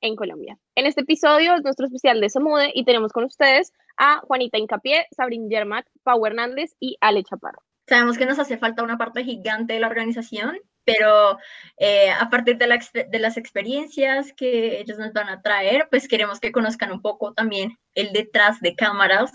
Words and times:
en 0.00 0.16
Colombia. 0.16 0.58
En 0.74 0.86
este 0.86 1.02
episodio 1.02 1.54
es 1.54 1.62
nuestro 1.62 1.86
especial 1.86 2.20
de 2.20 2.30
Somude 2.30 2.70
y 2.74 2.84
tenemos 2.84 3.12
con 3.12 3.24
ustedes 3.24 3.72
a 3.96 4.20
Juanita 4.20 4.58
Incapié, 4.58 5.06
Sabrin 5.16 5.48
Yermak, 5.48 5.86
Pau 6.02 6.24
Hernández 6.24 6.74
y 6.80 6.96
Ale 7.00 7.22
Chaparro. 7.24 7.62
Sabemos 7.88 8.18
que 8.18 8.26
nos 8.26 8.38
hace 8.38 8.58
falta 8.58 8.82
una 8.82 8.98
parte 8.98 9.24
gigante 9.24 9.74
de 9.74 9.80
la 9.80 9.88
organización, 9.88 10.58
pero 10.84 11.38
eh, 11.78 12.10
a 12.10 12.28
partir 12.28 12.58
de, 12.58 13.06
de, 13.10 13.18
las 13.18 13.36
experiencias 13.36 14.32
que 14.34 14.80
ellos 14.80 14.98
nos 14.98 15.12
van 15.12 15.28
a 15.30 15.40
traer, 15.40 15.88
pues 15.90 16.06
queremos 16.06 16.38
que 16.38 16.52
conozcan 16.52 16.92
un 16.92 17.00
poco 17.00 17.32
también 17.32 17.78
el 17.94 18.12
detrás 18.12 18.60
de 18.60 18.74
cámaras 18.74 19.32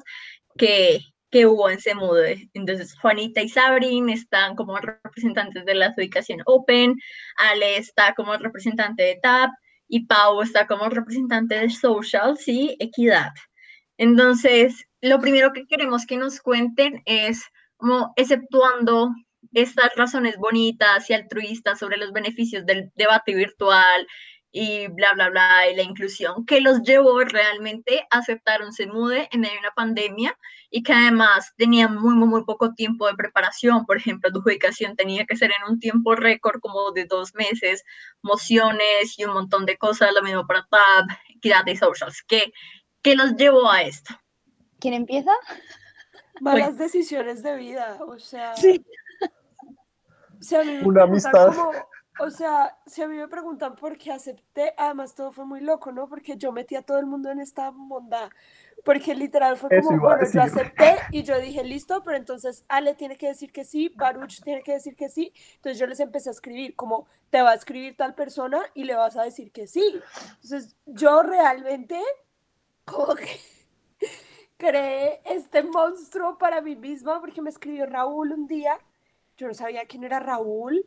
que, 0.55 0.99
que 1.31 1.47
hubo 1.47 1.69
en 1.69 1.79
Semude. 1.79 2.49
Entonces, 2.53 2.95
Juanita 2.99 3.41
y 3.41 3.49
Sabrin 3.49 4.09
están 4.09 4.55
como 4.55 4.77
representantes 4.77 5.65
de 5.65 5.73
la 5.73 5.87
adjudicación 5.87 6.41
Open, 6.45 6.95
Ale 7.37 7.77
está 7.77 8.13
como 8.13 8.37
representante 8.37 9.01
de 9.01 9.19
TAP 9.21 9.49
y 9.93 10.07
Pau 10.07 10.41
está 10.41 10.65
como 10.65 10.89
representante 10.89 11.53
de 11.53 11.69
Social, 11.69 12.35
sí, 12.39 12.75
Equidad. 12.79 13.31
Entonces, 13.95 14.87
lo 15.01 15.19
primero 15.19 15.53
que 15.53 15.67
queremos 15.67 16.07
que 16.07 16.17
nos 16.17 16.41
cuenten 16.41 17.03
es 17.05 17.43
como 17.77 18.11
exceptuando 18.15 19.11
estas 19.51 19.95
razones 19.95 20.37
bonitas 20.37 21.07
y 21.11 21.13
altruistas 21.13 21.77
sobre 21.77 21.97
los 21.97 22.11
beneficios 22.11 22.65
del 22.65 22.91
debate 22.95 23.35
virtual 23.35 24.07
y 24.55 24.85
bla, 24.87 25.13
bla, 25.15 25.31
bla, 25.31 25.67
y 25.67 25.75
la 25.75 25.81
inclusión, 25.81 26.45
que 26.45 26.61
los 26.61 26.83
llevó 26.83 27.19
realmente 27.21 28.05
a 28.11 28.19
aceptar 28.19 28.61
un 28.61 28.71
CEMUDE 28.71 29.27
en 29.31 29.41
medio 29.41 29.55
de 29.55 29.59
una 29.59 29.71
pandemia 29.71 30.37
y 30.69 30.83
que 30.83 30.93
además 30.93 31.51
tenían 31.57 31.95
muy, 31.95 32.13
muy, 32.13 32.27
muy 32.27 32.43
poco 32.45 32.75
tiempo 32.75 33.07
de 33.07 33.15
preparación. 33.15 33.87
Por 33.87 33.97
ejemplo, 33.97 34.31
tu 34.31 34.39
adjudicación 34.39 34.95
tenía 34.95 35.25
que 35.25 35.35
ser 35.35 35.49
en 35.49 35.71
un 35.73 35.79
tiempo 35.79 36.13
récord 36.13 36.59
como 36.61 36.91
de 36.91 37.05
dos 37.05 37.33
meses, 37.33 37.83
mociones 38.21 39.17
y 39.17 39.25
un 39.25 39.33
montón 39.33 39.65
de 39.65 39.75
cosas, 39.75 40.13
lo 40.13 40.21
mismo 40.21 40.45
para 40.45 40.67
TAB, 40.69 41.07
equidad 41.35 41.65
y 41.65 41.75
socials. 41.75 42.23
¿Qué, 42.27 42.53
qué 43.01 43.15
los 43.15 43.35
llevó 43.35 43.71
a 43.71 43.81
esto? 43.81 44.13
¿Quién 44.79 44.93
empieza? 44.93 45.31
Malas 46.41 46.77
decisiones 46.77 47.41
de 47.41 47.55
vida, 47.55 47.97
o 48.05 48.19
sea... 48.19 48.55
Sí. 48.55 48.85
O 50.39 50.43
sea, 50.43 50.61
Una 50.83 51.03
amistad. 51.03 51.55
O 52.19 52.29
sea, 52.29 52.77
si 52.85 53.01
a 53.01 53.07
mí 53.07 53.15
me 53.17 53.27
preguntan 53.27 53.75
por 53.75 53.97
qué 53.97 54.11
acepté, 54.11 54.73
además 54.77 55.15
todo 55.15 55.31
fue 55.31 55.45
muy 55.45 55.61
loco, 55.61 55.91
¿no? 55.91 56.07
Porque 56.07 56.37
yo 56.37 56.51
metí 56.51 56.75
a 56.75 56.83
todo 56.83 56.99
el 56.99 57.05
mundo 57.05 57.31
en 57.31 57.39
esta 57.39 57.71
bondad. 57.71 58.29
Porque 58.85 59.15
literal 59.15 59.57
fue 59.57 59.69
como, 59.81 59.99
bueno, 59.99 60.23
yo 60.31 60.41
acepté 60.41 60.97
y 61.11 61.23
yo 61.23 61.39
dije, 61.39 61.63
listo, 61.63 62.03
pero 62.03 62.17
entonces 62.17 62.65
Ale 62.67 62.95
tiene 62.95 63.17
que 63.17 63.27
decir 63.27 63.51
que 63.51 63.63
sí, 63.63 63.89
Baruch 63.95 64.41
tiene 64.43 64.61
que 64.61 64.73
decir 64.73 64.95
que 64.95 65.09
sí. 65.09 65.31
Entonces 65.55 65.79
yo 65.79 65.87
les 65.87 65.99
empecé 65.99 66.29
a 66.29 66.33
escribir, 66.33 66.75
como, 66.75 67.07
te 67.29 67.41
va 67.41 67.51
a 67.51 67.55
escribir 67.55 67.95
tal 67.95 68.13
persona 68.13 68.61
y 68.73 68.83
le 68.83 68.95
vas 68.95 69.15
a 69.15 69.23
decir 69.23 69.51
que 69.51 69.67
sí. 69.67 70.01
Entonces 70.41 70.75
yo 70.85 71.23
realmente, 71.23 71.99
como 72.85 73.15
que 73.15 73.39
creé 74.57 75.21
este 75.25 75.63
monstruo 75.63 76.37
para 76.37 76.61
mí 76.61 76.75
misma, 76.75 77.19
porque 77.21 77.41
me 77.41 77.49
escribió 77.49 77.85
Raúl 77.85 78.33
un 78.33 78.47
día. 78.47 78.77
Yo 79.37 79.47
no 79.47 79.53
sabía 79.53 79.85
quién 79.85 80.03
era 80.03 80.19
Raúl. 80.19 80.85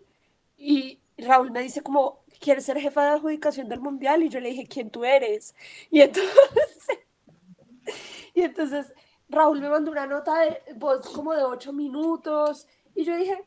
Y 0.59 1.01
Raúl 1.19 1.51
me 1.51 1.63
dice 1.63 1.83
como, 1.83 2.21
¿quieres 2.41 2.65
ser 2.65 2.79
jefa 2.79 3.03
de 3.03 3.11
adjudicación 3.11 3.69
del 3.69 3.81
mundial? 3.81 4.23
Y 4.23 4.29
yo 4.29 4.41
le 4.41 4.51
dije, 4.51 4.67
¿quién 4.67 4.91
tú 4.91 5.05
eres? 5.05 5.55
Y 5.91 6.03
entonces, 6.03 6.33
y 8.35 8.43
entonces 8.43 8.93
Raúl 9.29 9.61
me 9.61 9.69
mandó 9.69 9.91
una 9.91 10.07
nota 10.07 10.39
de 10.41 10.63
voz 10.75 11.09
como 11.11 11.35
de 11.35 11.43
ocho 11.43 11.73
minutos 11.73 12.67
y 12.95 13.05
yo 13.05 13.17
dije, 13.17 13.45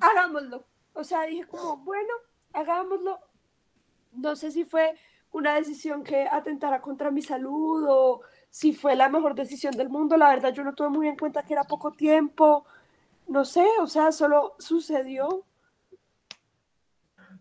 hagámoslo. 0.00 0.64
O 0.94 1.04
sea, 1.04 1.22
dije 1.22 1.46
como, 1.46 1.78
bueno, 1.78 2.12
hagámoslo. 2.52 3.20
No 4.12 4.34
sé 4.36 4.50
si 4.50 4.64
fue 4.64 4.96
una 5.32 5.54
decisión 5.54 6.02
que 6.02 6.26
atentara 6.26 6.80
contra 6.80 7.10
mi 7.10 7.22
salud 7.22 7.84
o 7.88 8.22
si 8.50 8.72
fue 8.72 8.96
la 8.96 9.08
mejor 9.08 9.34
decisión 9.34 9.76
del 9.76 9.90
mundo. 9.90 10.16
La 10.16 10.30
verdad, 10.30 10.52
yo 10.54 10.64
no 10.64 10.74
tuve 10.74 10.88
muy 10.88 11.08
en 11.08 11.16
cuenta 11.16 11.42
que 11.42 11.52
era 11.52 11.64
poco 11.64 11.92
tiempo. 11.92 12.64
No 13.28 13.44
sé, 13.44 13.66
o 13.80 13.86
sea, 13.86 14.12
solo 14.12 14.54
sucedió. 14.58 15.44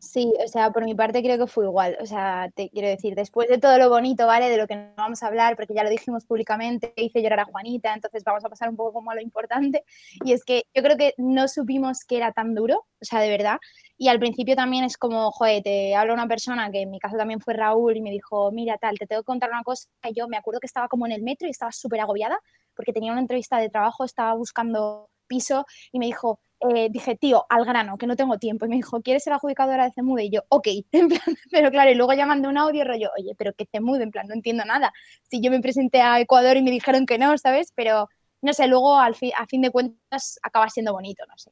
Sí, 0.06 0.32
o 0.44 0.48
sea, 0.48 0.70
por 0.72 0.86
mi 0.86 0.94
parte 0.94 1.24
creo 1.24 1.38
que 1.40 1.48
fue 1.48 1.66
igual. 1.66 1.98
O 2.00 2.06
sea, 2.06 2.52
te 2.54 2.70
quiero 2.70 2.88
decir, 2.88 3.16
después 3.16 3.50
de 3.50 3.58
todo 3.58 3.80
lo 3.80 3.90
bonito, 3.90 4.28
¿vale? 4.28 4.50
De 4.50 4.58
lo 4.58 4.68
que 4.68 4.76
no 4.76 4.94
vamos 4.96 5.24
a 5.24 5.28
hablar, 5.28 5.56
porque 5.56 5.74
ya 5.74 5.84
lo 5.84 5.90
dijimos 5.90 6.26
públicamente, 6.26 6.94
hice 6.96 7.24
llorar 7.24 7.40
a 7.40 7.46
Juanita, 7.46 7.92
entonces 7.92 8.24
vamos 8.24 8.46
a 8.46 8.50
pasar 8.50 8.70
un 8.70 8.76
poco 8.76 8.94
como 8.94 9.10
a 9.10 9.16
lo 9.16 9.22
importante. 9.22 9.84
Y 10.24 10.34
es 10.34 10.46
que 10.46 10.66
yo 10.76 10.84
creo 10.84 10.96
que 10.96 11.16
no 11.18 11.48
supimos 11.48 12.06
que 12.06 12.18
era 12.18 12.32
tan 12.34 12.54
duro, 12.54 12.86
o 13.02 13.06
sea, 13.06 13.20
de 13.20 13.30
verdad. 13.30 13.58
Y 13.98 14.10
al 14.10 14.20
principio 14.20 14.56
también 14.56 14.84
es 14.84 14.96
como, 14.96 15.32
joder, 15.32 15.64
te 15.64 15.96
habla 15.96 16.14
una 16.14 16.28
persona 16.28 16.70
que 16.70 16.82
en 16.82 16.92
mi 16.92 17.00
caso 17.00 17.18
también 17.18 17.40
fue 17.40 17.56
Raúl 17.56 17.98
y 17.98 18.02
me 18.02 18.12
dijo, 18.12 18.52
mira, 18.52 18.78
tal, 18.78 19.00
te 19.00 19.08
tengo 19.08 19.24
que 19.24 19.26
contar 19.26 19.50
una 19.50 19.64
cosa. 19.64 19.90
Y 20.04 20.14
yo 20.14 20.28
me 20.28 20.38
acuerdo 20.38 20.60
que 20.60 20.68
estaba 20.68 20.88
como 20.88 21.08
en 21.08 21.14
el 21.14 21.24
metro 21.24 21.48
y 21.48 21.52
estaba 21.52 21.72
súper 21.72 22.00
agobiada 22.02 22.40
porque 22.76 22.94
tenía 22.94 23.12
una 23.12 23.22
entrevista 23.22 23.58
de 23.58 23.70
trabajo, 23.70 24.04
estaba 24.04 24.36
buscando 24.36 25.10
piso 25.28 25.66
y 25.92 25.98
me 25.98 26.06
dijo, 26.06 26.40
eh, 26.70 26.90
dije, 26.92 27.16
tío, 27.16 27.46
al 27.50 27.66
grano, 27.66 27.98
que 27.98 28.08
no 28.08 28.16
tengo 28.16 28.38
tiempo. 28.38 28.66
Y 28.66 28.70
me 28.70 28.76
dijo, 28.76 29.02
¿quieres 29.02 29.24
ser 29.24 29.34
adjudicadora 29.34 29.86
de 29.86 29.92
CEMUDE? 29.92 30.26
Y 30.26 30.30
yo, 30.32 30.42
ok, 30.50 30.68
pero 31.52 31.72
claro, 31.72 31.92
y 31.92 31.96
luego 31.96 32.14
ya 32.14 32.26
mandé 32.26 32.48
un 32.48 32.58
audio 32.58 32.84
rollo, 32.84 33.10
oye, 33.18 33.34
pero 33.38 33.54
que 33.54 33.66
CEMUDE, 33.66 34.04
en 34.04 34.12
plan, 34.12 34.28
no 34.28 34.34
entiendo 34.34 34.64
nada. 34.66 34.94
Si 35.30 35.42
yo 35.42 35.52
me 35.52 35.60
presenté 35.60 36.02
a 36.02 36.20
Ecuador 36.20 36.58
y 36.58 36.64
me 36.64 36.72
dijeron 36.72 37.06
que 37.06 37.18
no, 37.18 37.38
¿sabes? 37.38 37.72
Pero 37.76 38.10
no 38.42 38.54
sé, 38.54 38.68
luego 38.68 38.98
al 39.00 39.16
a 39.38 39.46
fin 39.48 39.62
de 39.62 39.72
cuentas 39.72 40.40
acaba 40.44 40.70
siendo 40.70 40.94
bonito, 40.94 41.24
no 41.28 41.38
sé. 41.38 41.52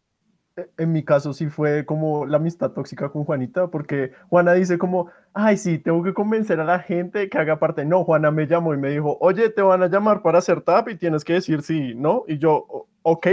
E, 0.56 0.69
en 0.78 0.91
mi 0.91 1.03
caso 1.03 1.34
sí 1.34 1.47
fue 1.47 1.85
como 1.85 2.25
la 2.25 2.38
amistad 2.38 2.72
tóxica 2.72 3.09
con 3.09 3.23
Juanita, 3.25 3.68
porque 3.68 4.12
Juana 4.29 4.53
dice 4.53 4.78
como, 4.78 5.09
ay, 5.34 5.57
sí, 5.57 5.79
tengo 5.79 6.03
que 6.03 6.13
convencer 6.13 6.59
a 6.59 6.66
la 6.66 6.79
gente 6.79 7.29
que 7.29 7.38
haga 7.38 7.59
parte. 7.59 7.85
No, 7.85 8.03
Juana 8.03 8.31
me 8.31 8.46
llamó 8.47 8.73
y 8.73 8.78
me 8.78 8.91
dijo, 8.91 9.18
oye, 9.22 9.50
te 9.50 9.62
van 9.62 9.84
a 9.84 9.88
llamar 9.88 10.22
para 10.22 10.40
hacer 10.40 10.62
tap 10.62 10.90
y 10.90 10.97
tienes 10.97 11.23
que 11.23 11.34
decir 11.34 11.63
sí, 11.63 11.96
¿no? 11.96 12.23
Y 12.28 12.38
yo, 12.38 12.88
ok, 13.02 13.28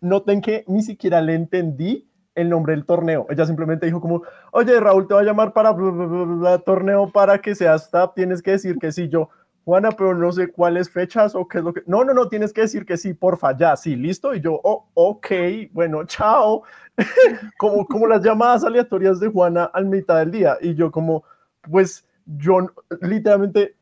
noten 0.00 0.40
que 0.40 0.64
ni 0.66 0.82
siquiera 0.82 1.20
le 1.20 1.34
entendí 1.34 2.08
el 2.34 2.48
nombre 2.48 2.74
del 2.74 2.86
torneo. 2.86 3.26
Ella 3.30 3.46
simplemente 3.46 3.86
dijo 3.86 4.00
como, 4.00 4.22
oye, 4.52 4.78
Raúl 4.78 5.08
te 5.08 5.14
va 5.14 5.20
a 5.20 5.24
llamar 5.24 5.52
para 5.52 5.70
el 5.70 6.62
torneo 6.64 7.10
para 7.10 7.40
que 7.40 7.54
seas 7.54 7.90
TAP, 7.90 8.14
tienes 8.14 8.42
que 8.42 8.52
decir 8.52 8.78
que 8.78 8.92
sí. 8.92 9.08
Yo, 9.08 9.28
Juana, 9.64 9.90
pero 9.90 10.14
no 10.14 10.30
sé 10.30 10.48
cuáles 10.48 10.88
fechas 10.88 11.34
o 11.34 11.48
qué 11.48 11.58
es 11.58 11.64
lo 11.64 11.74
que... 11.74 11.82
No, 11.86 12.04
no, 12.04 12.14
no, 12.14 12.28
tienes 12.28 12.52
que 12.52 12.60
decir 12.62 12.86
que 12.86 12.96
sí, 12.96 13.12
porfa, 13.12 13.56
ya, 13.56 13.76
sí, 13.76 13.96
listo. 13.96 14.34
Y 14.34 14.40
yo, 14.40 14.60
oh, 14.62 14.88
ok, 14.94 15.26
bueno, 15.72 16.04
chao. 16.04 16.62
como, 17.58 17.84
como 17.86 18.06
las 18.06 18.22
llamadas 18.22 18.64
aleatorias 18.64 19.18
de 19.18 19.28
Juana 19.28 19.64
al 19.64 19.86
mitad 19.86 20.18
del 20.18 20.30
día. 20.30 20.56
Y 20.60 20.74
yo 20.74 20.92
como, 20.92 21.24
pues 21.62 22.06
yo 22.24 22.68
literalmente 23.00 23.76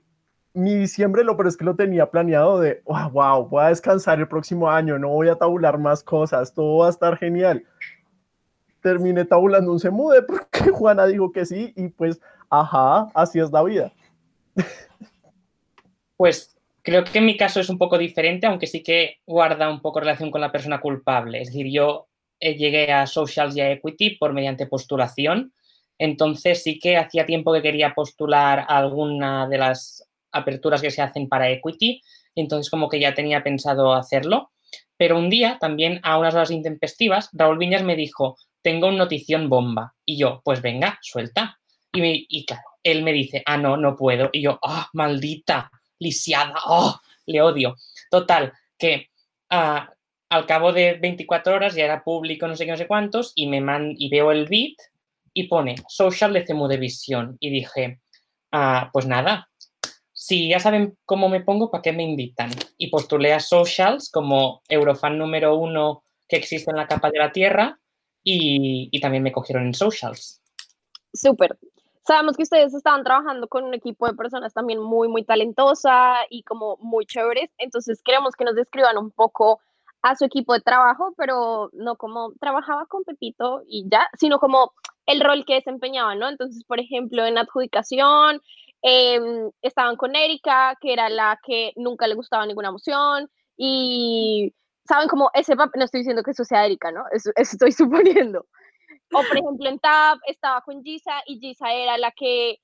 mi 0.56 0.74
diciembre 0.74 1.22
lo 1.22 1.36
pero 1.36 1.50
es 1.50 1.56
que 1.56 1.66
lo 1.66 1.76
tenía 1.76 2.10
planeado 2.10 2.58
de, 2.58 2.80
wow, 2.86 3.10
wow, 3.10 3.46
voy 3.46 3.64
a 3.64 3.68
descansar 3.68 4.18
el 4.18 4.26
próximo 4.26 4.70
año, 4.70 4.98
no 4.98 5.08
voy 5.10 5.28
a 5.28 5.36
tabular 5.36 5.78
más 5.78 6.02
cosas, 6.02 6.54
todo 6.54 6.78
va 6.78 6.86
a 6.86 6.90
estar 6.90 7.18
genial. 7.18 7.62
Terminé 8.80 9.26
tabulando 9.26 9.70
un 9.70 9.78
semude 9.78 10.22
porque 10.22 10.70
Juana 10.72 11.06
dijo 11.06 11.30
que 11.30 11.44
sí 11.44 11.74
y 11.76 11.88
pues, 11.88 12.20
ajá, 12.48 13.08
así 13.14 13.38
es 13.38 13.52
la 13.52 13.62
vida. 13.62 13.92
Pues 16.16 16.56
creo 16.80 17.04
que 17.04 17.18
en 17.18 17.26
mi 17.26 17.36
caso 17.36 17.60
es 17.60 17.68
un 17.68 17.76
poco 17.76 17.98
diferente, 17.98 18.46
aunque 18.46 18.66
sí 18.66 18.82
que 18.82 19.18
guarda 19.26 19.68
un 19.68 19.82
poco 19.82 20.00
relación 20.00 20.30
con 20.30 20.40
la 20.40 20.52
persona 20.52 20.80
culpable. 20.80 21.42
Es 21.42 21.48
decir, 21.48 21.70
yo 21.70 22.08
eh, 22.40 22.54
llegué 22.54 22.90
a 22.92 23.06
Socials 23.06 23.54
y 23.56 23.60
a 23.60 23.72
Equity 23.72 24.16
por 24.16 24.32
mediante 24.32 24.66
postulación, 24.66 25.52
entonces 25.98 26.62
sí 26.62 26.78
que 26.78 26.96
hacía 26.96 27.26
tiempo 27.26 27.52
que 27.52 27.60
quería 27.60 27.92
postular 27.94 28.60
a 28.60 28.78
alguna 28.78 29.46
de 29.48 29.58
las 29.58 30.05
aperturas 30.36 30.82
que 30.82 30.90
se 30.90 31.02
hacen 31.02 31.28
para 31.28 31.50
equity, 31.50 32.02
entonces 32.34 32.70
como 32.70 32.88
que 32.88 33.00
ya 33.00 33.14
tenía 33.14 33.42
pensado 33.42 33.94
hacerlo. 33.94 34.50
Pero 34.96 35.18
un 35.18 35.28
día, 35.30 35.58
también 35.60 36.00
a 36.02 36.18
unas 36.18 36.34
horas 36.34 36.50
intempestivas, 36.50 37.28
Raúl 37.32 37.58
Viñas 37.58 37.82
me 37.82 37.96
dijo, 37.96 38.38
tengo 38.62 38.88
una 38.88 38.98
notición 38.98 39.48
bomba. 39.48 39.94
Y 40.04 40.18
yo, 40.18 40.40
pues 40.44 40.62
venga, 40.62 40.98
suelta. 41.02 41.58
Y, 41.92 42.00
me, 42.00 42.26
claro, 42.46 42.62
él 42.82 43.02
me 43.02 43.12
dice, 43.12 43.42
ah, 43.46 43.56
no, 43.56 43.76
no 43.76 43.94
puedo. 43.96 44.30
Y 44.32 44.42
yo, 44.42 44.58
ah, 44.62 44.88
maldita, 44.92 45.70
lisiada, 45.98 46.54
oh, 46.66 46.98
le 47.26 47.42
odio. 47.42 47.76
Total, 48.10 48.52
que 48.78 49.10
ah, 49.50 49.90
al 50.28 50.46
cabo 50.46 50.72
de 50.72 50.94
24 50.94 51.54
horas 51.54 51.74
ya 51.74 51.84
era 51.84 52.02
público, 52.02 52.48
no 52.48 52.56
sé 52.56 52.64
qué, 52.64 52.72
no 52.72 52.76
sé 52.76 52.86
cuántos, 52.86 53.32
y, 53.34 53.46
me 53.46 53.60
man, 53.60 53.94
y 53.96 54.08
veo 54.08 54.32
el 54.32 54.46
beat 54.46 54.76
y 55.32 55.44
pone 55.44 55.76
social 55.88 56.32
de 56.32 56.44
Cemu 56.44 56.66
de 56.66 56.78
Visión. 56.78 57.36
Y 57.38 57.50
dije, 57.50 58.00
ah, 58.52 58.90
pues 58.92 59.06
nada, 59.06 59.48
si 60.26 60.48
ya 60.48 60.58
saben 60.58 60.98
cómo 61.04 61.28
me 61.28 61.40
pongo, 61.40 61.70
¿para 61.70 61.82
qué 61.82 61.92
me 61.92 62.02
invitan? 62.02 62.50
Y 62.78 62.90
postulé 62.90 63.32
a 63.32 63.38
Socials 63.38 64.10
como 64.10 64.60
Eurofan 64.68 65.16
número 65.16 65.54
uno 65.54 66.02
que 66.26 66.34
existe 66.34 66.72
en 66.72 66.78
la 66.78 66.88
capa 66.88 67.12
de 67.12 67.20
la 67.20 67.30
Tierra 67.30 67.78
y, 68.24 68.90
también 69.00 69.22
me 69.22 69.30
cogieron 69.30 69.66
en 69.66 69.74
Socials. 69.74 70.42
Súper. 71.14 71.56
Sabemos 72.04 72.36
que 72.36 72.42
ustedes 72.42 72.74
estaban 72.74 73.04
trabajando 73.04 73.46
con 73.46 73.62
un 73.62 73.74
equipo 73.74 74.08
de 74.08 74.14
personas 74.14 74.52
también 74.52 74.82
muy, 74.82 75.06
muy 75.06 75.22
talentosa 75.22 76.16
y 76.28 76.42
como 76.42 76.76
muy 76.78 77.06
chéveres, 77.06 77.48
entonces 77.58 78.02
queremos 78.02 78.34
que 78.34 78.44
nos 78.44 78.56
describan 78.56 78.98
un 78.98 79.12
poco 79.12 79.60
a 80.02 80.16
su 80.16 80.24
equipo 80.24 80.54
de 80.54 80.60
trabajo, 80.60 81.14
pero 81.16 81.70
no 81.72 81.94
como 81.94 82.32
trabajaba 82.40 82.86
con 82.86 83.04
Pepito 83.04 83.62
y 83.68 83.86
ya, 83.88 84.08
sino 84.18 84.40
como 84.40 84.72
el 85.06 85.20
rol 85.20 85.44
que 85.46 85.54
desempeñaban, 85.54 86.18
¿no? 86.18 86.28
Entonces, 86.28 86.64
por 86.64 86.80
ejemplo, 86.80 87.24
en 87.24 87.38
adjudicación, 87.38 88.42
em, 88.88 89.50
estaban 89.62 89.96
con 89.96 90.14
Erika, 90.14 90.78
que 90.80 90.92
era 90.92 91.08
la 91.08 91.40
que 91.44 91.72
nunca 91.74 92.06
le 92.06 92.14
gustaba 92.14 92.46
ninguna 92.46 92.68
emoción, 92.68 93.28
y 93.56 94.54
saben 94.86 95.08
como 95.08 95.28
ese 95.34 95.56
papel, 95.56 95.80
no 95.80 95.84
estoy 95.86 96.02
diciendo 96.02 96.22
que 96.22 96.30
eso 96.30 96.44
sea 96.44 96.64
Erika, 96.64 96.92
¿no? 96.92 97.02
Eso, 97.10 97.32
eso 97.34 97.56
estoy 97.56 97.72
suponiendo. 97.72 98.46
O 99.12 99.22
por 99.22 99.36
ejemplo 99.36 99.68
en 99.68 99.80
Tab 99.80 100.18
estaba 100.28 100.60
con 100.60 100.84
Gisa 100.84 101.14
y 101.26 101.40
Gisa 101.40 101.72
era 101.72 101.98
la 101.98 102.12
que 102.12 102.58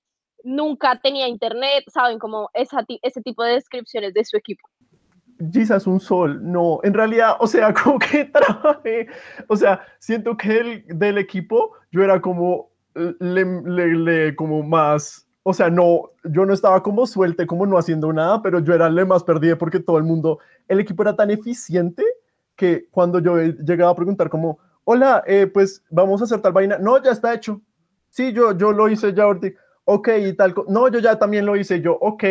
nunca 0.44 1.00
tenía 1.00 1.26
internet, 1.26 1.84
saben 1.88 2.20
como 2.20 2.50
esa, 2.54 2.84
ese 3.02 3.20
tipo 3.22 3.42
de 3.42 3.54
descripciones 3.54 4.14
de 4.14 4.24
su 4.24 4.36
equipo. 4.36 4.69
Gisa 5.52 5.76
es 5.76 5.88
un 5.88 5.98
sol, 5.98 6.38
no, 6.40 6.78
en 6.84 6.94
realidad, 6.94 7.36
o 7.40 7.48
sea, 7.48 7.74
como 7.82 7.98
que 7.98 8.26
trabajé, 8.26 9.08
o 9.48 9.56
sea, 9.56 9.84
siento 9.98 10.36
que 10.36 10.60
el, 10.60 10.84
del 10.86 11.19
equipo 11.19 11.72
yo 11.90 12.04
era 12.04 12.20
como, 12.20 12.70
le, 12.94 13.44
le, 13.44 14.36
como 14.36 14.62
más, 14.62 15.26
o 15.42 15.52
sea, 15.54 15.70
no, 15.70 16.10
yo 16.24 16.46
no 16.46 16.52
estaba 16.52 16.82
como 16.82 17.06
suelte, 17.06 17.46
como 17.46 17.66
no 17.66 17.78
haciendo 17.78 18.12
nada, 18.12 18.42
pero 18.42 18.60
yo 18.60 18.74
era 18.74 18.86
el 18.86 19.06
más 19.06 19.24
perdido 19.24 19.58
porque 19.58 19.80
todo 19.80 19.98
el 19.98 20.04
mundo, 20.04 20.38
el 20.68 20.80
equipo 20.80 21.02
era 21.02 21.16
tan 21.16 21.30
eficiente 21.30 22.04
que 22.54 22.86
cuando 22.90 23.18
yo 23.18 23.38
llegaba 23.38 23.90
a 23.90 23.96
preguntar 23.96 24.28
como, 24.30 24.58
hola, 24.84 25.22
eh, 25.26 25.46
pues 25.46 25.82
vamos 25.90 26.20
a 26.20 26.24
hacer 26.24 26.40
tal 26.40 26.52
vaina. 26.52 26.78
No, 26.78 27.02
ya 27.02 27.10
está 27.10 27.34
hecho. 27.34 27.60
Sí, 28.10 28.32
yo, 28.32 28.56
yo 28.56 28.72
lo 28.72 28.88
hice 28.88 29.12
ya. 29.14 29.26
Ok, 29.84 30.08
y 30.20 30.32
tal. 30.34 30.54
No, 30.68 30.88
yo 30.88 30.98
ya 30.98 31.18
también 31.18 31.46
lo 31.46 31.56
hice 31.56 31.80
yo. 31.80 31.96
Ok. 32.00 32.24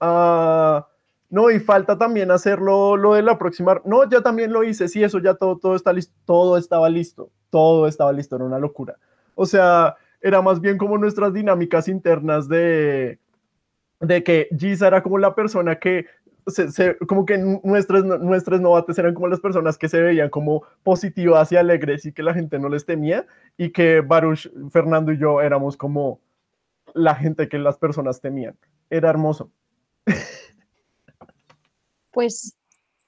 Uh, 0.00 0.82
no, 1.30 1.50
y 1.50 1.60
falta 1.60 1.96
también 1.98 2.30
hacerlo 2.30 2.96
lo 2.96 3.14
de 3.14 3.22
la. 3.22 3.38
No, 3.84 4.08
ya 4.08 4.20
también 4.20 4.52
lo 4.52 4.64
hice. 4.64 4.88
Sí, 4.88 5.02
eso 5.02 5.18
ya 5.18 5.34
todo, 5.34 5.58
todo 5.58 5.74
está 5.74 5.92
listo. 5.92 6.14
Todo 6.24 6.56
estaba 6.56 6.88
listo. 6.88 7.30
Todo 7.50 7.86
estaba 7.86 8.12
listo. 8.12 8.36
Era 8.36 8.44
una 8.44 8.58
locura. 8.58 8.96
O 9.34 9.46
sea, 9.46 9.96
era 10.20 10.42
más 10.42 10.60
bien 10.60 10.78
como 10.78 10.98
nuestras 10.98 11.32
dinámicas 11.32 11.88
internas 11.88 12.48
de, 12.48 13.18
de 14.00 14.22
que 14.22 14.48
Giza 14.56 14.88
era 14.88 15.02
como 15.02 15.18
la 15.18 15.34
persona 15.34 15.78
que 15.78 16.06
como 17.06 17.26
que 17.26 17.36
nuestras, 17.62 18.04
nuestras 18.04 18.60
novates 18.60 18.98
eran 18.98 19.14
como 19.14 19.28
las 19.28 19.40
personas 19.40 19.76
que 19.76 19.88
se 19.88 20.00
veían 20.00 20.30
como 20.30 20.62
positivas 20.82 21.52
y 21.52 21.56
alegres 21.56 22.06
y 22.06 22.12
que 22.12 22.22
la 22.22 22.32
gente 22.32 22.58
no 22.58 22.68
les 22.68 22.86
temía 22.86 23.26
y 23.56 23.70
que 23.70 24.00
Baruch, 24.00 24.50
Fernando 24.70 25.12
y 25.12 25.18
yo 25.18 25.40
éramos 25.40 25.76
como 25.76 26.20
la 26.94 27.14
gente 27.14 27.48
que 27.48 27.58
las 27.58 27.76
personas 27.76 28.20
temían. 28.20 28.56
Era 28.88 29.10
hermoso. 29.10 29.50
Pues 32.10 32.56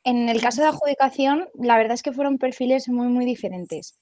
en 0.05 0.29
el 0.29 0.41
caso 0.41 0.63
de 0.63 0.69
adjudicación, 0.69 1.49
la 1.55 1.77
verdad 1.77 1.95
es 1.95 2.03
que 2.03 2.13
fueron 2.13 2.39
perfiles 2.39 2.89
muy, 2.89 3.09
muy 3.09 3.25
diferentes. 3.25 3.99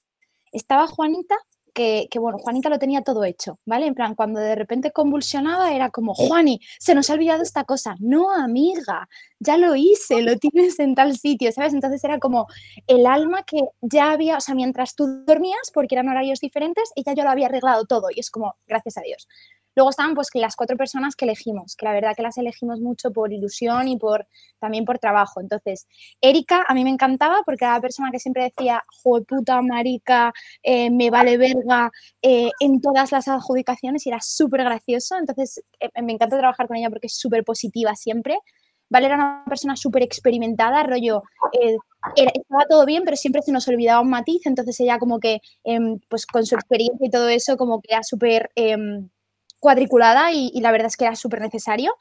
Estaba 0.51 0.87
Juanita, 0.87 1.35
que, 1.73 2.07
bueno, 2.15 2.37
Juanita 2.39 2.69
lo 2.69 2.79
tenía 2.79 3.01
todo 3.01 3.23
hecho, 3.23 3.59
¿vale? 3.65 3.87
En 3.87 3.95
plan, 3.95 4.15
cuando 4.15 4.39
de 4.39 4.55
repente 4.55 4.91
convulsionaba 4.91 5.73
era 5.73 5.89
como, 5.89 6.13
Juani, 6.13 6.59
se 6.79 6.95
nos 6.95 7.09
ha 7.09 7.13
olvidado 7.13 7.43
esta 7.43 7.63
cosa. 7.63 7.95
No, 7.99 8.31
amiga, 8.33 9.07
ya 9.39 9.57
lo 9.57 9.75
hice, 9.75 10.21
lo 10.21 10.37
tienes 10.37 10.79
en 10.79 10.95
tal 10.95 11.17
sitio, 11.17 11.51
¿sabes? 11.51 11.73
Entonces 11.73 12.03
era 12.03 12.19
como 12.19 12.47
el 12.87 13.05
alma 13.05 13.43
que 13.43 13.61
ya 13.81 14.11
había, 14.11 14.37
o 14.37 14.41
sea, 14.41 14.55
mientras 14.55 14.95
tú 14.95 15.23
dormías, 15.25 15.71
porque 15.73 15.95
eran 15.95 16.09
horarios 16.09 16.39
diferentes, 16.39 16.91
ella 16.95 17.13
ya 17.13 17.23
lo 17.23 17.29
había 17.29 17.47
arreglado 17.47 17.85
todo 17.85 18.07
y 18.13 18.19
es 18.19 18.29
como, 18.29 18.55
gracias 18.67 18.97
a 18.97 19.01
Dios. 19.01 19.27
Luego 19.79 19.91
estaban 19.91 20.13
pues 20.13 20.27
las 20.33 20.57
cuatro 20.57 20.75
personas 20.75 21.15
que 21.15 21.23
elegimos, 21.23 21.77
que 21.77 21.85
la 21.85 21.93
verdad 21.93 22.13
que 22.13 22.21
las 22.21 22.37
elegimos 22.37 22.81
mucho 22.81 23.13
por 23.13 23.31
ilusión 23.31 23.87
y 23.87 23.97
por 23.97 24.27
también 24.59 24.83
por 24.83 24.99
trabajo. 24.99 25.39
Entonces, 25.39 25.87
Erika 26.19 26.65
a 26.67 26.73
mí 26.73 26.83
me 26.83 26.89
encantaba 26.89 27.43
porque 27.45 27.63
era 27.63 27.75
la 27.75 27.79
persona 27.79 28.11
que 28.11 28.19
siempre 28.19 28.43
decía, 28.43 28.83
puta, 29.25 29.61
marica, 29.61 30.33
eh, 30.63 30.89
me 30.91 31.09
vale 31.09 31.37
verga 31.37 31.89
eh, 32.21 32.49
en 32.59 32.81
todas 32.81 33.13
las 33.13 33.29
adjudicaciones 33.29 34.05
y 34.05 34.09
era 34.09 34.19
súper 34.19 34.65
gracioso. 34.65 35.15
Entonces, 35.17 35.63
eh, 35.79 35.89
me 36.01 36.11
encanta 36.11 36.37
trabajar 36.37 36.67
con 36.67 36.75
ella 36.75 36.89
porque 36.89 37.07
es 37.07 37.15
súper 37.15 37.45
positiva 37.45 37.95
siempre. 37.95 38.37
Vale 38.89 39.05
era 39.05 39.15
una 39.15 39.45
persona 39.47 39.77
súper 39.77 40.03
experimentada, 40.03 40.83
rollo, 40.83 41.23
estaba 42.15 42.65
todo 42.69 42.85
bien, 42.85 43.03
pero 43.05 43.15
siempre 43.15 43.41
se 43.43 43.53
nos 43.53 43.65
olvidaba 43.69 44.01
un 44.01 44.09
matiz, 44.09 44.45
entonces 44.45 44.77
ella 44.81 44.99
como 44.99 45.19
que, 45.21 45.39
em, 45.63 45.99
pues 46.09 46.25
con 46.25 46.45
su 46.45 46.55
experiencia 46.55 47.07
y 47.07 47.09
todo 47.09 47.29
eso, 47.29 47.55
como 47.55 47.81
que 47.81 47.93
era 47.93 48.03
súper 48.03 48.49
em, 48.55 49.09
cuadriculada 49.59 50.31
y, 50.31 50.51
la 50.61 50.71
verdad 50.71 50.87
es 50.87 50.97
que 50.97 51.05
era 51.05 51.15
súper 51.15 51.41
necesario. 51.41 51.93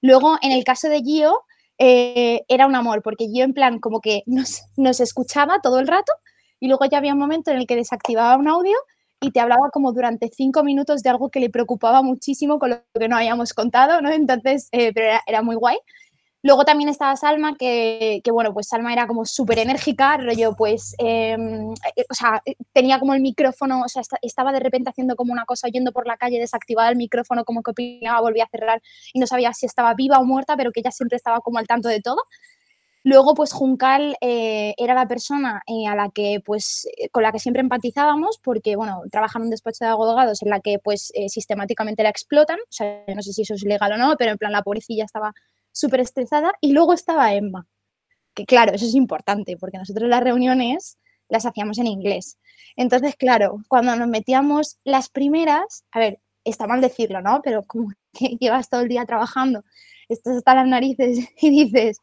Luego, 0.00 0.38
en 0.42 0.52
el 0.52 0.64
caso 0.64 0.88
de 0.88 1.00
Gio, 1.00 1.40
eh, 1.78 2.42
era 2.48 2.66
un 2.66 2.74
amor, 2.74 3.02
porque 3.02 3.28
Gio 3.28 3.44
en 3.44 3.54
plan 3.54 3.78
como 3.78 4.00
que 4.00 4.22
nos, 4.26 4.62
nos 4.76 5.00
escuchaba 5.00 5.60
todo 5.60 5.78
el 5.78 5.86
rato 5.86 6.12
y 6.60 6.68
luego 6.68 6.84
ya 6.86 6.98
había 6.98 7.12
un 7.12 7.18
momento 7.18 7.50
en 7.50 7.58
el 7.58 7.66
que 7.66 7.76
desactivaba 7.76 8.36
un 8.36 8.48
audio 8.48 8.76
y 9.20 9.30
te 9.30 9.40
hablaba 9.40 9.70
como 9.70 9.92
durante 9.92 10.28
cinco 10.28 10.62
minutos 10.62 11.02
de 11.02 11.10
algo 11.10 11.30
que 11.30 11.40
le 11.40 11.50
preocupaba 11.50 12.02
muchísimo 12.02 12.58
con 12.58 12.70
lo 12.70 12.82
que 12.98 13.08
no 13.08 13.16
habíamos 13.16 13.54
contado, 13.54 14.00
¿no? 14.00 14.10
Entonces, 14.10 14.68
eh, 14.72 14.92
pero 14.92 15.06
era, 15.06 15.22
era, 15.26 15.42
muy 15.42 15.56
guay. 15.56 15.78
Luego 16.46 16.64
también 16.64 16.88
estaba 16.88 17.16
Salma, 17.16 17.56
que, 17.56 18.22
bueno, 18.30 18.54
pues 18.54 18.68
Salma 18.68 18.92
era 18.92 19.08
como 19.08 19.24
súper 19.24 19.58
enérgica, 19.58 20.16
rollo, 20.16 20.54
pues, 20.54 20.94
em, 20.98 21.72
eh, 21.72 22.04
o 22.08 22.14
sea, 22.14 22.40
eh, 22.44 22.54
tenía 22.72 23.00
como 23.00 23.14
el 23.14 23.20
micrófono, 23.20 23.82
o 23.82 23.88
sea, 23.88 24.02
estaba 24.22 24.52
de 24.52 24.60
repente 24.60 24.88
haciendo 24.88 25.16
como 25.16 25.32
una 25.32 25.44
cosa, 25.44 25.66
yendo 25.66 25.90
por 25.90 26.06
la 26.06 26.16
calle, 26.16 26.38
desactivaba 26.38 26.88
el 26.88 26.94
micrófono, 26.94 27.44
como 27.44 27.64
que 27.64 27.72
opinaba, 27.72 28.20
volvía 28.20 28.44
a 28.44 28.48
cerrar 28.48 28.80
y 29.12 29.18
no 29.18 29.26
sabía 29.26 29.52
si 29.54 29.66
estaba 29.66 29.92
viva 29.94 30.20
o 30.20 30.24
muerta, 30.24 30.56
pero 30.56 30.70
que 30.70 30.78
ella 30.78 30.92
siempre 30.92 31.16
estaba 31.16 31.40
como 31.40 31.58
al 31.58 31.66
tanto 31.66 31.88
de 31.88 32.00
todo. 32.00 32.18
Luego, 33.02 33.34
pues 33.34 33.52
Juncal 33.52 34.16
eh, 34.20 34.74
era 34.78 34.94
la 34.94 35.08
persona 35.08 35.62
a 35.66 35.96
la 35.96 36.10
que, 36.10 36.40
pues, 36.44 36.88
con 37.10 37.24
la 37.24 37.32
que 37.32 37.40
siempre 37.40 37.60
empatizábamos, 37.60 38.38
porque, 38.38 38.76
bueno, 38.76 39.02
trabaja 39.10 39.40
en 39.40 39.46
un 39.46 39.50
despacho 39.50 39.84
de 39.84 39.90
abogados 39.90 40.42
en 40.42 40.50
la 40.50 40.60
que, 40.60 40.78
pues, 40.78 41.12
sistemáticamente 41.28 42.04
la 42.04 42.10
explotan. 42.10 42.58
O 42.60 42.72
sea, 42.72 43.02
no 43.14 43.22
sé 43.22 43.32
si 43.32 43.42
eso 43.42 43.54
es 43.54 43.64
legal 43.64 43.92
o 43.92 43.96
no, 43.96 44.14
pero 44.16 44.30
en 44.30 44.38
plan, 44.38 44.52
la 44.52 44.62
pobrecilla 44.62 45.04
estaba 45.04 45.32
súper 45.76 46.00
estresada 46.00 46.52
y 46.60 46.72
luego 46.72 46.94
estaba 46.94 47.34
Emma. 47.34 47.66
Que 48.34 48.46
claro, 48.46 48.72
eso 48.74 48.86
es 48.86 48.94
importante 48.94 49.56
porque 49.56 49.78
nosotros 49.78 50.08
las 50.08 50.22
reuniones 50.22 50.98
las 51.28 51.44
hacíamos 51.44 51.78
en 51.78 51.86
inglés. 51.86 52.38
Entonces, 52.76 53.16
claro, 53.16 53.58
cuando 53.68 53.94
nos 53.96 54.08
metíamos 54.08 54.78
las 54.84 55.08
primeras, 55.08 55.84
a 55.90 55.98
ver, 55.98 56.20
está 56.44 56.66
mal 56.66 56.80
decirlo, 56.80 57.20
¿no? 57.20 57.40
Pero 57.42 57.62
como 57.64 57.90
que 58.12 58.36
llevas 58.40 58.70
todo 58.70 58.80
el 58.82 58.88
día 58.88 59.04
trabajando, 59.04 59.64
estás 60.08 60.36
hasta 60.36 60.54
las 60.54 60.66
narices 60.66 61.28
y 61.40 61.64
dices, 61.64 62.00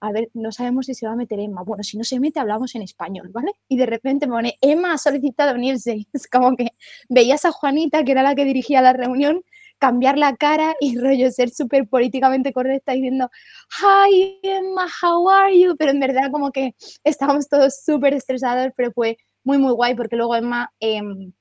a 0.00 0.12
ver, 0.12 0.28
no 0.34 0.52
sabemos 0.52 0.86
si 0.86 0.94
se 0.94 1.06
va 1.06 1.12
a 1.12 1.16
meter 1.16 1.40
Emma. 1.40 1.62
Bueno, 1.62 1.82
si 1.82 1.96
no 1.96 2.04
se 2.04 2.20
mete, 2.20 2.38
hablamos 2.38 2.74
en 2.74 2.82
español, 2.82 3.30
¿vale? 3.32 3.52
Y 3.68 3.78
de 3.78 3.86
repente 3.86 4.26
me 4.26 4.34
pone, 4.34 4.58
Emma 4.60 4.92
ha 4.92 4.98
solicitado 4.98 5.54
unirse. 5.54 6.06
Es 6.12 6.28
como 6.28 6.54
que 6.54 6.72
veías 7.08 7.44
a 7.46 7.52
Juanita, 7.52 8.04
que 8.04 8.12
era 8.12 8.22
la 8.22 8.34
que 8.34 8.44
dirigía 8.44 8.82
la 8.82 8.92
reunión, 8.92 9.42
cambiar 9.78 10.18
la 10.18 10.36
cara 10.36 10.74
y 10.80 10.98
rollo 10.98 11.30
ser 11.30 11.50
súper 11.50 11.88
políticamente 11.88 12.52
correcta 12.52 12.92
diciendo, 12.92 13.30
hi 13.70 14.38
Emma, 14.42 14.86
how 15.02 15.28
are 15.28 15.58
you? 15.58 15.76
Pero 15.76 15.90
en 15.90 16.00
verdad 16.00 16.30
como 16.30 16.50
que 16.50 16.74
estábamos 17.04 17.48
todos 17.48 17.82
súper 17.84 18.14
estresados, 18.14 18.72
pero 18.76 18.92
fue 18.92 19.16
muy, 19.44 19.58
muy 19.58 19.72
guay 19.72 19.94
porque 19.94 20.16
luego 20.16 20.34
Emma 20.34 20.72
em, 20.80 21.32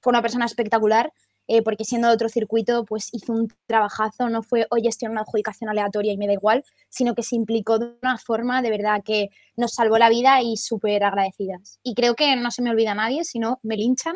fue 0.00 0.10
una 0.10 0.22
persona 0.22 0.46
espectacular. 0.46 1.12
Eh, 1.52 1.62
porque 1.62 1.84
siendo 1.84 2.06
de 2.06 2.14
otro 2.14 2.28
circuito, 2.28 2.84
pues 2.84 3.08
hizo 3.10 3.32
un 3.32 3.48
trabajazo, 3.66 4.28
no 4.28 4.40
fue, 4.40 4.68
oye, 4.70 4.88
estoy 4.88 5.06
en 5.06 5.12
una 5.12 5.22
adjudicación 5.22 5.68
aleatoria 5.68 6.12
y 6.12 6.16
me 6.16 6.28
da 6.28 6.34
igual, 6.34 6.62
sino 6.88 7.16
que 7.16 7.24
se 7.24 7.34
implicó 7.34 7.80
de 7.80 7.92
una 8.02 8.18
forma 8.18 8.62
de 8.62 8.70
verdad 8.70 9.02
que 9.04 9.30
nos 9.56 9.74
salvó 9.74 9.98
la 9.98 10.08
vida 10.10 10.40
y 10.42 10.56
súper 10.56 11.02
agradecidas. 11.02 11.80
Y 11.82 11.96
creo 11.96 12.14
que 12.14 12.36
no 12.36 12.52
se 12.52 12.62
me 12.62 12.70
olvida 12.70 12.94
nadie, 12.94 13.24
si 13.24 13.40
no, 13.40 13.58
me 13.64 13.76
linchan. 13.76 14.14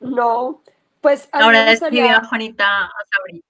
No, 0.00 0.62
pues 1.00 1.28
ahora 1.32 1.64
describe 1.64 2.10
a 2.10 2.24
Juanita 2.24 2.84
a 2.84 2.92
Sabrin. 3.10 3.42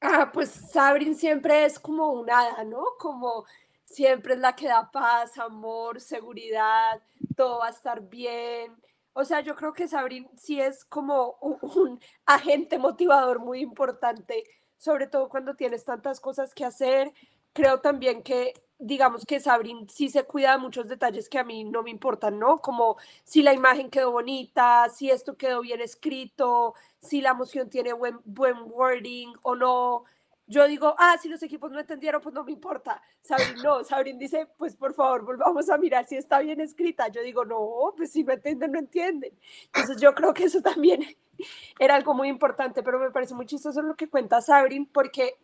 Ah, 0.00 0.30
pues 0.32 0.50
Sabrin 0.50 1.14
siempre 1.14 1.64
es 1.64 1.78
como 1.78 2.10
un 2.12 2.30
hada, 2.30 2.64
¿no? 2.64 2.84
Como 2.98 3.44
siempre 3.84 4.34
es 4.34 4.40
la 4.40 4.54
que 4.54 4.68
da 4.68 4.90
paz, 4.90 5.36
amor, 5.38 6.00
seguridad, 6.00 7.02
todo 7.36 7.58
va 7.58 7.66
a 7.66 7.70
estar 7.70 8.00
bien. 8.08 8.74
O 9.12 9.24
sea, 9.24 9.40
yo 9.40 9.54
creo 9.56 9.72
que 9.72 9.88
Sabrin 9.88 10.28
sí 10.36 10.60
es 10.60 10.84
como 10.84 11.36
un, 11.40 12.00
agente 12.24 12.78
motivador 12.78 13.40
muy 13.40 13.60
importante, 13.60 14.44
sobre 14.78 15.06
todo 15.08 15.28
cuando 15.28 15.56
tienes 15.56 15.84
tantas 15.84 16.20
cosas 16.20 16.54
que 16.54 16.64
hacer. 16.64 17.12
Creo 17.52 17.80
también 17.80 18.22
que 18.22 18.54
digamos 18.80 19.26
que 19.26 19.40
Sabrin 19.40 19.88
sí 19.88 20.08
se 20.08 20.24
cuida 20.24 20.52
de 20.52 20.58
muchos 20.58 20.88
detalles 20.88 21.28
que 21.28 21.38
a 21.38 21.44
mí 21.44 21.64
no 21.64 21.82
me 21.82 21.90
importan, 21.90 22.38
¿no? 22.38 22.60
Como 22.60 22.96
si 23.24 23.42
la 23.42 23.52
imagen 23.52 23.90
quedó 23.90 24.10
bonita, 24.10 24.88
si 24.88 25.10
esto 25.10 25.36
quedó 25.36 25.60
bien 25.60 25.80
escrito, 25.82 26.74
si 27.00 27.20
la 27.20 27.30
emoción 27.30 27.68
tiene 27.68 27.92
buen, 27.92 28.18
buen 28.24 28.56
wording 28.64 29.34
o 29.42 29.54
no. 29.54 30.04
yo 30.46 30.66
digo, 30.66 30.94
ah, 30.98 31.16
si 31.20 31.28
los 31.28 31.42
equipos 31.42 31.70
no 31.70 31.78
entendieron, 31.78 32.20
pues 32.22 32.34
no 32.34 32.42
me 32.42 32.52
importa. 32.52 33.00
Sabrin 33.20 33.62
no, 33.62 33.84
Sabrin 33.84 34.18
dice, 34.18 34.48
pues 34.56 34.74
por 34.74 34.94
favor, 34.94 35.24
volvamos 35.24 35.68
a 35.70 35.78
mirar 35.78 36.06
si 36.06 36.16
está 36.16 36.40
bien 36.40 36.60
escrita. 36.60 37.08
Yo 37.08 37.22
digo, 37.22 37.44
no, 37.44 37.92
pues 37.96 38.12
si 38.12 38.24
no 38.24 38.32
entienden, 38.32 38.72
no 38.72 38.78
entienden. 38.78 39.38
Entonces 39.66 40.00
yo 40.00 40.14
creo 40.14 40.32
que 40.34 40.44
eso 40.44 40.62
también 40.62 41.04
era 41.78 41.96
algo 41.96 42.14
muy 42.14 42.28
importante, 42.28 42.82
pero 42.82 42.98
me 42.98 43.10
parece 43.10 43.34
muy 43.34 43.46
chistoso 43.46 43.82
lo 43.82 43.94
que 43.94 44.08
cuenta 44.08 44.40
Sabrin, 44.40 44.86
porque 44.86 45.38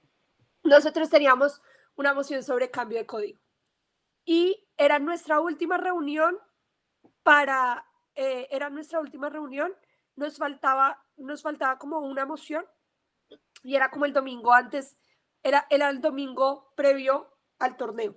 nosotros 0.64 1.10
teníamos 1.10 1.62
una 1.96 2.14
moción 2.14 2.42
sobre 2.42 2.70
cambio 2.70 2.98
de 2.98 3.06
código. 3.06 3.40
Y 4.24 4.68
era 4.76 4.98
nuestra 4.98 5.40
última 5.40 5.78
reunión 5.78 6.38
para, 7.22 7.86
eh, 8.14 8.48
era 8.50 8.70
nuestra 8.70 9.00
última 9.00 9.28
reunión, 9.28 9.74
nos 10.14 10.36
faltaba, 10.36 11.04
nos 11.16 11.42
faltaba 11.42 11.78
como 11.78 11.98
una 12.00 12.26
moción 12.26 12.64
y 13.62 13.76
era 13.76 13.90
como 13.90 14.04
el 14.04 14.12
domingo 14.12 14.52
antes, 14.52 14.96
era, 15.42 15.66
era 15.70 15.90
el 15.90 16.00
domingo 16.00 16.72
previo 16.76 17.38
al 17.58 17.76
torneo. 17.76 18.16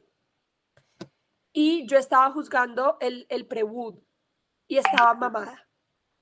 Y 1.52 1.88
yo 1.88 1.98
estaba 1.98 2.32
juzgando 2.32 2.98
el, 3.00 3.26
el 3.30 3.48
pre-wood 3.48 4.00
y 4.68 4.78
estaba 4.78 5.14
mamada. 5.14 5.69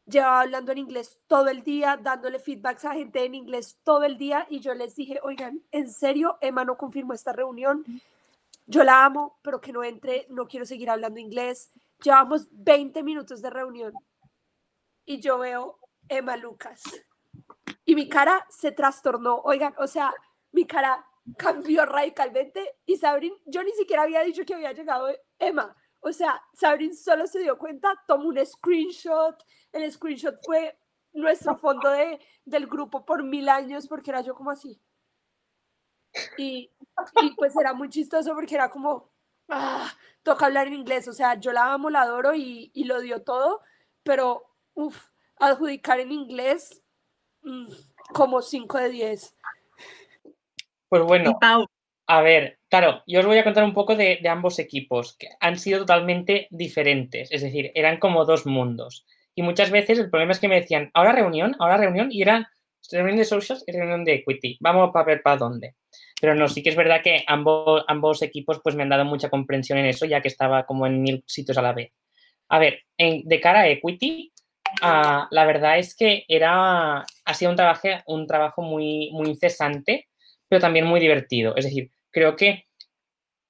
Llevaba 0.07 0.41
hablando 0.41 0.71
en 0.71 0.77
inglés 0.77 1.19
todo 1.27 1.49
el 1.49 1.63
día, 1.63 1.99
dándole 2.01 2.39
feedbacks 2.39 2.85
a 2.85 2.93
gente 2.93 3.25
en 3.25 3.35
inglés 3.35 3.77
todo 3.83 4.03
el 4.03 4.17
día 4.17 4.47
y 4.49 4.61
yo 4.61 4.73
les 4.73 4.95
dije, 4.95 5.19
oigan, 5.21 5.61
en 5.71 5.91
serio, 5.91 6.37
Emma 6.39 6.63
no 6.63 6.77
confirmó 6.77 7.13
esta 7.13 7.33
reunión. 7.33 7.83
Yo 8.65 8.83
la 8.83 9.05
amo, 9.05 9.37
pero 9.41 9.59
que 9.59 9.73
no 9.73 9.83
entre, 9.83 10.25
no 10.29 10.47
quiero 10.47 10.65
seguir 10.65 10.89
hablando 10.89 11.19
inglés. 11.19 11.71
Llevamos 12.01 12.47
20 12.51 13.03
minutos 13.03 13.41
de 13.41 13.49
reunión 13.49 13.93
y 15.05 15.19
yo 15.19 15.37
veo 15.39 15.77
Emma 16.07 16.37
Lucas 16.37 16.83
y 17.87 17.95
mi 17.95 18.07
cara 18.07 18.45
se 18.49 18.71
trastornó. 18.71 19.41
Oigan, 19.45 19.73
o 19.77 19.87
sea, 19.87 20.13
mi 20.51 20.65
cara 20.65 21.05
cambió 21.37 21.85
radicalmente 21.85 22.75
y 22.85 22.97
Sabrin, 22.97 23.33
yo 23.45 23.63
ni 23.63 23.71
siquiera 23.71 24.03
había 24.03 24.21
dicho 24.21 24.45
que 24.45 24.53
había 24.53 24.73
llegado 24.73 25.09
Emma. 25.39 25.75
O 25.99 26.11
sea, 26.11 26.41
Sabrin 26.53 26.95
solo 26.95 27.27
se 27.27 27.39
dio 27.39 27.57
cuenta, 27.57 27.89
tomó 28.07 28.29
un 28.29 28.45
screenshot. 28.45 29.35
El 29.71 29.91
screenshot 29.91 30.35
fue 30.45 30.77
nuestro 31.13 31.57
fondo 31.57 31.89
de, 31.89 32.19
del 32.45 32.67
grupo 32.67 33.05
por 33.05 33.23
mil 33.23 33.49
años 33.49 33.87
porque 33.87 34.11
era 34.11 34.21
yo 34.21 34.35
como 34.35 34.51
así. 34.51 34.79
Y, 36.37 36.71
y 37.21 37.35
pues 37.35 37.55
era 37.55 37.73
muy 37.73 37.89
chistoso 37.89 38.33
porque 38.33 38.55
era 38.55 38.69
como, 38.69 39.11
ah, 39.49 39.91
toca 40.23 40.45
hablar 40.45 40.67
en 40.67 40.73
inglés. 40.73 41.07
O 41.07 41.13
sea, 41.13 41.35
yo 41.35 41.51
la 41.51 41.73
amo, 41.73 41.89
la 41.89 42.01
adoro 42.01 42.33
y, 42.33 42.71
y 42.73 42.85
lo 42.85 43.01
dio 43.01 43.23
todo, 43.23 43.61
pero, 44.03 44.55
uff, 44.73 45.09
adjudicar 45.37 45.99
en 45.99 46.11
inglés 46.11 46.81
Mm, 47.47 47.67
como 48.13 48.41
5 48.41 48.77
de 48.77 48.89
10. 48.89 49.35
Pues 50.89 51.03
bueno, 51.03 51.37
a 52.07 52.21
ver, 52.21 52.59
claro, 52.69 53.03
yo 53.05 53.19
os 53.19 53.25
voy 53.25 53.37
a 53.37 53.43
contar 53.43 53.63
un 53.63 53.73
poco 53.73 53.95
de, 53.95 54.19
ambos 54.27 54.59
equipos, 54.59 55.15
que 55.17 55.29
han 55.39 55.57
sido 55.57 55.79
totalmente 55.79 56.47
diferentes, 56.49 57.31
es 57.31 57.41
decir, 57.41 57.71
eran 57.75 57.97
como 57.97 58.25
dos 58.25 58.45
mundos. 58.45 59.05
Y 59.35 59.43
muchas 59.43 59.69
veces 59.69 59.99
el 59.99 60.09
problema 60.09 60.31
es 60.31 60.39
que 60.39 60.47
me 60.47 60.59
decían, 60.59 60.89
ahora 60.93 61.11
reunión, 61.11 61.55
ahora 61.59 61.77
reunión, 61.77 62.09
y 62.11 62.21
era 62.21 62.49
reunión 62.91 63.17
de 63.17 63.25
socials 63.25 63.63
y 63.67 63.71
reunión 63.71 64.03
de 64.03 64.15
equity. 64.15 64.57
Vamos 64.61 64.89
a 64.95 65.03
ver 65.03 65.21
para 65.21 65.37
dónde. 65.37 65.75
Pero 66.19 66.33
no, 66.33 66.47
sí 66.47 66.63
que 66.63 66.69
es 66.69 66.75
verdad 66.75 67.01
que 67.03 67.23
ambos, 67.27 67.83
ambos 67.87 68.21
equipos 68.23 68.59
pues 68.63 68.75
me 68.75 68.83
han 68.83 68.89
dado 68.89 69.05
mucha 69.05 69.29
comprensión 69.29 69.77
en 69.77 69.85
eso, 69.85 70.05
ya 70.05 70.21
que 70.21 70.29
estaba 70.29 70.65
como 70.65 70.87
en 70.87 71.01
mil 71.01 71.23
sitios 71.27 71.57
a 71.57 71.61
la 71.61 71.73
vez. 71.73 71.91
A 72.49 72.57
ver, 72.57 72.79
en, 72.97 73.23
de 73.27 73.39
cara 73.39 73.59
a 73.59 73.67
equity, 73.67 74.31
Ah, 74.81 75.27
la 75.31 75.45
verdad 75.45 75.79
es 75.79 75.95
que 75.95 76.25
era, 76.27 76.99
ha 76.99 77.33
sido 77.33 77.51
un 77.51 77.57
trabajo, 77.57 77.87
un 78.07 78.27
trabajo 78.27 78.61
muy, 78.61 79.09
muy 79.11 79.29
incesante, 79.29 80.07
pero 80.47 80.61
también 80.61 80.85
muy 80.85 80.99
divertido. 80.99 81.55
Es 81.55 81.65
decir, 81.65 81.91
creo 82.17 82.35
que 82.35 82.63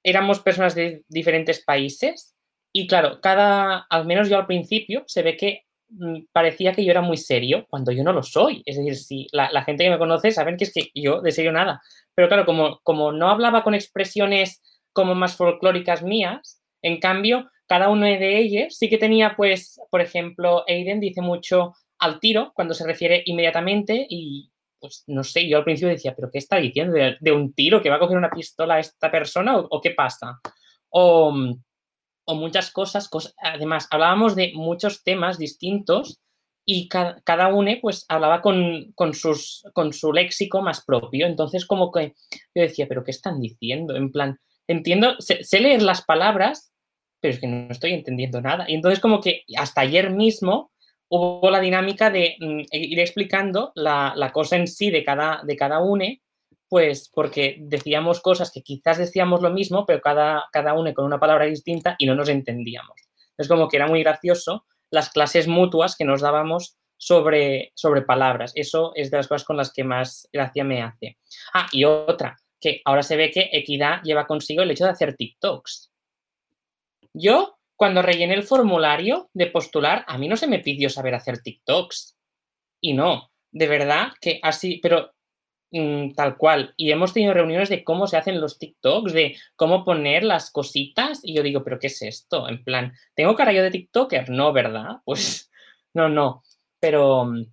éramos 0.03 0.41
personas 0.41 0.75
de 0.75 1.05
diferentes 1.07 1.63
países 1.63 2.35
y 2.73 2.85
claro, 2.85 3.21
cada, 3.21 3.87
al 3.89 4.05
menos 4.05 4.27
yo 4.27 4.37
al 4.37 4.45
principio, 4.45 5.03
se 5.07 5.23
ve 5.23 5.37
que 5.37 5.61
mm, 5.89 6.25
parecía 6.33 6.73
que 6.73 6.83
yo 6.83 6.91
era 6.91 7.01
muy 7.01 7.15
serio 7.15 7.65
cuando 7.69 7.93
yo 7.93 8.03
no 8.03 8.11
lo 8.11 8.23
soy. 8.23 8.61
Es 8.65 8.75
decir, 8.75 8.97
si 8.97 9.27
la, 9.31 9.49
la, 9.53 9.63
gente 9.63 9.85
que 9.85 9.89
me 9.89 9.97
conoce 9.97 10.31
saben 10.31 10.57
que 10.57 10.65
es 10.65 10.73
que 10.73 10.91
yo 10.93 11.21
de 11.21 11.31
serio 11.31 11.53
nada. 11.53 11.81
Pero 12.13 12.27
claro, 12.27 12.45
como, 12.45 12.81
como 12.83 13.13
no 13.13 13.29
hablaba 13.29 13.63
con 13.63 13.73
expresiones 13.73 14.61
como 14.91 15.15
más 15.15 15.37
folclóricas 15.37 16.03
mías, 16.03 16.61
en 16.81 16.99
cambio, 16.99 17.49
cada 17.67 17.87
uno 17.87 18.05
de 18.05 18.37
ellos 18.37 18.75
sí 18.77 18.89
que 18.89 18.97
tenía, 18.97 19.35
pues, 19.37 19.79
por 19.89 20.01
ejemplo, 20.01 20.65
Aiden 20.67 20.99
dice 20.99 21.21
mucho 21.21 21.73
al 21.99 22.19
tiro 22.19 22.51
cuando 22.53 22.73
se 22.73 22.85
refiere 22.85 23.23
inmediatamente 23.25 24.05
y, 24.09 24.51
pues, 24.79 25.03
no 25.07 25.23
sé, 25.23 25.47
yo 25.47 25.57
al 25.57 25.63
principio 25.63 25.89
decía, 25.89 26.15
pero 26.15 26.29
¿qué 26.31 26.37
está 26.37 26.57
diciendo? 26.57 26.93
¿De, 26.93 27.31
un 27.31 27.53
tiro? 27.53 27.81
¿Que 27.81 27.89
va 27.89 27.95
a 27.95 27.99
coger 27.99 28.17
una 28.17 28.29
pistola 28.29 28.75
a 28.75 28.79
esta 28.79 29.11
persona 29.11 29.57
o, 29.57 29.81
qué 29.81 29.91
pasa? 29.91 30.39
O, 30.89 31.33
muchas 32.27 32.71
cosas, 32.71 33.09
además, 33.37 33.87
hablábamos 33.89 34.35
de 34.35 34.51
muchos 34.53 35.03
temas 35.03 35.37
distintos 35.37 36.19
y 36.65 36.89
cada, 36.89 37.47
uno, 37.53 37.71
pues, 37.81 38.05
hablaba 38.09 38.41
con, 38.41 38.93
sus, 39.13 39.63
con 39.73 39.93
su 39.93 40.11
léxico 40.11 40.61
más 40.61 40.83
propio. 40.83 41.25
Entonces, 41.25 41.65
como 41.65 41.91
que 41.91 42.13
yo 42.53 42.61
decía, 42.61 42.87
pero 42.87 43.03
¿qué 43.03 43.11
están 43.11 43.39
diciendo? 43.39 43.95
En 43.95 44.11
plan, 44.11 44.37
entiendo, 44.67 45.15
sé 45.19 45.59
leer 45.59 45.81
las 45.81 46.03
palabras, 46.03 46.73
pero 47.19 47.33
es 47.33 47.39
que 47.39 47.47
no 47.47 47.71
estoy 47.71 47.93
entendiendo 47.93 48.41
nada. 48.41 48.65
Y 48.67 48.75
entonces 48.75 48.99
como 48.99 49.21
que 49.21 49.43
hasta 49.57 49.81
ayer 49.81 50.11
mismo 50.11 50.71
hubo 51.09 51.49
la 51.49 51.59
dinámica 51.59 52.09
de 52.09 52.35
mm, 52.39 52.61
ir 52.71 52.99
explicando 52.99 53.71
la, 53.75 54.31
cosa 54.33 54.57
en 54.57 54.67
sí 54.67 54.89
de 54.91 55.03
cada, 55.03 55.41
de 55.43 55.55
cada 55.55 55.79
une, 55.79 56.21
pues 56.69 57.09
porque 57.13 57.57
decíamos 57.59 58.21
cosas 58.21 58.51
que 58.51 58.61
quizás 58.61 58.97
decíamos 58.97 59.41
lo 59.41 59.49
mismo, 59.49 59.85
pero 59.85 60.01
cada, 60.01 60.45
cada 60.51 60.73
une 60.73 60.93
con 60.93 61.05
una 61.05 61.19
palabra 61.19 61.45
distinta 61.45 61.95
y 61.97 62.05
no 62.05 62.15
nos 62.15 62.29
entendíamos. 62.29 62.95
Es 63.37 63.47
como 63.47 63.67
que 63.67 63.77
era 63.77 63.87
muy 63.87 64.03
gracioso 64.03 64.65
las 64.89 65.09
clases 65.09 65.47
mutuas 65.47 65.95
que 65.95 66.05
nos 66.05 66.21
dábamos 66.21 66.77
sobre, 66.97 67.71
sobre 67.75 68.01
palabras. 68.01 68.51
Eso 68.55 68.91
es 68.95 69.11
de 69.11 69.17
las 69.17 69.27
cosas 69.27 69.45
con 69.45 69.57
las 69.57 69.71
que 69.71 69.83
más 69.83 70.27
gracia 70.31 70.63
me 70.63 70.81
hace. 70.81 71.17
Ah, 71.53 71.67
y 71.71 71.83
otra, 71.83 72.37
que 72.59 72.81
ahora 72.85 73.03
se 73.03 73.15
ve 73.15 73.31
que 73.31 73.49
Equidad 73.51 74.01
lleva 74.03 74.25
consigo 74.25 74.63
el 74.63 74.71
hecho 74.71 74.85
de 74.85 74.91
hacer 74.91 75.15
TikToks. 75.15 75.91
Yo, 77.13 77.56
cuando 77.77 78.01
rellené 78.01 78.33
el 78.33 78.43
formulario 78.43 79.29
de 79.33 79.47
postular, 79.47 80.03
a 80.07 80.17
mí 80.17 80.27
no 80.27 80.35
se 80.35 80.47
me 80.47 80.59
pidió 80.59 80.89
saber 80.89 81.13
hacer 81.15 81.41
TikToks. 81.41 82.17
Y 82.81 82.93
no, 82.93 83.31
de 83.51 83.67
verdad 83.67 84.09
que 84.19 84.39
así, 84.41 84.79
pero 84.81 85.13
mm, 85.71 86.13
tal 86.13 86.37
cual. 86.37 86.73
Y 86.75 86.91
hemos 86.91 87.13
tenido 87.13 87.33
reuniones 87.33 87.69
de 87.69 87.83
cómo 87.83 88.07
se 88.07 88.17
hacen 88.17 88.41
los 88.41 88.57
TikToks, 88.57 89.13
de 89.13 89.37
cómo 89.55 89.85
poner 89.85 90.23
las 90.23 90.51
cositas. 90.51 91.19
Y 91.23 91.35
yo 91.35 91.43
digo, 91.43 91.63
¿pero 91.63 91.77
qué 91.79 91.87
es 91.87 92.01
esto? 92.01 92.49
En 92.49 92.63
plan, 92.63 92.93
¿tengo 93.15 93.35
cara 93.35 93.53
yo 93.53 93.61
de 93.61 93.71
TikToker? 93.71 94.29
No, 94.29 94.51
¿verdad? 94.53 94.97
Pues 95.05 95.51
no, 95.93 96.09
no. 96.09 96.43
Pero 96.79 97.25
mm, 97.25 97.45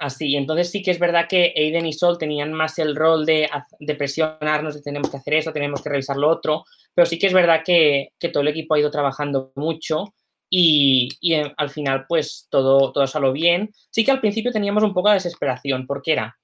así. 0.00 0.34
Entonces 0.34 0.70
sí 0.70 0.82
que 0.82 0.90
es 0.90 0.98
verdad 0.98 1.26
que 1.28 1.52
Aiden 1.54 1.86
y 1.86 1.92
Sol 1.92 2.18
tenían 2.18 2.52
más 2.52 2.78
el 2.78 2.96
rol 2.96 3.24
de, 3.26 3.48
presionarnos, 3.96 4.74
de 4.74 4.82
tenemos 4.82 5.10
que 5.10 5.18
hacer 5.18 5.34
esto, 5.34 5.52
tenemos 5.52 5.82
que 5.82 5.90
revisar 5.90 6.16
lo 6.16 6.28
otro, 6.28 6.64
pero 6.94 7.06
sí 7.06 7.18
que 7.18 7.28
es 7.28 7.32
verdad 7.32 7.62
que, 7.64 8.12
todo 8.32 8.42
el 8.42 8.48
equipo 8.48 8.74
ha 8.74 8.80
ido 8.80 8.90
trabajando 8.90 9.52
mucho 9.54 10.14
y, 10.48 11.08
eh, 11.22 11.52
al 11.56 11.70
final 11.70 12.06
pues 12.08 12.48
todo, 12.50 12.92
todo 12.92 13.06
salió 13.06 13.32
bien. 13.32 13.70
Sí 13.90 14.04
que 14.04 14.10
al 14.10 14.20
principio 14.20 14.50
teníamos 14.50 14.82
un 14.82 14.94
poco 14.94 15.08
de 15.08 15.14
desesperación 15.14 15.86
porque 15.86 16.12
era 16.12 16.36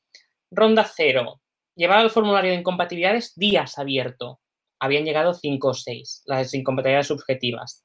ronda 0.50 0.84
cero, 0.84 1.40
llevar 1.74 2.04
el 2.04 2.10
formulario 2.10 2.52
de 2.52 2.58
incompatibilidades 2.58 3.34
días 3.34 3.78
abierto. 3.78 4.40
Habían 4.78 5.04
llegado 5.04 5.34
cinco 5.34 5.68
o 5.68 5.74
seis, 5.74 6.22
las 6.26 6.52
incompatibilidades 6.54 7.08
subjetivas. 7.08 7.84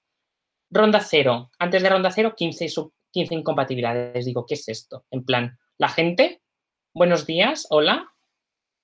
Ronda 0.69 0.99
cero, 0.99 1.49
antes 1.59 1.81
de 1.81 1.89
ronda 1.89 2.11
cero, 2.11 2.33
15, 2.35 2.67
15 3.11 3.35
incompatibilidades. 3.35 4.25
Digo, 4.25 4.45
¿qué 4.45 4.55
es 4.55 4.67
esto? 4.67 5.05
En 5.11 5.23
plan, 5.23 5.57
la 5.81 5.89
gente, 5.89 6.43
buenos 6.93 7.25
días, 7.25 7.65
hola. 7.71 8.07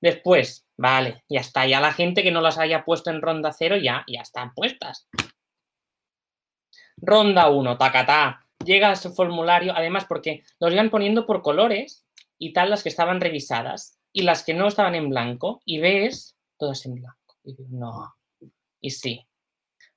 Después, 0.01 0.67
vale, 0.77 1.23
ya 1.29 1.41
está. 1.41 1.67
Ya 1.67 1.79
la 1.79 1.93
gente 1.93 2.23
que 2.23 2.31
no 2.31 2.41
las 2.41 2.57
haya 2.57 2.85
puesto 2.85 3.11
en 3.11 3.21
ronda 3.21 3.53
cero 3.53 3.77
ya, 3.77 4.03
ya 4.07 4.21
están 4.21 4.51
puestas. 4.55 5.07
Ronda 6.97 7.49
1, 7.51 7.77
tacatá. 7.77 8.47
Llega 8.65 8.93
ese 8.93 9.11
formulario, 9.11 9.73
además 9.75 10.05
porque 10.05 10.43
los 10.59 10.73
iban 10.73 10.89
poniendo 10.89 11.27
por 11.27 11.43
colores 11.43 12.07
y 12.39 12.51
tal 12.51 12.71
las 12.71 12.81
que 12.81 12.89
estaban 12.89 13.21
revisadas 13.21 13.99
y 14.11 14.23
las 14.23 14.43
que 14.43 14.55
no 14.55 14.67
estaban 14.67 14.95
en 14.95 15.09
blanco 15.09 15.61
y 15.65 15.77
ves 15.77 16.35
todas 16.57 16.83
en 16.87 16.95
blanco. 16.95 17.37
Y 17.43 17.55
no. 17.69 18.15
Y 18.81 18.89
sí, 18.89 19.23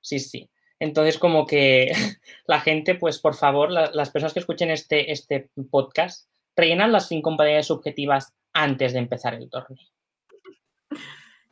sí, 0.01 0.19
sí. 0.19 0.51
Entonces, 0.77 1.17
como 1.17 1.47
que 1.47 1.93
la 2.45 2.59
gente, 2.59 2.93
pues 2.93 3.17
por 3.17 3.33
favor, 3.33 3.71
las 3.71 4.11
personas 4.11 4.33
que 4.33 4.39
escuchen 4.39 4.69
este, 4.69 5.11
este 5.11 5.49
podcast, 5.71 6.30
rellenan 6.55 6.91
las 6.91 7.11
incompatibilidades 7.11 7.67
subjetivas 7.67 8.33
antes 8.53 8.93
de 8.93 8.99
empezar 8.99 9.33
el 9.33 9.49
torneo. 9.49 9.77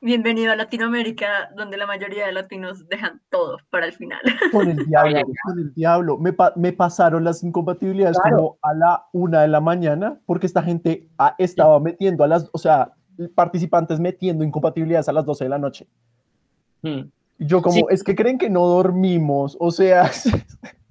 Bienvenido 0.02 0.54
a 0.54 0.56
Latinoamérica, 0.56 1.52
donde 1.58 1.76
la 1.76 1.86
mayoría 1.86 2.26
de 2.26 2.32
latinos 2.32 2.88
dejan 2.88 3.22
todo 3.30 3.58
para 3.70 3.86
el 3.86 3.92
final. 3.92 4.22
Con 4.54 4.70
el 4.70 4.86
diablo, 4.86 5.22
con 5.44 5.60
el 5.60 5.74
diablo. 5.74 6.18
Me, 6.18 6.72
pasaron 6.72 7.26
las 7.26 7.44
incompatibilidades 7.44 8.18
como 8.18 8.58
a 8.62 8.74
la 8.74 9.06
una 9.12 9.42
de 9.42 9.50
la 9.50 9.60
mañana, 9.60 10.18
porque 10.26 10.46
esta 10.46 10.64
gente 10.64 11.10
estaba 11.38 11.82
metiendo 11.82 12.24
a 12.24 12.28
las, 12.28 12.50
o 12.54 12.58
sea, 12.58 12.94
participantes 13.36 14.00
metiendo 14.00 14.46
incompatibilidades 14.46 15.10
a 15.10 15.12
las 15.12 15.26
12 15.26 15.44
de 15.44 15.50
la 15.50 15.58
noche. 15.58 15.88
Hmm. 16.82 17.10
Yo 17.38 17.62
como, 17.62 17.90
es 17.90 18.02
que 18.02 18.16
creen 18.16 18.38
que 18.38 18.50
no 18.50 18.66
dormimos, 18.66 19.58
o 19.60 19.72
sea... 19.72 20.10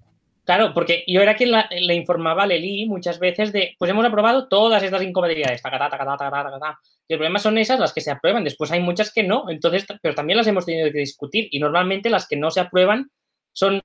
Claro, 0.49 0.73
porque 0.73 1.05
yo 1.07 1.21
era 1.21 1.37
quien 1.37 1.51
le 1.51 1.95
informaba 1.95 2.45
a 2.45 2.47
Leli 2.47 2.87
muchas 2.87 3.19
veces 3.19 3.53
de, 3.53 3.77
pues 3.79 3.91
hemos 3.91 4.07
aprobado 4.07 4.49
todas 4.49 4.83
estas 4.83 5.03
incompatibilidades, 5.03 5.61
y 5.63 7.13
el 7.13 7.19
problema 7.19 7.39
son 7.39 7.59
esas 7.59 7.79
las 7.79 7.93
que 7.93 8.01
se 8.01 8.11
aprueban, 8.11 8.45
después 8.45 8.73
hay 8.73 8.81
muchas 8.81 9.13
que 9.13 9.25
no, 9.25 9.51
entonces, 9.51 9.85
pero 10.01 10.15
también 10.15 10.39
las 10.39 10.47
hemos 10.47 10.65
tenido 10.65 10.91
que 10.91 11.01
discutir 11.01 11.49
y 11.51 11.59
normalmente 11.59 12.09
las 12.09 12.27
que 12.27 12.37
no 12.37 12.51
se 12.51 12.61
aprueban 12.61 13.11
son 13.53 13.83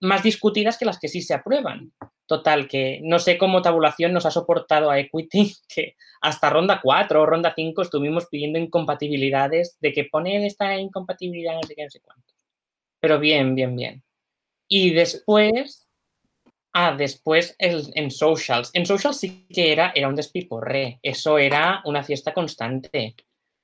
más 0.00 0.22
discutidas 0.22 0.78
que 0.78 0.86
las 0.86 0.98
que 0.98 1.08
sí 1.08 1.20
se 1.20 1.34
aprueban. 1.34 1.92
Total, 2.24 2.66
que 2.66 3.00
no 3.02 3.18
sé 3.18 3.36
cómo 3.36 3.60
tabulación 3.60 4.14
nos 4.14 4.24
ha 4.24 4.30
soportado 4.30 4.90
a 4.90 4.98
Equity, 4.98 5.54
que 5.68 5.96
hasta 6.22 6.48
ronda 6.48 6.80
4 6.82 7.20
o 7.20 7.26
ronda 7.26 7.52
5 7.54 7.82
estuvimos 7.82 8.26
pidiendo 8.30 8.58
incompatibilidades 8.58 9.76
de 9.80 9.92
que 9.92 10.04
pone 10.04 10.46
esta 10.46 10.78
incompatibilidad, 10.78 11.56
no 11.56 11.62
sé 11.62 11.74
qué, 11.74 11.84
no 11.84 11.90
sé 11.90 12.00
cuánto. 12.00 12.32
Pero 13.00 13.18
bien, 13.18 13.54
bien, 13.54 13.76
bien. 13.76 14.02
Y 14.66 14.94
después, 14.94 15.89
Ah, 16.72 16.94
después 16.96 17.56
en 17.58 18.10
socials. 18.10 18.70
En 18.74 18.86
socials 18.86 19.18
sí 19.18 19.46
que 19.48 19.72
era, 19.72 19.92
era 19.94 20.08
un 20.08 20.14
despiporre. 20.14 21.00
Eso 21.02 21.38
era 21.38 21.82
una 21.84 22.04
fiesta 22.04 22.32
constante. 22.32 23.16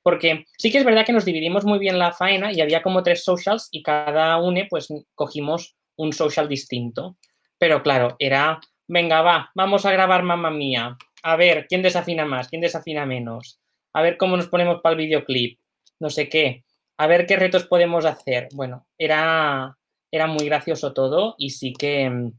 Porque 0.02 0.44
sí 0.56 0.70
que 0.70 0.78
es 0.78 0.84
verdad 0.84 1.04
que 1.04 1.12
nos 1.12 1.24
dividimos 1.24 1.64
muy 1.64 1.78
bien 1.78 1.98
la 1.98 2.12
faena 2.12 2.52
y 2.52 2.60
había 2.60 2.82
como 2.82 3.02
tres 3.02 3.24
socials 3.24 3.68
y 3.70 3.82
cada 3.82 4.36
uno 4.38 4.60
pues 4.70 4.88
cogimos 5.14 5.76
un 5.96 6.12
social 6.12 6.48
distinto. 6.48 7.16
Pero 7.58 7.82
claro, 7.82 8.16
era, 8.18 8.60
venga, 8.86 9.22
va, 9.22 9.50
vamos 9.54 9.84
a 9.84 9.92
grabar 9.92 10.22
mamá 10.22 10.50
mía. 10.50 10.96
A 11.22 11.36
ver, 11.36 11.66
¿quién 11.68 11.82
desafina 11.82 12.24
más? 12.24 12.48
¿Quién 12.48 12.60
desafina 12.60 13.04
menos? 13.04 13.58
A 13.92 14.02
ver 14.02 14.16
cómo 14.16 14.36
nos 14.36 14.48
ponemos 14.48 14.80
para 14.80 14.92
el 14.92 14.98
videoclip. 14.98 15.58
No 15.98 16.10
sé 16.10 16.28
qué. 16.28 16.64
A 16.98 17.06
ver 17.06 17.26
qué 17.26 17.36
retos 17.36 17.66
podemos 17.66 18.04
hacer. 18.04 18.48
Bueno, 18.52 18.86
era, 18.98 19.76
era 20.12 20.26
muy 20.26 20.44
gracioso 20.46 20.92
todo 20.92 21.34
y 21.38 21.50
sí 21.50 21.72
que 21.72 22.08
mm, 22.08 22.32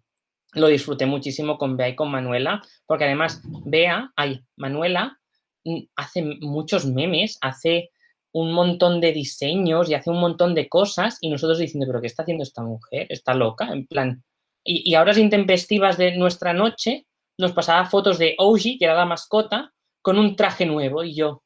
lo 0.58 0.68
disfruté 0.68 1.06
muchísimo 1.06 1.58
con 1.58 1.78
Bea 1.78 1.90
y 1.90 1.96
con 1.96 2.12
Manuela, 2.12 2.62
porque 2.86 3.06
además 3.06 3.42
Bea, 3.66 4.12
ay, 4.16 4.42
Manuela 4.56 5.20
mm, 5.64 5.84
hace 5.96 6.24
muchos 6.42 6.86
memes, 6.86 7.38
hace 7.42 7.92
un 8.32 8.52
montón 8.54 9.02
de 9.02 9.14
diseños 9.14 9.90
y 9.90 9.94
hace 9.94 10.10
un 10.10 10.20
montón 10.20 10.54
de 10.54 10.70
cosas 10.70 11.18
y 11.22 11.30
nosotros 11.30 11.60
diciendo, 11.60 11.88
pero 11.88 12.02
¿qué 12.02 12.08
está 12.08 12.24
haciendo 12.24 12.44
esta 12.44 12.62
mujer? 12.62 13.08
Está 13.10 13.34
loca, 13.34 13.70
en 13.72 13.88
plan. 13.88 14.24
Y, 14.64 14.90
y 14.90 14.96
horas 14.96 15.18
intempestivas 15.18 15.98
de 15.98 16.16
nuestra 16.18 16.54
noche 16.54 17.06
nos 17.38 17.54
pasaba 17.54 17.86
fotos 17.86 18.18
de 18.18 18.36
Oji, 18.38 18.78
que 18.78 18.86
era 18.86 18.96
la 18.96 19.06
mascota, 19.06 19.74
con 20.02 20.18
un 20.18 20.36
traje 20.36 20.66
nuevo 20.66 21.04
y 21.04 21.16
yo, 21.16 21.44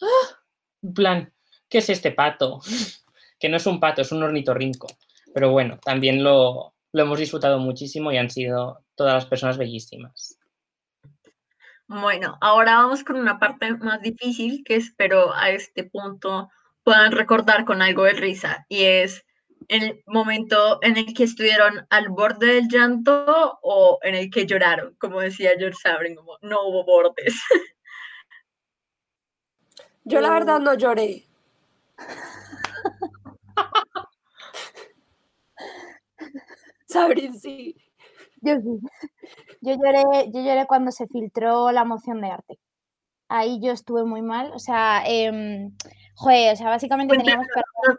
¡ah! 0.00 0.38
en 0.82 0.94
plan, 0.94 1.32
¿qué 1.68 1.78
es 1.78 1.90
este 1.90 2.12
pato? 2.12 2.60
que 3.38 3.48
no 3.48 3.56
es 3.56 3.66
un 3.66 3.80
pato, 3.80 4.02
es 4.02 4.12
un 4.12 4.22
ornitorrinco. 4.22 4.86
Pero 5.34 5.50
bueno, 5.50 5.78
también 5.84 6.22
lo, 6.22 6.71
lo 6.92 7.02
hemos 7.02 7.18
disfrutado 7.18 7.58
muchísimo 7.58 8.12
y 8.12 8.18
han 8.18 8.30
sido 8.30 8.84
todas 8.94 9.14
las 9.14 9.26
personas 9.26 9.58
bellísimas. 9.58 10.38
Bueno, 11.88 12.38
ahora 12.40 12.76
vamos 12.76 13.04
con 13.04 13.16
una 13.16 13.38
parte 13.38 13.74
más 13.76 14.00
difícil 14.00 14.62
que 14.64 14.76
espero 14.76 15.34
a 15.34 15.50
este 15.50 15.84
punto 15.84 16.48
puedan 16.84 17.12
recordar 17.12 17.64
con 17.64 17.82
algo 17.82 18.04
de 18.04 18.12
risa 18.12 18.66
y 18.68 18.84
es 18.84 19.24
el 19.68 20.02
momento 20.06 20.78
en 20.82 20.96
el 20.96 21.14
que 21.14 21.24
estuvieron 21.24 21.86
al 21.90 22.08
borde 22.08 22.54
del 22.54 22.68
llanto 22.68 23.58
o 23.62 23.98
en 24.02 24.14
el 24.14 24.30
que 24.30 24.46
lloraron, 24.46 24.94
como 24.96 25.20
decía 25.20 25.52
George 25.58 25.78
Sabrin, 25.80 26.16
como 26.16 26.38
no 26.42 26.66
hubo 26.66 26.84
bordes. 26.84 27.40
Yo 30.04 30.20
la 30.20 30.30
verdad 30.30 30.58
no 30.58 30.74
lloré. 30.74 31.24
Sabrin 36.92 37.38
sí. 37.38 37.76
Yo 38.40 38.56
sí. 38.56 38.80
Yo 39.60 39.74
lloré, 39.74 40.30
yo 40.32 40.40
lloré 40.40 40.66
cuando 40.66 40.90
se 40.90 41.06
filtró 41.06 41.70
la 41.72 41.84
moción 41.84 42.20
de 42.20 42.28
arte. 42.28 42.58
Ahí 43.28 43.60
yo 43.62 43.72
estuve 43.72 44.04
muy 44.04 44.20
mal. 44.20 44.52
O 44.52 44.58
sea, 44.58 45.04
eh, 45.06 45.70
joder, 46.16 46.52
o 46.52 46.56
sea, 46.56 46.68
básicamente 46.68 47.16
teníamos 47.16 47.46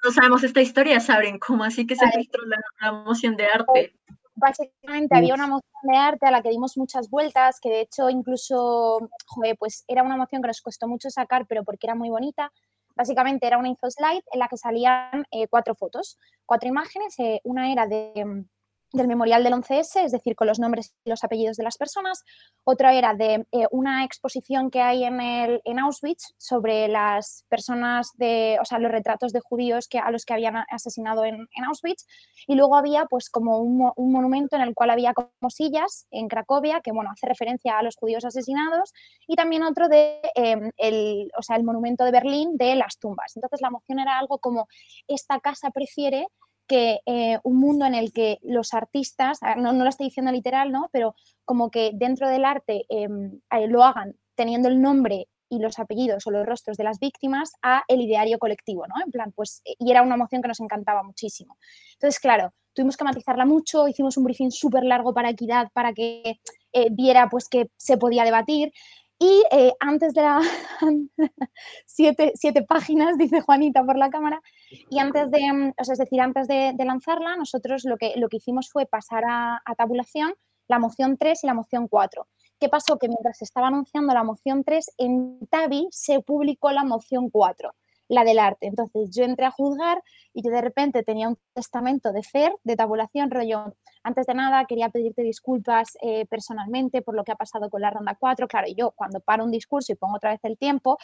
No, 0.04 0.12
sabemos 0.12 0.44
esta 0.44 0.62
historia, 0.62 1.00
Sabrin. 1.00 1.40
¿Cómo 1.40 1.64
así 1.64 1.88
que 1.88 1.96
se 1.96 2.08
filtró 2.12 2.42
la, 2.82 2.92
moción 2.92 3.36
de 3.38 3.46
arte? 3.46 3.96
Básicamente 4.36 5.16
había 5.16 5.34
una 5.34 5.48
moción 5.48 5.72
de 5.84 5.98
arte 5.98 6.26
a 6.26 6.32
la 6.32 6.42
que 6.42 6.50
dimos 6.50 6.78
muchas 6.78 7.10
vueltas, 7.10 7.60
que 7.60 7.70
de 7.70 7.82
hecho 7.82 8.10
incluso, 8.10 9.10
joder, 9.28 9.56
pues 9.58 9.86
era 9.88 10.04
una 10.04 10.18
moción 10.18 10.42
que 10.42 10.48
nos 10.48 10.62
costó 10.62 10.88
mucho 10.88 11.10
sacar, 11.10 11.46
pero 11.48 11.64
porque 11.64 11.88
era 11.88 11.96
muy 11.96 12.10
bonita. 12.10 12.52
Básicamente 12.96 13.48
era 13.48 13.58
una 13.58 13.70
info 13.70 13.90
slide 13.90 14.24
en 14.32 14.40
la 14.40 14.48
que 14.48 14.58
salían 14.58 15.26
eh, 15.32 15.48
cuatro 15.48 15.74
fotos, 15.74 16.20
cuatro 16.46 16.70
imágenes. 16.70 17.18
Eh, 17.18 17.42
una 17.44 17.72
era 17.72 17.88
de 17.88 18.46
del 18.94 19.08
memorial 19.08 19.44
del 19.44 19.54
11S, 19.54 20.06
es 20.06 20.12
decir, 20.12 20.36
con 20.36 20.48
los 20.48 20.60
nombres 20.60 20.94
y 21.04 21.10
los 21.10 21.24
apellidos 21.24 21.58
de 21.58 21.64
las 21.64 21.78
personas. 21.78 22.24
Otra 22.64 22.94
era 22.94 23.16
de 23.16 23.46
eh, 23.52 23.68
una 23.72 24.06
exposición 24.06 24.70
que 24.70 24.82
hay 24.82 25.04
en, 25.04 25.20
el, 25.20 25.62
en 25.66 25.80
Auschwitz 25.80 26.34
sobre 26.38 26.88
las 26.88 27.44
personas 27.50 28.12
de, 28.16 28.58
o 28.62 28.66
sea, 28.66 28.78
los 28.78 28.92
retratos 28.92 29.34
de 29.34 29.40
judíos 29.40 29.88
que, 29.88 29.98
a 29.98 30.12
los 30.12 30.26
que 30.26 30.34
habían 30.34 30.58
asesinado 30.70 31.26
en, 31.26 31.48
Auschwitz. 31.68 32.06
Y 32.48 32.56
luego 32.56 32.76
había 32.76 33.06
pues 33.06 33.30
como 33.30 33.60
un, 33.60 33.92
monumento 33.98 34.56
en 34.56 34.62
el 34.62 34.76
cual 34.76 34.92
había 34.92 35.14
como 35.14 35.50
sillas 35.50 36.06
en 36.12 36.28
Cracovia, 36.28 36.82
que 36.82 36.92
bueno, 36.92 37.10
hace 37.12 37.28
referencia 37.28 37.80
a 37.80 37.84
los 37.84 37.96
judíos 37.96 38.26
asesinados. 38.26 38.94
Y 39.28 39.36
también 39.36 39.64
otro 39.64 39.90
de 39.90 40.22
em, 40.36 40.72
el, 40.78 41.32
o 41.38 41.42
sea, 41.42 41.56
el 41.56 41.64
monumento 41.64 42.06
de 42.06 42.12
Berlín 42.12 42.58
de 42.58 42.76
las 42.76 43.00
tumbas. 43.00 43.36
Entonces 43.36 43.60
la 43.62 43.72
moción 43.72 44.00
era 44.00 44.20
algo 44.20 44.38
como 44.38 44.68
esta 45.08 45.40
casa 45.40 45.72
prefiere 45.72 46.28
eh, 46.76 47.40
un 47.44 47.60
mundo 47.60 47.86
en 47.86 47.96
el 47.96 48.12
que 48.12 48.40
los 48.42 48.74
artistas, 48.74 49.40
no, 49.58 49.74
no, 49.74 49.84
lo 49.84 49.90
estoy 49.90 50.08
diciendo 50.08 50.32
literal, 50.32 50.72
¿no? 50.72 50.90
pero 50.92 51.16
como 51.46 51.70
que 51.70 51.92
dentro 51.94 52.28
del 52.30 52.46
arte 52.46 52.86
em, 52.90 53.40
eh, 53.52 53.68
lo 53.68 53.84
hagan 53.84 54.16
teniendo 54.36 54.70
el 54.70 54.82
nombre 54.82 55.28
y 55.50 55.60
los 55.60 55.78
apellidos 55.78 56.26
o 56.26 56.32
los 56.32 56.46
rostros 56.46 56.78
de 56.78 56.84
las 56.84 57.00
víctimas 57.00 57.54
a 57.62 57.84
el 57.88 58.02
ideario 58.02 58.40
colectivo, 58.40 58.86
¿no? 58.88 58.96
En 59.06 59.12
plan, 59.12 59.32
pues, 59.36 59.62
y 59.64 59.92
era 59.92 60.02
una 60.02 60.16
emoción 60.16 60.42
que 60.42 60.48
nos 60.48 60.60
encantaba 60.60 61.04
muchísimo. 61.04 61.58
Entonces, 61.94 62.20
claro, 62.20 62.54
tuvimos 62.74 62.98
que 62.98 63.04
matizarla 63.04 63.46
mucho, 63.46 63.88
hicimos 63.88 64.18
un 64.18 64.24
briefing 64.24 64.50
súper 64.50 64.84
largo 64.84 65.14
para 65.14 65.30
Equidad 65.30 65.68
para 65.74 65.94
que 65.94 66.40
eh, 66.72 66.88
viera 66.92 67.30
pues 67.30 67.48
que 67.48 67.70
se 67.78 67.98
podía 67.98 68.24
debatir. 68.24 68.74
Y 69.20 69.44
antes 69.80 70.14
de 70.14 70.22
la 70.22 70.42
siete, 71.86 72.64
páginas, 72.68 73.18
dice 73.18 73.42
Juanita 73.42 73.84
por 73.84 73.98
la 73.98 74.10
cámara, 74.10 74.42
y 74.90 75.00
antes 75.00 75.32
de, 75.32 75.54
mm, 75.54 75.74
es 75.78 75.98
decir, 75.98 76.20
antes 76.22 76.48
de, 76.48 76.74
lanzarla, 76.78 77.36
nosotros 77.36 77.86
lo 77.86 77.98
que, 77.98 78.14
lo 78.18 78.28
que 78.28 78.38
hicimos 78.38 78.70
fue 78.72 78.86
pasar 78.86 79.24
a, 79.26 79.62
a, 79.64 79.76
tabulación 79.76 80.34
la 80.68 80.80
moción 80.80 81.18
3 81.18 81.44
y 81.44 81.48
la 81.48 81.54
moción 81.54 81.88
4. 81.88 82.28
¿Qué 82.60 82.70
pasó? 82.70 82.98
Que 82.98 83.08
mientras 83.08 83.38
se 83.38 83.44
estaba 83.46 83.68
anunciando 83.68 84.14
la 84.14 84.24
moción 84.24 84.64
3, 84.64 84.94
en 84.98 85.40
Tabi 85.50 85.88
se 85.92 86.22
publicó 86.22 86.72
la 86.72 86.84
moción 86.84 87.30
4 87.30 87.74
la 88.14 88.24
del 88.24 88.40
arte. 88.40 88.68
Entonces 88.68 89.10
yo 89.12 89.24
entré 89.24 89.46
a 89.46 89.52
juzgar 89.52 90.02
y 90.34 90.44
yo 90.44 90.52
de 90.52 90.62
repente 90.62 91.04
tenía 91.04 91.28
un 91.28 91.38
testamento 91.54 92.12
de 92.12 92.24
FER, 92.24 92.56
de 92.64 92.76
tabulación, 92.76 93.32
rollo, 93.32 93.76
antes 94.04 94.26
de 94.26 94.34
nada 94.34 94.66
quería 94.66 94.90
pedirte 94.90 95.24
disculpas 95.24 95.98
eh, 96.02 96.26
personalmente 96.26 97.02
por 97.02 97.16
lo 97.16 97.24
que 97.24 97.32
ha 97.32 97.36
pasado 97.36 97.70
con 97.70 97.82
la 97.82 97.90
ronda 97.90 98.16
4. 98.20 98.48
Claro, 98.48 98.68
yo 98.76 98.92
cuando 98.92 99.22
paro 99.22 99.46
un 99.46 99.52
discurso 99.52 99.94
y 99.94 99.96
pongo 99.96 100.18
otra 100.18 100.32
vez 100.32 100.42
el 100.44 100.58
tiempo, 100.58 100.98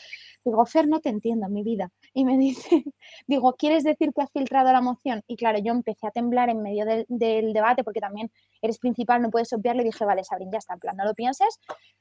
digo, 0.43 0.65
Fer, 0.65 0.87
no 0.87 0.99
te 0.99 1.09
entiendo 1.09 1.47
mi 1.47 1.63
vida. 1.63 1.91
Y 2.13 2.25
me 2.25 2.37
dice, 2.37 2.83
digo, 3.27 3.53
¿quieres 3.53 3.83
decir 3.83 4.11
que 4.13 4.21
has 4.21 4.31
filtrado 4.31 4.71
la 4.73 4.81
moción? 4.81 5.23
Y 5.27 5.37
claro, 5.37 5.59
yo 5.59 5.71
empecé 5.71 6.07
a 6.07 6.11
temblar 6.11 6.49
en 6.49 6.61
medio 6.61 6.85
del, 6.85 7.05
debate 7.53 7.83
porque 7.83 8.01
también 8.01 8.31
eres 8.61 8.79
principal, 8.79 9.21
no 9.21 9.29
puedes 9.29 9.51
obviarlo 9.53 9.81
y 9.81 9.85
dije, 9.85 10.03
vale, 10.05 10.23
Sabrin, 10.23 10.51
ya 10.51 10.57
está, 10.57 10.73
en 10.73 10.79
plan, 10.79 10.97
no 10.97 11.05
lo 11.05 11.13
pienses, 11.13 11.59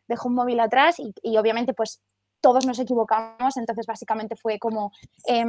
dejo 0.08 0.28
un 0.28 0.34
móvil 0.34 0.60
atrás 0.60 0.96
y 0.98 1.36
obviamente 1.36 1.74
pues 1.74 2.02
todos 2.40 2.66
nos 2.66 2.78
equivocamos, 2.78 3.56
entonces 3.56 3.86
básicamente 3.86 4.36
fue 4.36 4.58
como, 4.58 4.92
eh, 5.26 5.44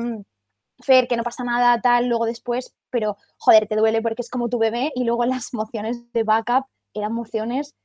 Fer, 0.81 1.07
que 1.07 1.17
no 1.17 1.23
pasa 1.23 1.43
nada, 1.43 1.81
tal, 1.81 2.07
luego 2.07 2.25
después, 2.25 2.73
pero 2.89 3.17
joder, 3.37 3.67
te 3.67 3.75
duele 3.75 4.01
porque 4.01 4.21
es 4.21 4.29
como 4.29 4.49
tu 4.49 4.59
bebé 4.59 4.91
y 4.95 5.03
luego 5.03 5.25
las 5.25 5.53
mociones 5.53 6.11
de 6.13 6.23
backup 6.23 6.65
eran 6.93 7.13
mociones 7.13 7.75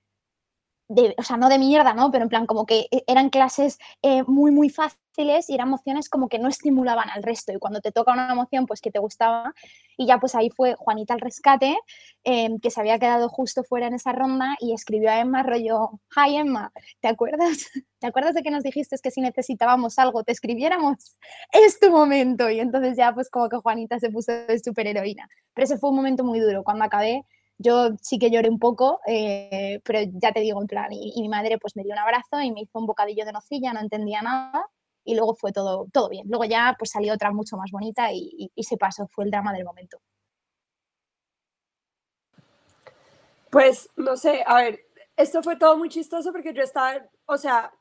de, 0.89 1.15
o 1.19 1.23
sea, 1.23 1.37
no 1.37 1.49
de 1.49 1.59
mierda, 1.59 1.95
¿no? 1.95 2.11
Pero 2.11 2.25
en 2.25 2.29
plan, 2.29 2.47
como 2.47 2.67
que 2.67 2.87
e, 2.91 3.05
eran 3.07 3.31
clases 3.31 3.79
eh, 4.03 4.23
muy, 4.25 4.51
muy 4.51 4.69
fáciles 4.69 5.04
y 5.23 5.55
eran 5.55 5.69
emociones 5.69 6.09
como 6.09 6.29
que 6.29 6.39
no 6.39 6.49
estimulaban 6.49 7.09
al 7.11 7.23
resto. 7.23 7.53
Y 7.53 7.59
cuando 7.59 7.81
te 7.81 7.93
toca 7.93 8.13
una 8.13 8.33
emoción, 8.33 8.67
pues 8.67 8.81
que 8.81 8.91
te 8.91 8.99
gustaba. 8.99 9.55
Y 9.97 10.07
ya 10.07 10.19
pues 10.19 10.35
ahí 10.35 10.51
fue 10.51 10.75
Juanita 10.75 11.15
al 11.15 11.21
rescate, 11.21 11.77
em, 12.25 12.59
que 12.59 12.71
se 12.71 12.81
había 12.81 12.99
quedado 12.99 13.29
justo 13.29 13.63
fuera 13.65 13.87
en 13.87 13.95
esa 13.95 14.13
ronda 14.13 14.57
y 14.61 14.73
escribió 14.73 15.11
a 15.11 15.21
Emma 15.21 15.43
rollo, 15.43 16.01
hi 16.17 16.37
Emma, 16.37 16.73
¿te 17.01 17.09
acuerdas? 17.09 17.39
¿Te 18.01 18.07
acuerdas 18.07 18.35
de 18.35 18.43
que 18.43 18.51
nos 18.51 18.63
dijiste 18.63 18.97
que 19.03 19.11
si 19.11 19.21
necesitábamos 19.21 19.99
algo 19.99 20.25
te 20.25 20.33
escribiéramos? 20.33 21.17
Es 21.53 21.79
tu 21.79 21.91
momento. 21.91 22.51
Y 22.51 22.61
entonces 22.61 22.97
ya 22.97 23.15
pues 23.15 23.31
como 23.31 23.49
que 23.49 23.57
Juanita 23.57 23.99
se 24.01 24.11
puso 24.11 24.33
de 24.33 24.59
superheroína. 24.59 25.29
Pero 25.55 25.65
ese 25.65 25.79
fue 25.79 25.91
un 25.91 25.97
momento 25.97 26.25
muy 26.25 26.41
duro. 26.41 26.65
Cuando 26.65 26.85
acabé, 26.85 27.25
yo 27.59 27.91
sí 28.01 28.19
que 28.19 28.31
lloré 28.31 28.49
un 28.51 28.59
poco, 28.59 29.01
eh, 29.07 29.81
pero 29.85 30.01
ya 30.15 30.33
te 30.33 30.41
digo, 30.41 30.61
en 30.61 30.67
plan, 30.67 30.89
y, 30.93 31.21
mi 31.21 31.29
madre 31.29 31.59
pues 31.59 31.77
me 31.77 31.85
dio 31.85 31.93
un 31.93 31.99
abrazo 31.99 32.41
y 32.43 32.53
me 32.53 32.63
hizo 32.63 32.79
un 32.79 32.87
bocadillo 32.87 33.25
de 33.25 33.33
nocilla, 33.33 33.73
no 33.73 33.81
entendía 33.81 34.23
nada, 34.23 34.67
y 35.05 35.15
luego 35.15 35.35
fue 35.35 35.53
todo, 35.53 35.87
todo 35.93 36.09
bien. 36.09 36.27
Luego 36.29 36.45
ya 36.45 36.75
pues 36.79 36.91
salió 36.91 37.15
otra 37.15 37.31
mucho 37.31 37.57
más 37.57 37.71
bonita 37.71 38.13
y, 38.13 38.51
se 38.57 38.77
pasó, 38.77 39.07
fue 39.09 39.25
el 39.25 39.31
drama 39.31 39.53
del 39.53 39.65
momento. 39.65 39.99
Pues 43.51 43.89
no 43.97 44.17
sé, 44.17 44.43
a 44.47 44.57
ver, 44.57 44.81
esto 45.17 45.43
fue 45.43 45.57
todo 45.57 45.77
muy 45.77 45.89
chistoso 45.89 46.33
porque 46.33 46.53
yo 46.53 46.63
estaba, 46.63 47.07
o 47.27 47.37
sea, 47.37 47.73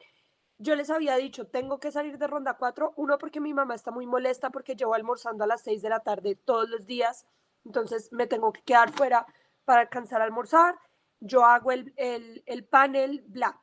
yo 0.60 0.76
les 0.76 0.90
había 0.90 1.16
dicho, 1.16 1.48
tengo 1.48 1.80
que 1.80 1.92
salir 1.92 2.18
de 2.18 2.28
ronda 2.28 2.58
4, 2.58 2.94
uno 2.98 3.18
porque 3.18 3.40
mi 3.40 3.54
mamá 3.54 3.74
está 3.74 3.90
muy 3.90 4.06
molesta 4.06 4.52
porque 4.52 4.76
llevo 4.76 4.94
almorzando 4.94 5.44
a 5.44 5.48
las 5.48 5.62
6 5.62 5.82
de 5.82 5.90
la 5.90 6.02
tarde 6.02 6.36
todos 6.36 6.70
los 6.70 6.86
días, 6.86 7.26
entonces 7.66 8.10
me 8.12 8.28
tengo 8.28 8.54
que 8.54 8.62
quedar 8.62 8.92
fuera 8.92 9.26
para 9.66 9.82
alcanzar 9.82 10.22
a 10.22 10.26
almorzar, 10.26 10.76
yo 11.20 11.46
hago 11.46 11.72
el, 11.72 11.94
el, 11.98 12.66
panel, 12.66 13.24
bla. 13.28 13.60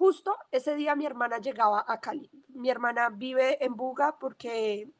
Justo 0.00 0.34
ese 0.50 0.76
día 0.76 0.96
mi 0.96 1.04
hermana 1.04 1.40
llegaba 1.40 1.84
a 1.86 2.00
Cali. 2.00 2.30
Mi 2.54 2.70
hermana 2.70 3.10
vive 3.10 3.62
en 3.62 3.76
Buga 3.76 4.18
porque 4.18 4.90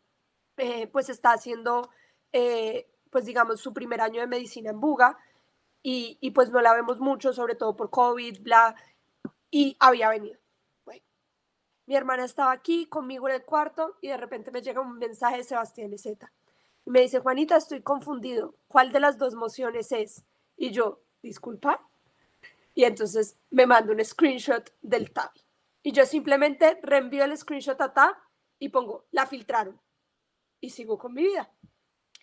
eh, 0.58 0.86
pues 0.88 1.08
está 1.08 1.32
haciendo, 1.32 1.88
eh, 2.32 2.86
pues 3.08 3.24
digamos, 3.24 3.62
su 3.62 3.72
primer 3.72 4.02
año 4.02 4.20
de 4.20 4.26
medicina 4.26 4.68
en 4.68 4.78
Buga 4.78 5.16
y, 5.82 6.30
pues 6.32 6.50
no 6.50 6.60
la 6.60 6.74
vemos 6.74 7.00
mucho, 7.00 7.32
sobre 7.32 7.54
todo 7.54 7.74
por 7.74 7.88
COVID, 7.88 8.42
bla, 8.42 8.74
y 9.50 9.74
había 9.80 10.10
venido. 10.10 10.38
Mi 11.86 11.96
hermana 11.96 12.26
estaba 12.26 12.52
aquí 12.52 12.84
conmigo 12.84 13.26
en 13.26 13.36
el 13.36 13.44
cuarto 13.46 13.96
y 14.02 14.08
de 14.08 14.18
repente 14.18 14.50
me 14.50 14.60
llega 14.60 14.82
un 14.82 14.98
mensaje 14.98 15.38
de 15.38 15.44
Sebastián 15.44 15.96
Z. 15.96 16.30
Y 16.84 16.90
me 16.90 17.00
dice, 17.00 17.20
Juanita, 17.20 17.56
estoy 17.56 17.80
confundido, 17.80 18.54
¿cuál 18.68 18.92
de 18.92 19.00
las 19.00 19.16
dos 19.16 19.34
mociones 19.34 19.92
es? 19.92 20.26
Y 20.58 20.72
yo, 20.72 21.00
disculpa. 21.22 21.89
Y 22.74 22.84
entonces 22.84 23.38
me 23.50 23.66
manda 23.66 23.92
un 23.92 24.04
screenshot 24.04 24.72
del 24.80 25.12
tab. 25.12 25.30
Y 25.82 25.92
yo 25.92 26.04
simplemente 26.06 26.78
reenvío 26.82 27.24
el 27.24 27.36
screenshot 27.36 27.80
a 27.80 27.92
tab 27.92 28.14
y 28.58 28.68
pongo, 28.68 29.06
la 29.10 29.26
filtraron. 29.26 29.80
Y 30.60 30.70
sigo 30.70 30.98
con 30.98 31.14
mi 31.14 31.22
vida. 31.22 31.52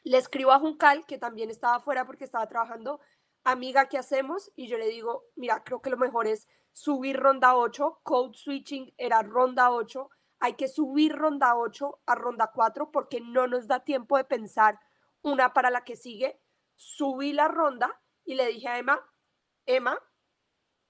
Le 0.04 0.18
escribo 0.18 0.52
a 0.52 0.60
Juncal, 0.60 1.06
que 1.06 1.18
también 1.18 1.50
estaba 1.50 1.76
afuera 1.76 2.06
porque 2.06 2.24
estaba 2.24 2.48
trabajando 2.48 3.02
amiga, 3.44 3.88
¿qué 3.88 3.98
hacemos? 3.98 4.52
Y 4.56 4.68
yo 4.68 4.78
le 4.78 4.88
digo, 4.88 5.26
mira, 5.36 5.64
creo 5.64 5.82
que 5.82 5.90
lo 5.90 5.98
mejor 5.98 6.28
es 6.28 6.48
subir 6.74 7.18
ronda 7.18 7.56
8, 7.56 8.02
code 8.04 8.38
switching 8.38 8.94
era 8.98 9.24
ronda 9.24 9.72
8, 9.72 10.10
hay 10.40 10.54
que 10.54 10.68
subir 10.68 11.16
ronda 11.16 11.56
8 11.56 12.02
a 12.06 12.16
ronda 12.16 12.52
4 12.54 12.92
porque 12.92 13.22
no 13.22 13.48
nos 13.48 13.68
da 13.68 13.84
tiempo 13.84 14.18
de 14.18 14.26
pensar 14.26 14.80
una 15.22 15.54
para 15.54 15.72
la 15.72 15.84
que 15.84 15.96
sigue. 15.96 16.40
Subí 16.76 17.34
la 17.34 17.48
ronda 17.48 18.00
y 18.26 18.36
le 18.36 18.48
dije 18.48 18.68
a 18.68 18.78
Emma, 18.78 19.02
Emma, 19.66 19.98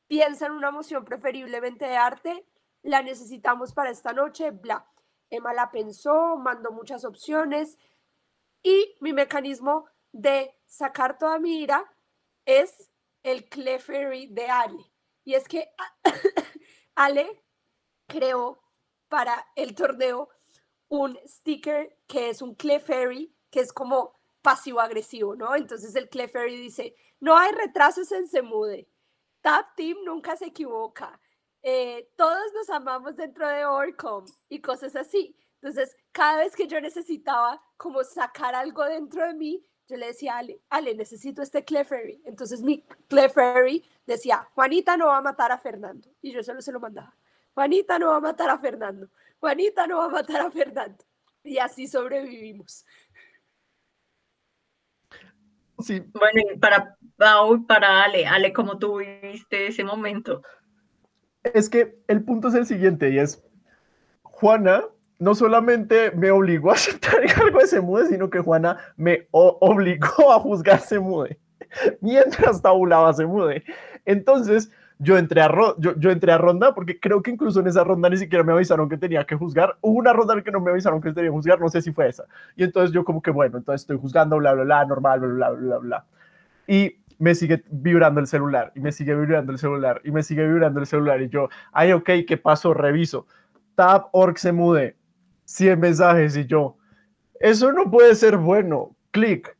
piensa 0.08 0.48
en 0.48 0.54
una 0.54 0.72
moción 0.72 1.06
preferiblemente 1.06 1.86
de 1.86 1.96
arte, 1.96 2.46
la 2.84 3.02
necesitamos 3.02 3.74
para 3.74 3.89
esta 3.89 4.13
noche, 4.13 4.52
bla. 4.52 4.89
Emma 5.30 5.54
la 5.54 5.72
pensó, 5.72 6.38
mandó 6.38 6.72
muchas 6.72 7.04
opciones 7.04 7.78
y 8.63 8.96
mi 9.02 9.13
mecanismo 9.13 9.88
de 10.12 10.56
sacar 10.65 11.17
toda 11.17 11.38
mi 11.38 11.62
ira 11.62 11.86
es 12.46 12.89
el 13.24 13.50
Clefairy 13.50 14.28
de 14.28 14.48
Ale. 14.50 14.91
Y 15.26 15.34
es 15.34 15.48
que 15.48 15.70
Ale 16.96 17.43
creó 18.08 18.62
para 19.10 19.46
el 19.56 19.76
torneo 19.76 20.30
un 20.88 21.20
sticker 21.26 21.98
que 22.08 22.30
es 22.30 22.41
un 22.41 22.56
Clefairy, 22.56 23.36
que 23.52 23.60
es 23.60 23.74
como 23.74 24.17
pasivo-agresivo, 24.41 25.36
¿no? 25.36 25.56
Entonces 25.56 25.93
el 25.96 26.08
Clefairy 26.10 26.56
dice, 26.56 26.96
no 27.20 27.38
hay 27.38 27.52
retrasos 27.52 28.12
en 28.13 28.28
Semude, 28.28 28.88
Tap 29.47 29.77
Team 29.77 29.99
nunca 30.03 30.36
se 30.36 30.47
equivoca, 30.47 31.17
eh, 31.63 32.10
todos 32.17 32.51
nos 32.53 32.69
amamos 32.69 33.15
dentro 33.15 33.47
de 33.47 33.65
Orcom 33.65 34.25
y 34.49 34.60
cosas 34.60 34.93
así. 34.97 35.38
Entonces, 35.62 35.95
cada 36.12 36.39
vez 36.39 36.53
que 36.53 36.67
yo 36.67 36.81
necesitaba 36.81 37.63
como 37.77 38.03
sacar 38.03 38.55
algo 38.55 38.83
dentro 38.83 39.25
de 39.25 39.33
mí, 39.36 39.65
yo 39.88 39.95
le 39.95 40.07
decía 40.07 40.33
a 40.36 40.39
Ale, 40.39 40.62
Ale, 40.69 40.95
necesito 40.95 41.41
este 41.41 41.63
Clefairy. 41.63 42.21
Entonces 42.25 42.62
mi 42.62 42.83
Clefairy 43.07 43.89
decía, 44.05 44.45
Juanita 44.53 44.97
no 44.97 45.07
va 45.07 45.19
a 45.19 45.21
matar 45.21 45.53
a 45.53 45.57
Fernando. 45.57 46.10
Y 46.21 46.33
yo 46.33 46.43
solo 46.43 46.62
se 46.62 46.73
lo 46.73 46.81
mandaba. 46.81 47.15
Juanita 47.53 47.97
no 47.97 48.07
va 48.07 48.17
a 48.17 48.19
matar 48.19 48.49
a 48.49 48.60
Fernando. 48.60 49.07
Juanita 49.39 49.88
no 49.88 49.99
va 49.99 50.05
a 50.07 50.10
matar 50.10 50.41
a 50.41 50.51
Fernando. 50.51 51.05
Y 51.41 51.57
así 51.57 51.88
sobrevivimos. 51.88 52.83
Sí. 55.79 56.03
Bueno, 56.13 56.41
y 56.53 56.57
para 56.57 56.95
Pau 57.17 57.65
para 57.65 58.03
Ale, 58.03 58.25
Ale, 58.25 58.53
¿cómo 58.53 58.77
tú 58.77 58.99
viviste 58.99 59.67
ese 59.67 59.83
momento? 59.83 60.41
Es 61.43 61.69
que 61.69 61.99
el 62.07 62.23
punto 62.23 62.49
es 62.49 62.55
el 62.55 62.65
siguiente 62.65 63.09
y 63.09 63.19
es, 63.19 63.43
Juana 64.23 64.83
no 65.19 65.33
solamente 65.33 66.11
me 66.11 66.29
obligó 66.31 66.71
a 66.71 66.75
aceptar 66.75 67.23
el 67.23 67.33
cargo 67.33 67.59
de 67.59 67.67
Semude, 67.67 68.07
sino 68.07 68.29
que 68.29 68.39
Juana 68.39 68.77
me 68.95 69.27
obligó 69.31 70.31
a 70.31 70.39
juzgar 70.39 70.79
Semude 70.79 71.39
mientras 72.01 72.61
tabulaba 72.61 73.13
Semude. 73.13 73.63
Entonces, 74.05 74.71
yo 74.99 75.17
entré, 75.17 75.41
a 75.41 75.51
yo, 75.77 75.95
yo, 75.97 76.10
entré 76.10 76.31
a 76.31 76.38
ronda 76.38 76.73
porque 76.73 76.99
creo 76.99 77.21
que 77.21 77.31
incluso 77.31 77.60
en 77.60 77.67
esa 77.67 77.83
ronda 77.83 78.10
ni 78.10 78.17
siquiera 78.17 78.43
me 78.43 78.53
avisaron 78.53 78.89
que 78.89 78.97
tenía 78.97 79.23
que 79.25 79.36
juzgar. 79.36 79.77
Hubo 79.81 79.99
una 79.99 80.13
ronda 80.13 80.33
en 80.33 80.43
que 80.43 80.51
no 80.51 80.60
me 80.60 80.71
avisaron 80.71 81.01
que 81.01 81.12
tenía 81.12 81.29
que 81.29 81.36
juzgar, 81.36 81.60
no 81.60 81.69
sé 81.69 81.81
si 81.81 81.91
fue 81.91 82.10
esa. 82.10 82.25
Y 82.55 82.63
entonces 82.63 82.91
yo 82.91 83.03
como 83.03 83.21
que, 83.21 83.31
bueno, 83.31 83.57
entonces 83.57 83.81
estoy 83.81 83.97
juzgando, 83.97 84.38
bla, 84.38 84.53
bla, 84.53 84.63
bla, 84.63 84.86
normal, 84.86 85.19
bla, 85.19 85.29
bla, 85.29 85.49
bla, 85.51 85.77
bla. 85.77 86.05
Y 86.67 86.95
me 87.19 87.36
sigue 87.36 87.63
vibrando 87.69 88.19
el 88.19 88.27
celular, 88.27 88.71
y 88.75 88.79
me 88.79 88.91
sigue 88.91 89.15
vibrando 89.15 89.51
el 89.51 89.57
celular, 89.57 90.01
y 90.03 90.12
me 90.12 90.23
sigue 90.23 90.47
vibrando 90.47 90.79
el 90.79 90.86
celular. 90.86 91.21
Y 91.21 91.29
yo, 91.29 91.49
ay, 91.71 91.91
ok, 91.91 92.10
¿qué 92.27 92.38
pasó? 92.38 92.73
Reviso. 92.73 93.27
Tab 93.75 94.07
org 94.12 94.38
se 94.38 94.51
mude 94.51 94.95
100 95.45 95.79
mensajes 95.79 96.36
y 96.36 96.45
yo, 96.45 96.75
eso 97.39 97.71
no 97.71 97.89
puede 97.89 98.15
ser 98.15 98.38
bueno. 98.38 98.95
Clic. 99.12 99.55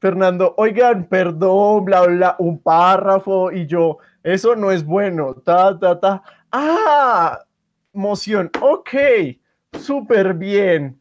Fernando, 0.00 0.54
oigan, 0.56 1.04
perdón, 1.04 1.84
bla, 1.84 2.06
bla, 2.06 2.36
un 2.38 2.60
párrafo 2.60 3.50
y 3.50 3.66
yo, 3.66 3.98
eso 4.22 4.56
no 4.56 4.70
es 4.70 4.84
bueno. 4.84 5.34
Ta, 5.34 5.78
ta, 5.78 5.98
ta. 5.98 6.22
Ah, 6.52 7.40
moción. 7.92 8.50
Ok, 8.60 8.90
súper 9.78 10.34
bien. 10.34 11.00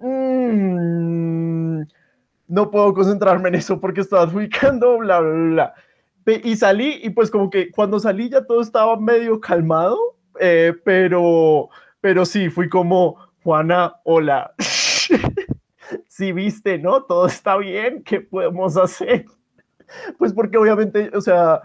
Mm, 0.00 1.82
no 2.48 2.70
puedo 2.70 2.92
concentrarme 2.92 3.48
en 3.48 3.54
eso 3.56 3.80
porque 3.80 4.00
estaba 4.00 4.22
adjudicando, 4.22 4.98
bla, 4.98 5.20
bla, 5.20 5.32
bla. 5.32 5.74
Y 6.44 6.56
salí 6.56 7.00
y 7.02 7.10
pues 7.10 7.30
como 7.30 7.50
que 7.50 7.70
cuando 7.70 7.98
salí 7.98 8.28
ya 8.28 8.44
todo 8.44 8.60
estaba 8.60 8.96
medio 8.96 9.40
calmado, 9.40 9.98
eh, 10.38 10.72
pero, 10.84 11.68
pero 12.00 12.24
sí, 12.24 12.48
fui 12.48 12.68
como, 12.68 13.16
Juana, 13.42 13.94
hola. 14.04 14.54
si 16.08 16.32
viste, 16.32 16.78
¿no? 16.78 17.02
Todo 17.02 17.26
está 17.26 17.56
bien, 17.56 18.02
¿qué 18.02 18.20
podemos 18.20 18.76
hacer? 18.76 19.26
Pues 20.18 20.32
porque 20.32 20.56
obviamente, 20.56 21.10
o 21.14 21.20
sea, 21.20 21.60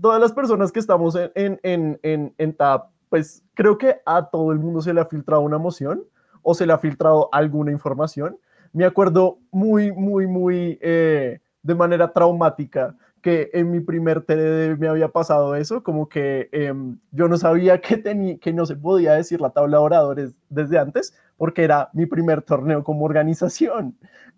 todas 0.00 0.20
las 0.20 0.32
personas 0.32 0.72
que 0.72 0.80
estamos 0.80 1.16
en, 1.16 1.60
en, 1.62 1.98
en, 2.02 2.34
en 2.38 2.52
TAP, 2.54 2.90
pues 3.08 3.44
creo 3.54 3.78
que 3.78 4.00
a 4.06 4.30
todo 4.30 4.52
el 4.52 4.58
mundo 4.58 4.80
se 4.80 4.94
le 4.94 5.00
ha 5.00 5.06
filtrado 5.06 5.42
una 5.42 5.56
emoción 5.56 6.04
o 6.42 6.54
se 6.54 6.66
le 6.66 6.72
ha 6.72 6.78
filtrado 6.78 7.28
alguna 7.32 7.70
información. 7.70 8.38
Me 8.72 8.84
acuerdo 8.84 9.38
muy, 9.50 9.92
muy, 9.92 10.26
muy 10.26 10.78
eh, 10.80 11.40
de 11.62 11.74
manera 11.74 12.12
traumática 12.12 12.96
que 13.20 13.50
en 13.52 13.70
mi 13.70 13.80
primer 13.80 14.22
TDD 14.22 14.78
me 14.78 14.88
había 14.88 15.08
pasado 15.08 15.54
eso, 15.54 15.82
como 15.84 16.08
que 16.08 16.48
em, 16.50 16.98
yo 17.12 17.28
no 17.28 17.38
sabía 17.38 17.80
que, 17.80 18.38
que 18.40 18.52
no 18.52 18.66
se 18.66 18.74
podía 18.74 19.12
decir 19.12 19.40
la 19.40 19.50
tabla 19.50 19.78
de 19.78 19.84
oradores 19.84 20.40
desde 20.48 20.78
antes, 20.78 21.14
porque 21.36 21.62
era 21.62 21.88
mi 21.92 22.06
primer 22.06 22.42
torneo 22.42 22.82
como 22.82 23.04
organización. 23.04 23.96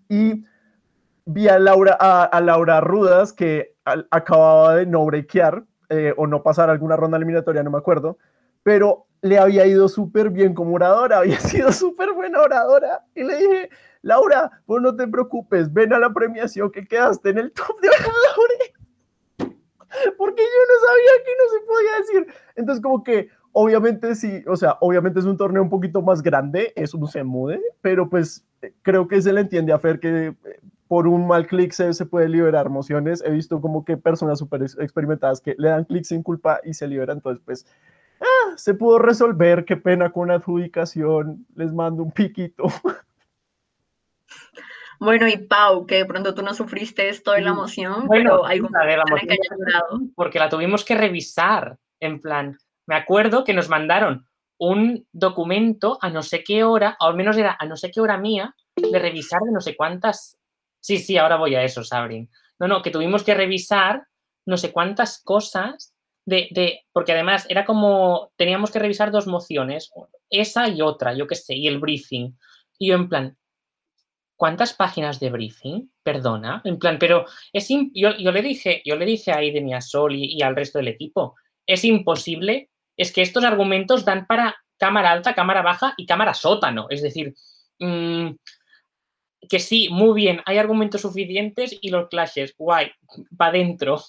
Y 0.09 0.45
vi 1.27 1.49
a 1.49 1.59
Laura, 1.59 1.97
a, 1.99 2.41
Laura 2.41 2.81
Rudas, 2.81 3.33
que 3.33 3.75
acababa 4.11 4.77
de 4.77 4.87
no 4.87 5.05
breakear 5.05 5.65
eh, 5.89 6.15
o 6.17 6.27
no 6.27 6.43
pasar 6.43 6.71
alguna 6.71 6.97
ronda 6.97 7.17
eliminatoria, 7.17 7.63
no 7.63 7.71
me 7.71 7.79
acuerdo, 7.79 8.19
pero 8.63 9.07
le 9.23 9.39
había 9.39 9.67
ido 9.67 9.89
súper 9.89 10.31
bien 10.31 10.55
como 10.55 10.75
oradora, 10.75 11.19
había 11.19 11.41
sido 11.41 11.73
súper 11.73 12.13
buena 12.13 12.41
oradora. 12.41 13.05
Y 13.15 13.23
le 13.25 13.37
dije, 13.37 13.71
Laura, 14.03 14.51
pues 14.67 14.83
no 14.83 14.95
te 14.95 15.09
preocupes, 15.09 15.73
ven 15.73 15.93
a 15.93 15.99
la 15.99 16.13
premiación 16.13 16.71
que 16.71 16.87
quedaste 16.87 17.31
en 17.31 17.39
el 17.39 17.53
top 17.53 17.81
de 17.81 17.89
oradores 17.89 18.75
porque 20.19 20.43
yo 20.43 20.61
no 20.69 20.87
sabía 20.87 21.25
que 21.25 21.33
no 21.39 21.51
se 21.51 21.67
podía 21.67 21.99
decir. 21.99 22.35
Entonces, 22.57 22.83
como 22.83 23.03
que 23.03 23.29
obviamente 23.53 24.15
sí, 24.15 24.43
o 24.47 24.57
sea, 24.57 24.77
obviamente 24.81 25.21
es 25.21 25.27
un 25.27 25.37
torneo 25.37 25.63
un 25.63 25.71
poquito 25.71 26.03
más 26.03 26.23
grande, 26.23 26.73
eso 26.77 26.99
no 26.99 27.07
se 27.07 27.23
mude, 27.23 27.61
pero 27.81 28.09
pues 28.09 28.45
creo 28.83 29.07
que 29.07 29.23
se 29.23 29.33
le 29.33 29.41
entiende 29.41 29.73
a 29.73 29.79
Fer 29.79 30.01
que 30.01 30.27
eh, 30.27 30.61
por 30.89 31.07
un 31.09 31.27
mal 31.27 31.47
clic 31.47 31.73
se, 31.73 31.93
se 31.95 32.07
puede 32.07 32.29
liberar 32.29 32.67
emociones. 32.67 33.23
He 33.25 33.31
visto 33.31 33.61
como 33.61 33.85
que 33.85 33.97
personas 33.97 34.39
súper 34.39 34.63
experimentadas 34.63 35.41
que 35.41 35.55
le 35.59 35.69
dan 35.69 35.85
clic 35.85 36.05
sin 36.05 36.23
culpa 36.23 36.61
y 36.65 36.75
se 36.75 36.87
liberan, 36.87 37.19
entonces 37.19 37.43
pues 37.45 37.67
ah, 38.21 38.55
se 38.57 38.75
pudo 38.75 38.99
resolver, 38.99 39.65
qué 39.65 39.77
pena 39.77 40.11
con 40.11 40.31
adjudicación, 40.31 41.47
les 41.55 41.73
mando 41.73 42.03
un 42.03 42.13
piquito. 42.13 42.65
Bueno, 45.01 45.29
y 45.29 45.37
Pau, 45.37 45.87
que 45.87 45.97
de 45.97 46.07
pronto 46.07 46.35
tú 46.35 46.43
no 46.43 46.55
sufriste 46.55 47.09
esto 47.09 47.33
de 47.33 47.43
la 47.43 47.51
emoción, 47.51 48.07
pero 48.09 48.47
hay 48.47 48.61
de 48.61 48.69
la 48.97 49.05
Porque 50.15 50.39
la 50.39 50.49
tuvimos 50.49 50.85
que 50.85 50.95
revisar, 50.95 51.79
en 52.01 52.21
plan, 52.21 52.57
me 52.87 52.95
acuerdo 52.95 53.45
que 53.45 53.55
nos 53.55 53.69
mandaron 53.69 54.27
un 54.59 55.07
documento 55.13 55.99
a 56.01 56.11
no 56.11 56.23
sé 56.23 56.45
qué 56.45 56.65
hora, 56.65 56.97
o 57.01 57.07
al 57.07 57.17
menos 57.17 57.37
era 57.37 57.57
a 57.59 57.67
no 57.67 57.77
sé 57.77 57.91
qué 57.91 58.01
hora 58.01 58.19
mía, 58.19 58.55
de 58.77 58.99
revisar 58.99 59.41
de 59.43 59.53
no 59.53 59.61
sé 59.61 59.77
cuántas. 59.77 60.39
Sí, 60.85 60.99
sí, 60.99 61.17
ahora 61.17 61.37
voy 61.37 61.55
a 61.55 61.65
eso, 61.65 61.83
Sabrin. 61.83 62.29
No, 62.59 62.69
no, 62.69 62.83
que 62.83 62.91
tuvimos 62.91 63.25
que 63.25 63.33
revisar 63.33 64.07
no 64.45 64.59
sé 64.59 64.71
cuántas 64.71 65.19
cosas 65.23 65.97
de, 66.27 66.49
de, 66.51 66.83
porque 66.93 67.13
además 67.13 67.47
era 67.49 67.65
como, 67.65 68.33
teníamos 68.37 68.71
que 68.71 68.81
revisar 68.81 69.11
dos 69.11 69.27
mociones, 69.27 69.91
esa 70.29 70.69
y 70.69 70.83
otra, 70.83 71.15
yo 71.15 71.27
qué 71.27 71.37
sé, 71.37 71.55
y 71.55 71.69
el 71.69 71.81
briefing. 71.81 72.37
Y 72.79 72.89
yo 72.89 72.97
en 72.97 73.09
plan, 73.09 73.39
¿cuántas 74.37 74.75
páginas 74.75 75.21
de 75.21 75.31
briefing? 75.31 75.91
Perdona, 76.03 76.61
en 76.67 76.79
plan, 76.79 76.99
pero 76.99 77.25
es 77.55 77.67
yo, 77.71 78.15
yo, 78.19 78.31
le 78.31 78.43
dije, 78.43 78.83
yo 78.85 78.97
le 78.97 79.07
dije 79.07 79.33
a 79.33 79.43
y 79.43 79.73
a 79.73 79.81
y, 80.11 80.43
al 80.43 80.55
resto 80.55 80.77
del 80.81 80.89
equipo, 80.89 81.35
es 81.67 81.83
imposible, 81.87 82.69
es 82.95 83.11
que 83.11 83.23
estos 83.23 83.43
argumentos 83.43 84.05
dan 84.05 84.27
para 84.27 84.55
cámara 84.77 85.13
alta, 85.13 85.35
cámara 85.35 85.63
baja 85.63 85.95
y 85.97 86.05
cámara 86.05 86.35
sótano, 86.35 86.89
es 86.91 87.01
decir, 87.01 87.35
mmm, 87.79 88.33
que 89.49 89.59
sí, 89.59 89.89
muy 89.91 90.15
bien, 90.15 90.41
hay 90.47 90.59
argumentos 90.59 91.03
suficientes 91.03 91.77
y 91.81 91.91
los 91.91 92.09
clashes, 92.09 92.55
guay, 92.57 92.91
va 93.41 93.51
dentro. 93.51 94.03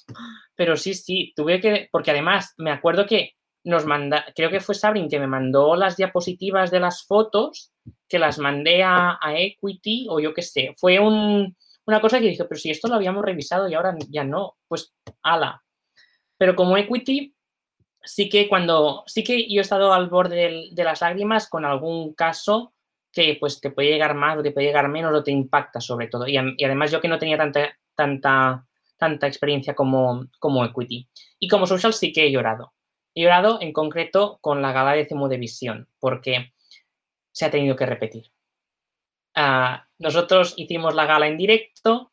Pero 0.55 0.77
sí, 0.77 0.93
sí, 0.93 1.33
tuve 1.35 1.59
que, 1.59 1.89
porque 1.91 2.11
además 2.11 2.53
me 2.57 2.71
acuerdo 2.71 3.05
que 3.05 3.31
nos 3.63 3.85
manda, 3.85 4.25
creo 4.35 4.51
que 4.51 4.59
fue 4.59 4.75
Sabrin 4.75 5.09
que 5.09 5.19
me 5.19 5.27
mandó 5.27 5.75
las 5.75 5.97
diapositivas 5.97 6.69
de 6.69 6.79
las 6.79 7.05
fotos, 7.05 7.71
que 8.07 8.19
las 8.19 8.37
mandé 8.37 8.83
a, 8.83 9.17
Equity 9.25 10.07
o 10.09 10.19
yo 10.19 10.33
qué 10.33 10.43
sé. 10.43 10.73
Fue 10.77 10.99
un, 10.99 11.55
una 11.85 11.99
cosa 11.99 12.19
que 12.19 12.27
dije, 12.27 12.45
pero 12.45 12.59
si 12.59 12.69
esto 12.69 12.87
lo 12.87 12.95
habíamos 12.95 13.25
revisado 13.25 13.67
y 13.67 13.73
ahora 13.73 13.95
ya 14.09 14.23
no, 14.23 14.55
pues 14.67 14.93
ala. 15.23 15.63
Pero 16.37 16.55
como 16.55 16.77
Equity, 16.77 17.35
sí 18.03 18.29
que 18.29 18.47
cuando, 18.47 19.03
sí 19.07 19.23
que 19.23 19.51
yo 19.51 19.61
he 19.61 19.63
estado 19.63 19.93
al 19.93 20.09
borde 20.09 20.35
de, 20.35 20.69
de 20.71 20.83
las 20.83 21.01
lágrimas 21.01 21.49
con 21.49 21.65
algún 21.65 22.13
caso 22.13 22.74
que 23.15 23.37
pues 23.39 23.61
te 23.61 23.71
puede 23.71 23.89
llegar 23.89 24.13
más 24.13 24.37
o 24.37 24.43
te 24.43 24.51
puede 24.51 24.67
llegar 24.67 24.89
menos 24.89 25.13
o 25.13 25.23
te 25.23 25.31
impacta 25.31 25.79
sobre 25.79 26.07
todo. 26.07 26.27
Y, 26.27 26.35
y 26.57 26.65
además 26.65 26.91
yo 26.91 26.99
que 26.99 27.07
no 27.07 27.17
tenía 27.17 27.37
tanta, 27.37 27.73
tanta, 27.95 28.67
tanta 28.97 29.25
experiencia 29.25 29.73
como, 29.73 30.27
como 30.37 30.65
Equity. 30.65 31.07
Y 31.39 31.47
como 31.47 31.65
social 31.65 31.93
sí 31.93 32.11
que 32.11 32.25
he 32.25 32.31
llorado. 32.31 32.73
He 33.15 33.23
llorado 33.23 33.59
en 33.61 33.71
concreto 33.71 34.37
con 34.41 34.61
la 34.61 34.73
gala 34.73 34.91
de 34.91 35.05
Cemo 35.05 35.29
de 35.29 35.37
Visión, 35.37 35.87
porque 35.97 36.51
se 37.31 37.45
ha 37.45 37.51
tenido 37.51 37.77
que 37.77 37.85
repetir. 37.85 38.31
Uh, 39.37 39.79
nosotros 39.97 40.53
hicimos 40.57 40.93
la 40.93 41.05
gala 41.05 41.27
en 41.27 41.37
directo, 41.37 42.11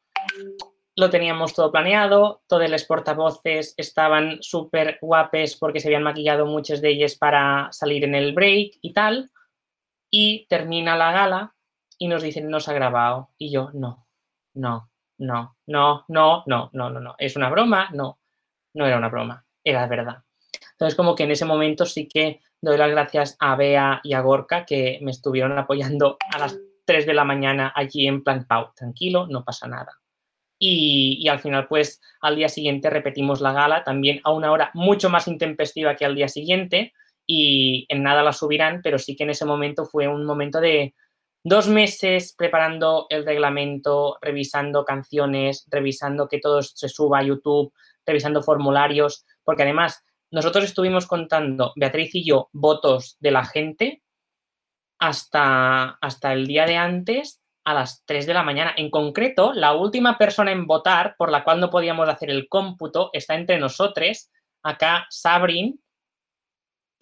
lo 0.94 1.10
teníamos 1.10 1.52
todo 1.52 1.72
planeado, 1.72 2.42
todos 2.46 2.70
los 2.70 2.84
portavoces 2.84 3.74
estaban 3.76 4.40
súper 4.40 4.98
guapes 5.00 5.56
porque 5.56 5.80
se 5.80 5.88
habían 5.88 6.04
maquillado 6.04 6.46
muchos 6.46 6.80
de 6.80 6.90
ellos 6.90 7.16
para 7.16 7.72
salir 7.72 8.04
en 8.04 8.14
el 8.14 8.34
break 8.34 8.78
y 8.80 8.92
tal 8.92 9.32
y 10.14 10.46
termina 10.46 10.94
la 10.94 11.10
gala 11.10 11.54
y 11.98 12.06
nos 12.06 12.22
dicen, 12.22 12.48
no 12.50 12.60
se 12.60 12.70
ha 12.70 12.74
grabado. 12.74 13.30
Y 13.38 13.50
yo, 13.50 13.70
no, 13.72 14.06
no, 14.54 14.90
no, 15.18 15.56
no, 15.66 16.04
no, 16.06 16.44
no, 16.46 16.70
no, 16.72 16.90
no, 16.90 17.00
no. 17.00 17.14
¿Es 17.18 17.34
una 17.34 17.48
broma? 17.48 17.88
No, 17.92 18.20
no 18.74 18.86
era 18.86 18.98
una 18.98 19.08
broma, 19.08 19.44
era 19.64 19.86
verdad. 19.86 20.22
Entonces, 20.72 20.94
como 20.94 21.14
que 21.14 21.24
en 21.24 21.30
ese 21.30 21.46
momento 21.46 21.86
sí 21.86 22.06
que 22.06 22.40
doy 22.60 22.76
las 22.76 22.90
gracias 22.90 23.36
a 23.40 23.56
Bea 23.56 24.00
y 24.04 24.12
a 24.12 24.20
Gorka 24.20 24.66
que 24.66 24.98
me 25.02 25.10
estuvieron 25.10 25.58
apoyando 25.58 26.18
a 26.32 26.38
las 26.38 26.58
3 26.84 27.06
de 27.06 27.14
la 27.14 27.24
mañana 27.24 27.72
allí 27.74 28.06
en 28.06 28.22
plan, 28.22 28.46
Pau, 28.46 28.72
tranquilo, 28.74 29.26
no 29.28 29.44
pasa 29.44 29.66
nada. 29.66 29.98
Y, 30.58 31.18
y, 31.20 31.28
al 31.28 31.40
final, 31.40 31.66
pues, 31.66 32.00
al 32.20 32.36
día 32.36 32.48
siguiente 32.48 32.90
repetimos 32.90 33.40
la 33.40 33.52
gala, 33.52 33.82
también 33.82 34.20
a 34.22 34.32
una 34.32 34.52
hora 34.52 34.70
mucho 34.74 35.08
más 35.08 35.26
intempestiva 35.26 35.96
que 35.96 36.04
al 36.04 36.14
día 36.14 36.28
siguiente, 36.28 36.92
y 37.26 37.86
en 37.88 38.02
nada 38.02 38.22
la 38.22 38.32
subirán, 38.32 38.80
pero 38.82 38.98
sí 38.98 39.16
que 39.16 39.24
en 39.24 39.30
ese 39.30 39.44
momento 39.44 39.84
fue 39.84 40.08
un 40.08 40.24
momento 40.24 40.60
de 40.60 40.94
dos 41.44 41.68
meses 41.68 42.34
preparando 42.36 43.06
el 43.10 43.24
reglamento, 43.24 44.18
revisando 44.20 44.84
canciones, 44.84 45.66
revisando 45.70 46.28
que 46.28 46.38
todo 46.38 46.62
se 46.62 46.88
suba 46.88 47.18
a 47.18 47.22
YouTube, 47.22 47.72
revisando 48.06 48.42
formularios, 48.42 49.24
porque 49.44 49.62
además 49.62 50.04
nosotros 50.30 50.64
estuvimos 50.64 51.06
contando, 51.06 51.72
Beatriz 51.76 52.14
y 52.14 52.24
yo, 52.24 52.48
votos 52.52 53.16
de 53.20 53.30
la 53.30 53.44
gente 53.44 54.02
hasta, 54.98 55.98
hasta 56.00 56.32
el 56.32 56.46
día 56.46 56.64
de 56.64 56.76
antes 56.76 57.42
a 57.64 57.74
las 57.74 58.04
3 58.06 58.26
de 58.26 58.34
la 58.34 58.42
mañana. 58.42 58.72
En 58.76 58.90
concreto, 58.90 59.52
la 59.52 59.74
última 59.74 60.18
persona 60.18 60.52
en 60.52 60.66
votar 60.66 61.16
por 61.16 61.30
la 61.30 61.44
cual 61.44 61.60
no 61.60 61.70
podíamos 61.70 62.08
hacer 62.08 62.30
el 62.30 62.48
cómputo 62.48 63.10
está 63.12 63.34
entre 63.34 63.58
nosotros. 63.58 64.30
Acá, 64.62 65.06
Sabrin, 65.10 65.80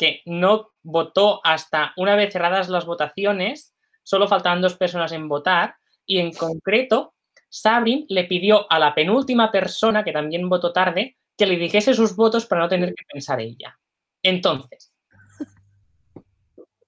que 0.01 0.23
no 0.25 0.71
votó 0.83 1.43
hasta 1.45 1.93
una 1.99 2.17
vez 2.17 2.33
cerradas 2.33 2.71
las 2.71 2.87
votaciones, 2.87 3.75
solo 4.03 4.29
faltaban 4.29 4.63
dos 4.63 4.75
personas 4.75 5.13
en 5.13 5.29
votar, 5.29 5.75
y 6.07 6.21
en 6.21 6.33
concreto, 6.33 7.13
Sabrin 7.51 8.07
le 8.09 8.25
pidió 8.25 8.67
a 8.73 8.79
la 8.79 8.95
penúltima 8.95 9.53
persona, 9.53 10.03
que 10.03 10.13
también 10.13 10.49
votó 10.49 10.73
tarde, 10.73 11.19
que 11.37 11.45
le 11.45 11.59
dijese 11.59 11.93
sus 11.93 12.17
votos 12.17 12.47
para 12.47 12.63
no 12.63 12.69
tener 12.71 12.95
que 12.95 13.05
pensar 13.13 13.43
ella. 13.43 13.79
Entonces, 14.23 14.91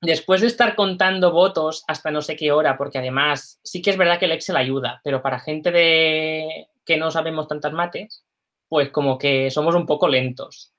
después 0.01 0.41
de 0.41 0.47
estar 0.47 0.75
contando 0.75 1.33
votos 1.33 1.85
hasta 1.89 2.11
no 2.11 2.23
sé 2.23 2.35
qué 2.35 2.51
hora, 2.51 2.79
porque 2.79 2.97
además 2.97 3.61
sí 3.63 3.83
que 3.83 3.91
es 3.91 3.99
verdad 3.99 4.19
que 4.19 4.25
el 4.25 4.33
Excel 4.33 4.57
ayuda, 4.57 5.03
pero 5.05 5.21
para 5.21 5.39
gente 5.39 5.71
de 5.71 6.69
que 6.87 6.97
no 6.97 7.11
sabemos 7.11 7.47
tantas 7.47 7.75
mates, 7.75 8.25
pues 8.71 8.89
como 8.89 9.19
que 9.19 9.51
somos 9.51 9.75
un 9.75 9.85
poco 9.85 10.09
lentos. 10.09 10.72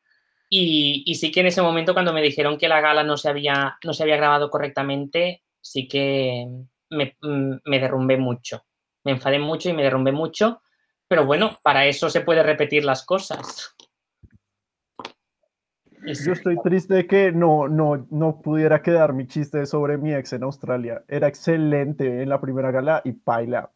Y, 0.55 1.01
y, 1.07 1.15
sí 1.15 1.31
que 1.31 1.39
en 1.39 1.47
ese 1.47 1.63
momento, 1.63 1.93
cuando 1.93 2.13
me 2.13 2.21
dijeron 2.21 2.59
que 2.59 2.67
la 2.67 2.79
gala 2.79 3.03
no 3.03 3.17
se 3.17 3.27
había, 3.27 3.79
no 3.83 3.91
se 3.91 4.03
había 4.03 4.17
grabado 4.17 4.51
correctamente, 4.51 5.41
sí 5.59 5.87
que 5.87 6.47
me, 6.91 7.17
mm, 7.23 7.55
me 7.65 7.79
derrumbé 7.79 8.17
mucho. 8.17 8.63
Me 9.03 9.13
enfadé 9.13 9.39
mucho 9.39 9.69
y 9.69 9.73
me 9.73 9.81
derrumbé 9.81 10.11
mucho. 10.11 10.61
Pero 11.07 11.25
bueno, 11.25 11.57
para 11.63 11.87
eso 11.87 12.07
se 12.07 12.21
puede 12.21 12.43
repetir 12.43 12.85
las 12.85 13.03
cosas. 13.03 13.75
Yo 16.05 16.33
estoy 16.33 16.61
triste 16.61 16.93
de 16.93 17.07
que 17.07 17.31
no, 17.31 17.67
no, 17.67 18.05
no 18.11 18.39
pudiera 18.39 18.83
quedar 18.83 19.13
mi 19.13 19.25
chiste 19.25 19.65
sobre 19.65 19.97
mi 19.97 20.13
ex 20.13 20.33
en 20.33 20.43
Australia. 20.43 21.03
Era 21.07 21.27
excelente 21.27 22.21
en 22.21 22.29
la 22.29 22.39
primera 22.39 22.69
gala 22.69 23.01
y 23.03 23.13
paila. 23.13 23.71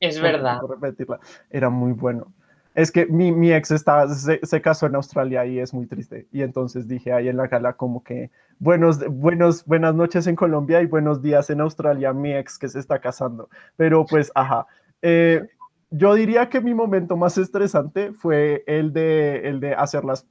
Es 0.00 0.18
verdad. 0.18 0.60
repetirla. 0.66 1.20
Era 1.50 1.68
muy 1.68 1.92
bueno. 1.92 2.32
Es 2.74 2.90
que 2.90 3.06
mi, 3.06 3.32
mi 3.32 3.52
ex 3.52 3.70
estaba, 3.70 4.08
se, 4.08 4.40
se, 4.42 4.62
casó 4.62 4.86
en 4.86 4.94
Australia 4.94 5.44
y 5.44 5.58
es 5.58 5.74
muy 5.74 5.86
triste. 5.86 6.26
Y 6.32 6.42
entonces 6.42 6.88
dije 6.88 7.12
ahí 7.12 7.28
en 7.28 7.36
la 7.36 7.46
gala 7.46 7.74
como 7.74 8.02
que 8.02 8.30
buenos, 8.58 9.06
buenos, 9.08 9.64
buenas 9.66 9.94
noches 9.94 10.26
en 10.26 10.36
Colombia 10.36 10.80
y 10.80 10.86
buenos 10.86 11.20
días 11.20 11.50
en 11.50 11.60
Australia, 11.60 12.12
mi 12.12 12.32
ex 12.32 12.58
que 12.58 12.68
se 12.68 12.78
está 12.78 13.00
casando. 13.00 13.50
Pero 13.76 14.06
pues, 14.06 14.32
ajá. 14.34 14.66
Eh, 15.02 15.46
yo 15.90 16.14
diría 16.14 16.48
que 16.48 16.60
mi 16.60 16.72
momento 16.72 17.16
más 17.16 17.36
estresante 17.36 18.12
fue 18.12 18.64
el 18.66 18.92
de, 18.92 19.48
el 19.48 19.60
de 19.60 19.74
hacer 19.74 20.04
las 20.04 20.26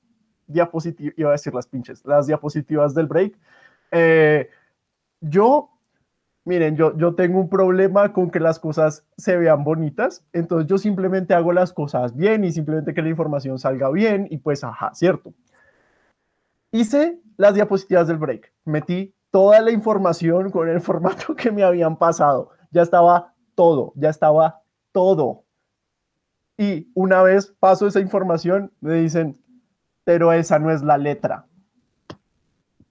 diapositivas, 0.47 1.13
iba 1.17 1.29
a 1.29 1.33
decir 1.33 1.53
las 1.53 1.67
pinches, 1.67 2.03
las 2.05 2.25
diapositivas 2.25 2.95
del 2.95 3.05
break. 3.05 3.37
Eh, 3.91 4.49
yo 5.19 5.70
miren, 6.45 6.75
yo, 6.75 6.97
yo 6.97 7.15
tengo 7.15 7.39
un 7.39 7.49
problema 7.49 8.13
con 8.13 8.31
que 8.31 8.39
las 8.39 8.59
cosas 8.59 9.05
se 9.17 9.37
vean 9.37 9.63
bonitas, 9.63 10.25
entonces 10.33 10.67
yo 10.67 10.77
simplemente 10.77 11.33
hago 11.33 11.53
las 11.53 11.73
cosas 11.73 12.15
bien 12.15 12.43
y 12.43 12.51
simplemente 12.51 12.93
que 12.93 13.01
la 13.01 13.09
información 13.09 13.59
salga 13.59 13.89
bien 13.91 14.27
y 14.29 14.37
pues, 14.37 14.63
ajá, 14.63 14.93
cierto. 14.93 15.33
Hice 16.71 17.19
las 17.37 17.53
diapositivas 17.53 18.07
del 18.07 18.17
break, 18.17 18.53
metí 18.65 19.13
toda 19.29 19.61
la 19.61 19.71
información 19.71 20.51
con 20.51 20.69
el 20.69 20.81
formato 20.81 21.35
que 21.35 21.51
me 21.51 21.63
habían 21.63 21.97
pasado, 21.97 22.49
ya 22.71 22.81
estaba 22.81 23.33
todo, 23.55 23.93
ya 23.95 24.09
estaba 24.09 24.61
todo. 24.91 25.45
Y 26.57 26.91
una 26.93 27.23
vez 27.23 27.55
paso 27.59 27.87
esa 27.87 27.99
información, 27.99 28.71
me 28.81 28.95
dicen, 28.95 29.41
pero 30.03 30.33
esa 30.33 30.59
no 30.59 30.71
es 30.71 30.83
la 30.83 30.97
letra 30.97 31.47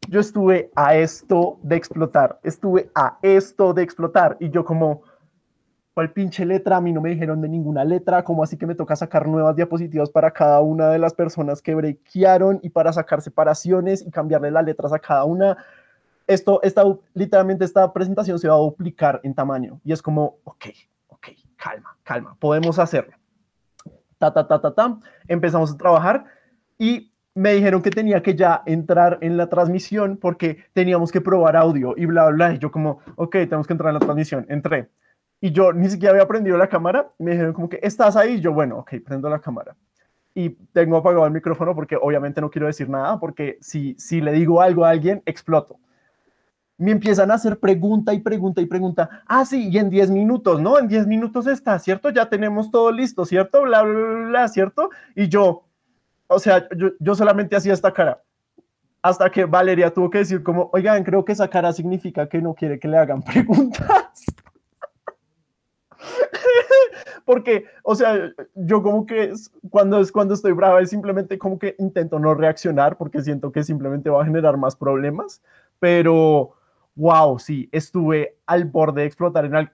yo 0.08 0.20
estuve 0.20 0.70
a 0.74 0.96
esto 0.96 1.58
de 1.62 1.76
explotar, 1.76 2.40
estuve 2.42 2.90
a 2.94 3.18
esto 3.22 3.74
de 3.74 3.82
explotar 3.82 4.36
y 4.40 4.50
yo 4.50 4.64
como, 4.64 5.02
¿cuál 5.94 6.12
pinche 6.12 6.44
letra? 6.46 6.78
A 6.78 6.80
mí 6.80 6.92
no 6.92 7.00
me 7.00 7.10
dijeron 7.10 7.40
de 7.40 7.48
ninguna 7.48 7.84
letra, 7.84 8.24
como 8.24 8.42
así 8.42 8.56
que 8.56 8.66
me 8.66 8.74
toca 8.74 8.96
sacar 8.96 9.28
nuevas 9.28 9.56
diapositivas 9.56 10.10
para 10.10 10.30
cada 10.30 10.60
una 10.60 10.88
de 10.88 10.98
las 10.98 11.14
personas 11.14 11.60
que 11.60 11.74
brequearon 11.74 12.60
y 12.62 12.70
para 12.70 12.92
sacar 12.92 13.20
separaciones 13.20 14.04
y 14.06 14.10
cambiarle 14.10 14.50
las 14.50 14.64
letras 14.64 14.92
a 14.92 14.98
cada 14.98 15.24
una. 15.24 15.56
Esto, 16.26 16.60
esta, 16.62 16.84
literalmente 17.12 17.64
esta 17.64 17.92
presentación 17.92 18.38
se 18.38 18.48
va 18.48 18.54
a 18.54 18.58
duplicar 18.58 19.20
en 19.22 19.34
tamaño 19.34 19.80
y 19.84 19.92
es 19.92 20.00
como, 20.00 20.38
ok, 20.44 20.66
ok, 21.08 21.28
calma, 21.56 21.96
calma, 22.02 22.36
podemos 22.38 22.78
hacerlo. 22.78 23.16
Ta, 24.18 24.32
ta, 24.32 24.46
ta, 24.46 24.60
ta, 24.60 24.74
ta. 24.74 24.98
Empezamos 25.28 25.72
a 25.72 25.76
trabajar 25.76 26.24
y 26.78 27.12
me 27.34 27.52
dijeron 27.54 27.82
que 27.82 27.90
tenía 27.90 28.22
que 28.22 28.34
ya 28.34 28.62
entrar 28.66 29.18
en 29.20 29.36
la 29.36 29.48
transmisión 29.48 30.16
porque 30.16 30.64
teníamos 30.72 31.12
que 31.12 31.20
probar 31.20 31.56
audio 31.56 31.94
y 31.96 32.06
bla, 32.06 32.28
bla. 32.30 32.54
Y 32.54 32.58
yo 32.58 32.70
como, 32.70 33.00
ok, 33.16 33.32
tenemos 33.32 33.66
que 33.66 33.72
entrar 33.72 33.90
en 33.90 33.94
la 33.94 34.00
transmisión. 34.00 34.46
Entré. 34.48 34.88
Y 35.40 35.52
yo 35.52 35.72
ni 35.72 35.88
siquiera 35.88 36.12
había 36.12 36.28
prendido 36.28 36.56
la 36.58 36.68
cámara. 36.68 37.12
Me 37.18 37.32
dijeron 37.32 37.52
como 37.52 37.68
que, 37.68 37.78
¿estás 37.82 38.16
ahí? 38.16 38.34
Y 38.34 38.40
yo, 38.40 38.52
bueno, 38.52 38.78
ok, 38.78 38.94
prendo 39.04 39.30
la 39.30 39.38
cámara. 39.40 39.76
Y 40.34 40.50
tengo 40.72 40.96
apagado 40.96 41.26
el 41.26 41.32
micrófono 41.32 41.74
porque 41.74 41.96
obviamente 41.96 42.40
no 42.40 42.50
quiero 42.50 42.66
decir 42.66 42.88
nada 42.88 43.18
porque 43.18 43.58
si, 43.60 43.94
si 43.98 44.20
le 44.20 44.32
digo 44.32 44.60
algo 44.60 44.84
a 44.84 44.90
alguien, 44.90 45.22
exploto. 45.26 45.78
me 46.78 46.92
empiezan 46.92 47.30
a 47.30 47.34
hacer 47.34 47.58
pregunta 47.60 48.14
y 48.14 48.20
pregunta 48.20 48.60
y 48.60 48.66
pregunta. 48.66 49.22
Ah, 49.26 49.44
sí, 49.44 49.68
y 49.68 49.78
en 49.78 49.90
10 49.90 50.10
minutos, 50.10 50.60
¿no? 50.60 50.78
En 50.78 50.88
10 50.88 51.06
minutos 51.06 51.46
está, 51.46 51.78
¿cierto? 51.78 52.10
Ya 52.10 52.28
tenemos 52.28 52.70
todo 52.70 52.90
listo, 52.90 53.24
¿cierto? 53.26 53.62
Bla, 53.62 53.82
bla, 53.82 54.28
bla, 54.28 54.48
¿cierto? 54.48 54.90
Y 55.14 55.28
yo, 55.28 55.64
o 56.30 56.38
sea, 56.38 56.68
yo, 56.76 56.90
yo 57.00 57.14
solamente 57.14 57.56
hacía 57.56 57.72
esta 57.72 57.92
cara. 57.92 58.22
Hasta 59.02 59.30
que 59.30 59.44
Valeria 59.46 59.92
tuvo 59.92 60.08
que 60.10 60.18
decir 60.18 60.42
como, 60.42 60.70
oigan, 60.72 61.02
creo 61.02 61.24
que 61.24 61.32
esa 61.32 61.48
cara 61.48 61.72
significa 61.72 62.28
que 62.28 62.40
no 62.40 62.54
quiere 62.54 62.78
que 62.78 62.86
le 62.86 62.98
hagan 62.98 63.22
preguntas. 63.24 64.24
Porque, 67.24 67.64
o 67.82 67.94
sea, 67.94 68.32
yo 68.54 68.82
como 68.82 69.06
que 69.06 69.32
cuando, 69.70 70.00
es, 70.00 70.12
cuando 70.12 70.34
estoy 70.34 70.52
brava 70.52 70.80
es 70.80 70.90
simplemente 70.90 71.36
como 71.36 71.58
que 71.58 71.74
intento 71.78 72.18
no 72.18 72.34
reaccionar 72.34 72.96
porque 72.96 73.22
siento 73.22 73.52
que 73.52 73.62
simplemente 73.62 74.10
va 74.10 74.22
a 74.22 74.24
generar 74.24 74.56
más 74.56 74.74
problemas, 74.76 75.42
pero 75.78 76.52
wow, 76.94 77.38
sí, 77.38 77.68
estuve 77.72 78.36
al 78.46 78.64
borde 78.64 79.02
de 79.02 79.06
explotar 79.06 79.44
en 79.44 79.70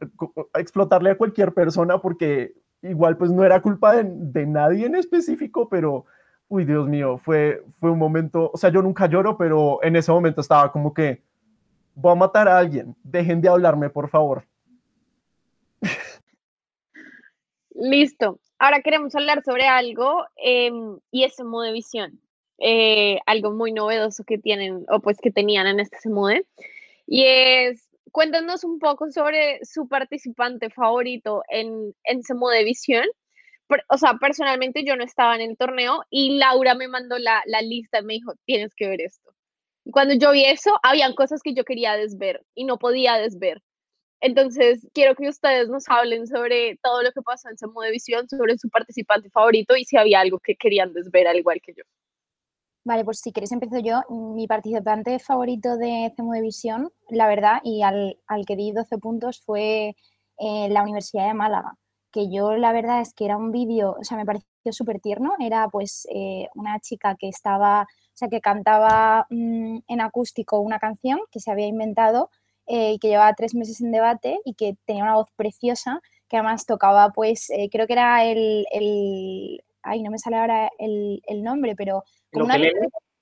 explotarle 0.55 1.11
a 1.11 1.19
cualquier 1.19 1.53
persona 1.55 1.99
porque 1.99 2.55
igual 2.83 3.17
pues 3.17 3.31
no 3.31 3.45
era 3.45 3.63
culpa 3.63 3.97
de, 3.97 4.05
de, 4.05 4.47
nadie 4.47 4.87
en 4.87 4.97
específico, 4.97 5.69
pero, 5.69 6.05
uy, 6.49 6.65
Dios 6.65 6.89
mío, 6.89 7.19
fue, 7.19 7.63
fue 7.81 7.91
un 7.91 7.99
momento, 7.99 8.51
o 8.53 8.57
sea, 8.57 8.71
yo 8.71 8.83
nunca 8.83 9.07
lloro, 9.07 9.37
pero 9.37 9.83
en 9.83 9.97
ese 9.97 10.13
momento 10.13 10.41
estaba 10.41 10.71
como 10.73 10.95
que, 10.95 11.23
voy 11.95 12.13
a 12.13 12.17
matar 12.17 12.49
a 12.49 12.59
alguien, 12.59 12.95
dejen 13.03 13.41
de 13.41 13.49
hablarme, 13.49 13.91
por 13.91 14.09
favor. 14.09 14.45
Listo. 17.75 18.41
Ahora 18.59 18.81
queremos 18.81 19.15
hablar 19.15 19.43
sobre 19.45 19.67
algo 19.67 20.25
em, 20.37 20.99
y 21.11 21.25
es 21.25 21.37
de 21.37 21.73
visión. 21.73 22.21
Eh, 22.59 23.19
algo 23.27 23.53
muy 23.53 23.73
novedoso 23.73 24.25
que 24.25 24.39
tienen 24.39 24.87
o 24.89 25.01
pues 25.01 25.19
que 25.19 25.31
tenían 25.31 25.67
en 25.67 25.81
este 25.81 25.99
Semude. 25.99 26.47
Y 27.07 27.25
es, 27.25 27.91
cuéntanos 28.13 28.65
un 28.65 28.79
poco 28.79 29.11
sobre 29.11 29.63
su 29.63 29.89
participante 29.89 30.71
favorito 30.71 31.43
en, 31.49 31.95
en 32.05 32.23
de 32.23 32.65
visión. 32.65 33.07
O 33.89 33.99
sea, 33.99 34.15
personalmente 34.15 34.85
yo 34.85 34.97
no 34.97 35.05
estaba 35.05 35.35
en 35.35 35.41
el 35.43 35.57
torneo 35.57 36.05
y 36.11 36.39
Laura 36.39 36.75
me 36.75 36.89
mandó 36.89 37.19
la, 37.19 37.43
la 37.47 37.63
lista 37.63 38.01
y 38.01 38.05
me 38.05 38.15
dijo, 38.15 38.35
tienes 38.45 38.75
que 38.75 38.89
ver 38.89 39.01
esto. 39.01 39.35
Y 39.85 39.91
cuando 39.91 40.15
yo 40.15 40.33
vi 40.33 40.45
eso, 40.45 40.79
habían 40.83 41.15
cosas 41.15 41.43
que 41.43 41.55
yo 41.55 41.65
quería 41.65 41.97
desver 41.97 42.45
y 42.55 42.65
no 42.65 42.79
podía 42.79 43.15
desver. 43.17 43.63
Entonces, 44.21 44.87
quiero 44.95 45.15
que 45.15 45.29
ustedes 45.29 45.69
nos 45.69 45.89
hablen 45.89 46.27
sobre 46.27 46.79
todo 46.83 47.03
lo 47.03 47.13
que 47.13 47.23
pasó 47.23 47.49
en 47.49 47.59
Semo 47.59 47.83
de 47.83 47.91
Visión, 47.91 48.29
sobre 48.29 48.59
su 48.59 48.69
participante 48.71 49.31
favorito 49.31 49.77
y 49.77 49.85
si 49.85 49.97
había 49.97 50.21
algo 50.21 50.39
que 50.39 50.57
querían 50.57 50.93
desver 50.93 51.29
al 51.29 51.37
igual 51.37 51.61
que 51.63 51.75
yo. 51.75 51.85
Vale, 52.85 53.05
pues 53.05 53.21
si 53.21 53.33
queréis 53.33 53.53
empiezo 53.53 53.79
yo. 53.81 54.03
Mi 54.09 54.47
participante 54.47 55.19
favorito 55.19 55.77
de 55.77 56.13
CEMU 56.17 56.33
de 56.33 56.41
Visión, 56.41 56.93
la 57.11 57.27
verdad, 57.29 57.61
y 57.65 57.83
al, 57.83 58.17
que 58.47 58.57
di 58.57 58.73
12 58.73 58.99
puntos 58.99 59.43
fue 59.45 59.97
eh, 60.39 60.69
la 60.71 60.83
Universidad 60.83 61.27
de 61.27 61.35
Málaga, 61.35 61.77
que 62.17 62.31
yo 62.31 62.57
la 62.57 62.73
verdad 62.73 63.03
es 63.03 63.13
que 63.13 63.27
era 63.27 63.37
un 63.37 63.53
vídeo, 63.53 63.95
o 64.01 64.03
sea, 64.03 64.17
me 64.17 64.25
pareció 64.25 64.73
súper 64.73 65.01
tierno, 65.01 65.35
era 65.39 65.69
pues 65.69 66.09
eh, 66.11 66.49
una 66.55 66.81
chica 66.81 67.15
que 67.15 67.29
estaba, 67.29 67.83
o 67.83 68.17
sea, 68.17 68.29
que 68.29 68.41
cantaba 68.41 69.27
mm, 69.29 69.81
en 69.87 70.01
acústico 70.01 70.61
una 70.61 70.79
canción 70.79 71.19
que 71.31 71.41
se 71.41 71.51
había 71.51 71.67
inventado 71.67 72.31
eh, 72.67 72.93
y 72.93 72.99
que 72.99 73.09
llevaba 73.09 73.35
tres 73.35 73.55
meses 73.55 73.83
en 73.83 73.93
debate 73.93 74.39
y 74.47 74.55
que 74.55 74.77
tenía 74.87 75.03
una 75.03 75.17
voz 75.17 75.29
preciosa, 75.37 76.01
que 76.27 76.39
además 76.39 76.65
tocaba, 76.65 77.11
pues, 77.11 77.51
eh, 77.51 77.69
creo 77.71 77.87
que 77.87 77.93
era 77.93 78.25
el, 78.25 78.65
el, 78.73 79.63
ay, 79.83 80.03
no 80.03 80.11
me 80.11 80.19
sale 80.19 80.39
ahora 80.39 80.71
el, 80.79 81.21
el 81.27 81.43
nombre, 81.43 81.77
pero 81.77 82.03
una 82.33 82.57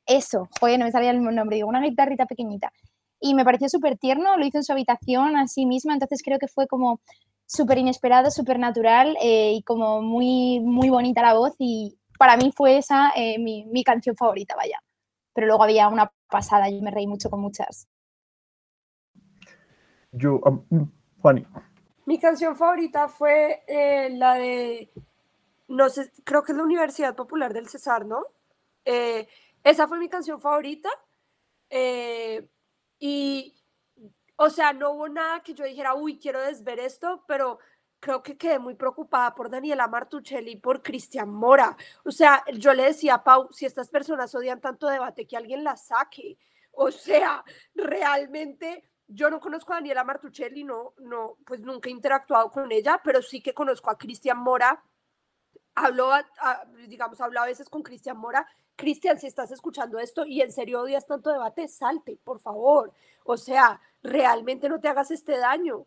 eso, 0.06 0.48
joder, 0.60 0.78
no 0.78 0.84
me 0.84 0.92
salía 0.92 1.10
el 1.10 1.20
nombre, 1.20 1.56
digo, 1.56 1.68
una 1.68 1.82
guitarrita 1.82 2.26
pequeñita. 2.26 2.72
Y 3.18 3.34
me 3.34 3.44
pareció 3.44 3.68
súper 3.68 3.98
tierno, 3.98 4.36
lo 4.36 4.46
hizo 4.46 4.58
en 4.58 4.64
su 4.64 4.72
habitación 4.72 5.36
a 5.36 5.48
sí 5.48 5.66
misma, 5.66 5.94
entonces 5.94 6.22
creo 6.22 6.38
que 6.38 6.46
fue 6.46 6.68
como 6.68 7.00
súper 7.54 7.78
inesperado, 7.78 8.30
súper 8.30 8.58
natural 8.58 9.16
eh, 9.22 9.52
y 9.54 9.62
como 9.62 10.02
muy, 10.02 10.60
muy 10.60 10.90
bonita 10.90 11.22
la 11.22 11.34
voz 11.34 11.54
y 11.58 11.98
para 12.18 12.36
mí 12.36 12.52
fue 12.54 12.78
esa 12.78 13.12
mi, 13.38 13.64
mi 13.66 13.82
canción 13.84 14.16
favorita, 14.16 14.54
vaya. 14.56 14.78
Pero 15.32 15.46
luego 15.48 15.64
había 15.64 15.88
una 15.88 16.12
pasada, 16.28 16.68
yo 16.68 16.80
me 16.80 16.90
reí 16.90 17.06
mucho 17.06 17.28
con 17.28 17.40
muchas. 17.40 17.88
Yo, 20.16 20.40
um, 20.44 20.90
Fanny. 21.20 21.44
Mi 22.06 22.18
canción 22.18 22.54
favorita 22.56 23.08
fue 23.08 23.64
eh, 23.66 24.10
la 24.10 24.34
de, 24.34 24.90
no 25.68 25.88
sé, 25.88 26.12
creo 26.22 26.42
que 26.42 26.52
es 26.52 26.58
la 26.58 26.64
Universidad 26.64 27.16
Popular 27.16 27.52
del 27.52 27.68
Cesar, 27.68 28.06
¿no? 28.06 28.24
Eh, 28.84 29.26
esa 29.64 29.88
fue 29.88 29.98
mi 29.98 30.08
canción 30.08 30.40
favorita. 30.40 30.90
Eh, 31.70 32.46
y, 33.00 33.54
o 34.36 34.50
sea, 34.50 34.72
no 34.72 34.90
hubo 34.92 35.08
nada 35.08 35.42
que 35.42 35.54
yo 35.54 35.64
dijera, 35.64 35.94
uy, 35.94 36.18
quiero 36.18 36.40
desver 36.40 36.80
esto, 36.80 37.24
pero 37.26 37.58
creo 38.00 38.22
que 38.22 38.36
quedé 38.36 38.58
muy 38.58 38.74
preocupada 38.74 39.34
por 39.34 39.48
Daniela 39.48 39.88
Martuchelli 39.88 40.52
y 40.52 40.56
por 40.56 40.82
Cristian 40.82 41.30
Mora. 41.30 41.76
O 42.04 42.10
sea, 42.10 42.44
yo 42.52 42.74
le 42.74 42.84
decía 42.84 43.14
a 43.14 43.24
Pau, 43.24 43.48
si 43.50 43.64
estas 43.64 43.88
personas 43.88 44.34
odian 44.34 44.60
tanto 44.60 44.88
debate, 44.88 45.26
que 45.26 45.36
alguien 45.36 45.64
la 45.64 45.76
saque. 45.76 46.36
O 46.72 46.90
sea, 46.90 47.44
realmente 47.74 48.84
yo 49.06 49.30
no 49.30 49.40
conozco 49.40 49.72
a 49.72 49.76
Daniela 49.76 50.04
Martuchelli, 50.04 50.64
no, 50.64 50.94
no, 50.98 51.38
pues 51.46 51.60
nunca 51.60 51.88
he 51.88 51.92
interactuado 51.92 52.50
con 52.50 52.70
ella, 52.72 53.00
pero 53.02 53.22
sí 53.22 53.40
que 53.40 53.54
conozco 53.54 53.90
a 53.90 53.98
Cristian 53.98 54.38
Mora. 54.38 54.82
Hablo, 55.74 56.10
digamos, 56.88 57.20
hablo 57.20 57.40
a 57.40 57.46
veces 57.46 57.68
con 57.68 57.82
Cristian 57.82 58.16
Mora. 58.16 58.46
Cristian, 58.76 59.18
si 59.18 59.26
estás 59.26 59.50
escuchando 59.50 59.98
esto 59.98 60.24
y 60.26 60.40
en 60.40 60.52
serio 60.52 60.80
odias 60.82 61.06
tanto 61.06 61.30
debate, 61.30 61.68
salte, 61.68 62.18
por 62.24 62.40
favor. 62.40 62.92
O 63.24 63.36
sea, 63.36 63.80
realmente 64.02 64.68
no 64.68 64.80
te 64.80 64.88
hagas 64.88 65.10
este 65.10 65.38
daño. 65.38 65.86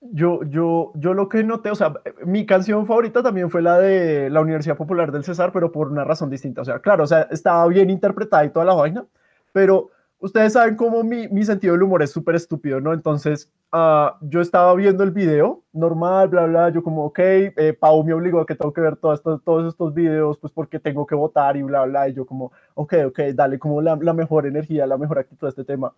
Yo, 0.00 0.40
yo, 0.44 0.92
yo 0.94 1.12
lo 1.12 1.28
que 1.28 1.42
noté, 1.42 1.70
o 1.70 1.74
sea, 1.74 1.92
mi 2.24 2.46
canción 2.46 2.86
favorita 2.86 3.22
también 3.22 3.50
fue 3.50 3.62
la 3.62 3.78
de 3.78 4.30
la 4.30 4.40
Universidad 4.40 4.76
Popular 4.76 5.10
del 5.10 5.24
César, 5.24 5.50
pero 5.52 5.72
por 5.72 5.88
una 5.88 6.04
razón 6.04 6.30
distinta. 6.30 6.62
O 6.62 6.64
sea, 6.64 6.78
claro, 6.78 7.04
o 7.04 7.06
sea, 7.06 7.22
estaba 7.30 7.66
bien 7.66 7.90
interpretada 7.90 8.44
y 8.44 8.50
toda 8.50 8.64
la 8.64 8.74
vaina, 8.74 9.06
pero 9.52 9.90
ustedes 10.20 10.52
saben 10.52 10.76
cómo 10.76 11.02
mi, 11.02 11.28
mi 11.28 11.44
sentido 11.44 11.74
del 11.74 11.82
humor 11.82 12.02
es 12.02 12.10
súper 12.10 12.34
estúpido, 12.34 12.80
¿no? 12.80 12.92
Entonces, 12.92 13.50
uh, 13.72 14.10
yo 14.22 14.40
estaba 14.40 14.74
viendo 14.74 15.04
el 15.04 15.10
video, 15.10 15.62
normal, 15.72 16.28
bla, 16.28 16.46
bla, 16.46 16.68
yo 16.70 16.82
como, 16.82 17.04
ok, 17.06 17.18
eh, 17.18 17.76
Pau 17.78 18.02
me 18.04 18.12
obligó 18.12 18.40
a 18.40 18.46
que 18.46 18.54
tengo 18.54 18.72
que 18.72 18.80
ver 18.80 18.96
todos 18.96 19.18
estos, 19.18 19.42
todos 19.44 19.68
estos 19.68 19.94
videos, 19.94 20.38
pues 20.38 20.52
porque 20.52 20.78
tengo 20.78 21.06
que 21.06 21.14
votar 21.14 21.56
y 21.56 21.62
bla, 21.62 21.84
bla, 21.84 22.08
y 22.08 22.14
yo 22.14 22.26
como, 22.26 22.52
ok, 22.74 22.94
ok, 23.06 23.20
dale 23.34 23.58
como 23.58 23.80
la, 23.80 23.96
la 23.96 24.12
mejor 24.12 24.46
energía, 24.46 24.86
la 24.86 24.98
mejor 24.98 25.18
actitud 25.18 25.46
a 25.46 25.50
este 25.50 25.64
tema. 25.64 25.92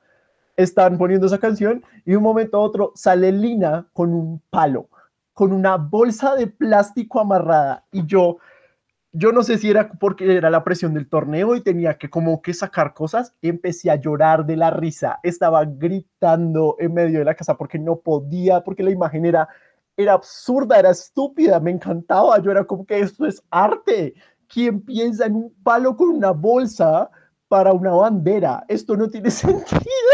Están 0.57 0.99
poniendo 0.99 1.27
esa 1.27 1.39
canción 1.39 1.83
y 2.05 2.11
de 2.11 2.17
un 2.17 2.23
momento 2.23 2.59
a 2.59 2.61
otro 2.61 2.93
sale 2.95 3.33
Lina 3.33 3.87
con 3.93 4.13
un 4.13 4.43
palo, 4.51 4.89
con 5.33 5.53
una 5.53 5.77
bolsa 5.77 6.35
de 6.35 6.49
plástico 6.49 7.21
amarrada 7.21 7.85
y 7.91 8.05
yo 8.05 8.39
yo 9.13 9.33
no 9.33 9.43
sé 9.43 9.59
si 9.59 9.69
era 9.71 9.91
porque 9.93 10.37
era 10.37 10.51
la 10.51 10.63
presión 10.63 10.95
del 10.95 11.09
torneo 11.09 11.57
y 11.57 11.63
tenía 11.63 11.99
que 11.99 12.09
como 12.09 12.41
que 12.43 12.55
sacar 12.55 12.95
cosas, 12.95 13.35
empecé 13.43 13.91
a 13.91 13.97
llorar 13.97 14.47
de 14.47 14.57
la 14.57 14.71
risa, 14.71 15.19
estaba 15.23 15.65
gritando 15.65 16.77
en 16.79 16.95
medio 16.95 17.19
de 17.19 17.25
la 17.25 17.35
casa 17.35 17.57
porque 17.57 17.79
no 17.79 17.97
podía, 17.97 18.63
porque 18.63 18.85
la 18.85 18.91
imagen 18.91 19.25
era, 19.27 19.49
era 19.97 20.13
absurda, 20.13 20.79
era 20.79 20.91
estúpida, 20.91 21.59
me 21.59 21.73
encantaba, 21.73 22.39
yo 22.41 22.51
era 22.53 22.65
como 22.65 22.87
que 22.87 23.01
esto 23.01 23.27
es 23.27 23.43
arte, 23.51 24.15
¿quién 24.47 24.81
piensa 24.81 25.27
en 25.27 25.35
un 25.35 25.55
palo 25.63 25.97
con 25.97 26.11
una 26.11 26.31
bolsa 26.31 27.11
para 27.49 27.73
una 27.73 27.93
bandera? 27.93 28.65
Esto 28.69 28.97
no 28.97 29.09
tiene 29.09 29.31
sentido 29.33 30.10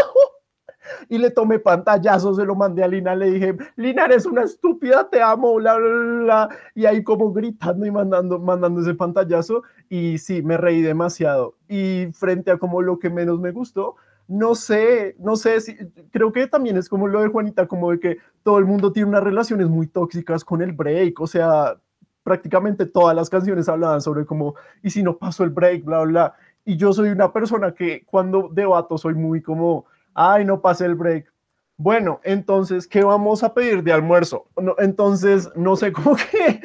y 1.09 1.17
le 1.17 1.31
tomé 1.31 1.59
pantallazo, 1.59 2.33
se 2.33 2.45
lo 2.45 2.55
mandé 2.55 2.83
a 2.83 2.87
Lina, 2.87 3.15
le 3.15 3.31
dije, 3.31 3.57
Lina, 3.75 4.05
eres 4.05 4.25
una 4.25 4.43
estúpida, 4.43 5.09
te 5.09 5.21
amo, 5.21 5.55
bla, 5.55 5.77
bla, 5.77 5.89
bla, 5.89 6.49
y 6.75 6.85
ahí 6.85 7.03
como 7.03 7.31
gritando 7.33 7.85
y 7.85 7.91
mandando, 7.91 8.39
mandando 8.39 8.81
ese 8.81 8.93
pantallazo, 8.93 9.63
y 9.89 10.17
sí, 10.17 10.41
me 10.41 10.57
reí 10.57 10.81
demasiado. 10.81 11.55
Y 11.67 12.07
frente 12.13 12.51
a 12.51 12.57
como 12.57 12.81
lo 12.81 12.99
que 12.99 13.09
menos 13.09 13.39
me 13.39 13.51
gustó, 13.51 13.95
no 14.27 14.55
sé, 14.55 15.15
no 15.19 15.35
sé 15.37 15.61
si, 15.61 15.75
creo 16.11 16.31
que 16.31 16.47
también 16.47 16.77
es 16.77 16.89
como 16.89 17.07
lo 17.07 17.21
de 17.21 17.29
Juanita, 17.29 17.67
como 17.67 17.91
de 17.91 17.99
que 17.99 18.17
todo 18.43 18.57
el 18.59 18.65
mundo 18.65 18.91
tiene 18.91 19.09
unas 19.09 19.23
relaciones 19.23 19.67
muy 19.67 19.87
tóxicas 19.87 20.43
con 20.43 20.61
el 20.61 20.73
break, 20.73 21.19
o 21.21 21.27
sea, 21.27 21.77
prácticamente 22.23 22.85
todas 22.85 23.15
las 23.15 23.29
canciones 23.29 23.69
hablaban 23.69 24.01
sobre 24.01 24.25
como, 24.25 24.55
y 24.83 24.89
si 24.89 25.01
no 25.01 25.17
pasó 25.17 25.45
el 25.45 25.49
break, 25.49 25.85
bla, 25.85 26.01
bla, 26.03 26.35
y 26.65 26.75
yo 26.75 26.91
soy 26.91 27.09
una 27.09 27.31
persona 27.31 27.73
que 27.73 28.03
cuando 28.05 28.49
debato 28.51 28.97
soy 28.97 29.13
muy 29.13 29.41
como, 29.41 29.85
ay, 30.17 30.43
no 30.43 30.61
pasé 30.61 30.85
el 30.85 30.95
break. 30.95 31.31
Bueno, 31.77 32.19
entonces, 32.23 32.87
¿qué 32.87 33.03
vamos 33.03 33.43
a 33.43 33.53
pedir 33.53 33.83
de 33.83 33.93
almuerzo? 33.93 34.47
Entonces, 34.79 35.47
no 35.55 35.75
sé 35.75 35.91
cómo 35.93 36.15
que, 36.15 36.61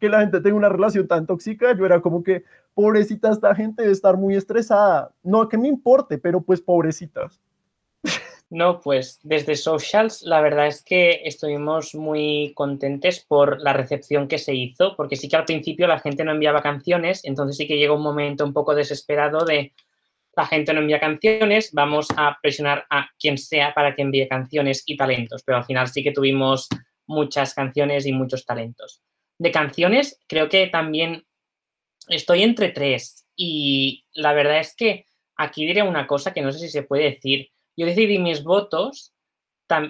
que 0.00 0.08
la 0.08 0.20
gente 0.20 0.40
tenga 0.40 0.56
una 0.56 0.70
relación 0.70 1.06
tan 1.06 1.26
tóxica. 1.26 1.76
Yo 1.76 1.84
era 1.84 2.00
como 2.00 2.22
que, 2.22 2.42
pobrecita, 2.72 3.30
esta 3.30 3.54
gente 3.54 3.82
debe 3.82 3.92
estar 3.92 4.16
muy 4.16 4.34
estresada. 4.34 5.12
No, 5.22 5.46
que 5.46 5.58
me 5.58 5.68
importe, 5.68 6.16
pero 6.16 6.40
pues 6.40 6.62
pobrecitas. 6.62 7.38
No, 8.48 8.80
pues 8.80 9.20
desde 9.22 9.56
Socials 9.56 10.22
la 10.22 10.40
verdad 10.40 10.68
es 10.68 10.82
que 10.82 11.22
estuvimos 11.24 11.94
muy 11.94 12.52
contentes 12.54 13.20
por 13.20 13.60
la 13.60 13.72
recepción 13.72 14.28
que 14.28 14.38
se 14.38 14.54
hizo, 14.54 14.94
porque 14.96 15.16
sí 15.16 15.28
que 15.28 15.36
al 15.36 15.44
principio 15.44 15.86
la 15.86 15.98
gente 15.98 16.24
no 16.24 16.30
enviaba 16.30 16.62
canciones, 16.62 17.24
entonces 17.24 17.56
sí 17.56 17.66
que 17.66 17.78
llegó 17.78 17.96
un 17.96 18.02
momento 18.02 18.44
un 18.44 18.52
poco 18.52 18.74
desesperado 18.74 19.44
de 19.44 19.72
la 20.36 20.46
gente 20.46 20.72
no 20.72 20.80
envía 20.80 21.00
canciones, 21.00 21.70
vamos 21.72 22.08
a 22.16 22.36
presionar 22.42 22.86
a 22.90 23.08
quien 23.18 23.38
sea 23.38 23.74
para 23.74 23.94
que 23.94 24.02
envíe 24.02 24.28
canciones 24.28 24.82
y 24.86 24.96
talentos, 24.96 25.42
pero 25.44 25.58
al 25.58 25.64
final 25.64 25.88
sí 25.88 26.02
que 26.02 26.12
tuvimos 26.12 26.68
muchas 27.06 27.54
canciones 27.54 28.06
y 28.06 28.12
muchos 28.12 28.44
talentos. 28.44 29.02
De 29.38 29.50
canciones, 29.50 30.20
creo 30.26 30.48
que 30.48 30.66
también 30.68 31.24
estoy 32.08 32.42
entre 32.42 32.70
tres 32.70 33.26
y 33.36 34.04
la 34.12 34.32
verdad 34.32 34.60
es 34.60 34.74
que 34.76 35.06
aquí 35.36 35.66
diré 35.66 35.82
una 35.82 36.06
cosa 36.06 36.32
que 36.32 36.42
no 36.42 36.52
sé 36.52 36.58
si 36.60 36.68
se 36.68 36.82
puede 36.82 37.04
decir. 37.04 37.50
Yo 37.76 37.86
decidí 37.86 38.18
mis 38.18 38.44
votos 38.44 39.14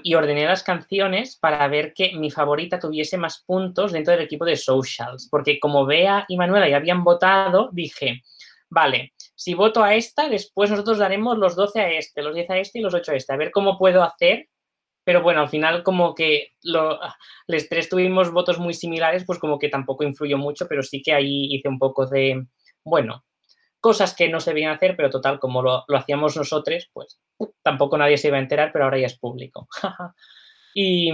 y 0.02 0.14
ordené 0.14 0.46
las 0.46 0.62
canciones 0.62 1.36
para 1.36 1.66
ver 1.68 1.92
que 1.92 2.12
mi 2.14 2.30
favorita 2.30 2.78
tuviese 2.78 3.18
más 3.18 3.42
puntos 3.44 3.92
dentro 3.92 4.12
del 4.12 4.22
equipo 4.22 4.44
de 4.44 4.56
socials, 4.56 5.28
porque 5.30 5.58
como 5.58 5.84
Bea 5.84 6.24
y 6.28 6.36
Manuela 6.36 6.68
ya 6.68 6.76
habían 6.76 7.04
votado, 7.04 7.70
dije, 7.72 8.22
vale, 8.74 9.14
si 9.36 9.54
voto 9.54 9.82
a 9.84 9.94
esta, 9.94 10.28
después 10.28 10.68
nosotros 10.68 10.98
daremos 10.98 11.38
los 11.38 11.54
12 11.54 11.80
a 11.80 11.90
este, 11.92 12.22
los 12.22 12.34
10 12.34 12.50
a 12.50 12.58
este 12.58 12.80
y 12.80 12.82
los 12.82 12.92
8 12.92 13.12
a 13.12 13.14
este, 13.14 13.32
a 13.32 13.36
ver 13.36 13.50
cómo 13.50 13.78
puedo 13.78 14.02
hacer. 14.02 14.48
Pero 15.04 15.22
bueno, 15.22 15.42
al 15.42 15.50
final 15.50 15.82
como 15.82 16.14
que 16.14 16.52
lo, 16.62 16.98
los 17.46 17.68
tres 17.68 17.88
tuvimos 17.90 18.32
votos 18.32 18.58
muy 18.58 18.72
similares, 18.74 19.24
pues 19.26 19.38
como 19.38 19.58
que 19.58 19.68
tampoco 19.68 20.02
influyó 20.02 20.38
mucho, 20.38 20.66
pero 20.66 20.82
sí 20.82 21.02
que 21.02 21.12
ahí 21.12 21.54
hice 21.54 21.68
un 21.68 21.78
poco 21.78 22.06
de, 22.06 22.46
bueno, 22.84 23.22
cosas 23.80 24.14
que 24.16 24.30
no 24.30 24.40
se 24.40 24.50
debían 24.50 24.72
hacer, 24.72 24.96
pero 24.96 25.10
total, 25.10 25.38
como 25.38 25.62
lo, 25.62 25.84
hacíamos 25.94 26.36
nosotros, 26.36 26.88
pues 26.92 27.20
tampoco 27.62 27.98
nadie 27.98 28.16
se 28.16 28.28
iba 28.28 28.38
a 28.38 28.40
enterar, 28.40 28.72
pero 28.72 28.86
ahora 28.86 28.98
ya 28.98 29.06
es 29.06 29.18
público. 29.18 29.68
y, 30.74 31.12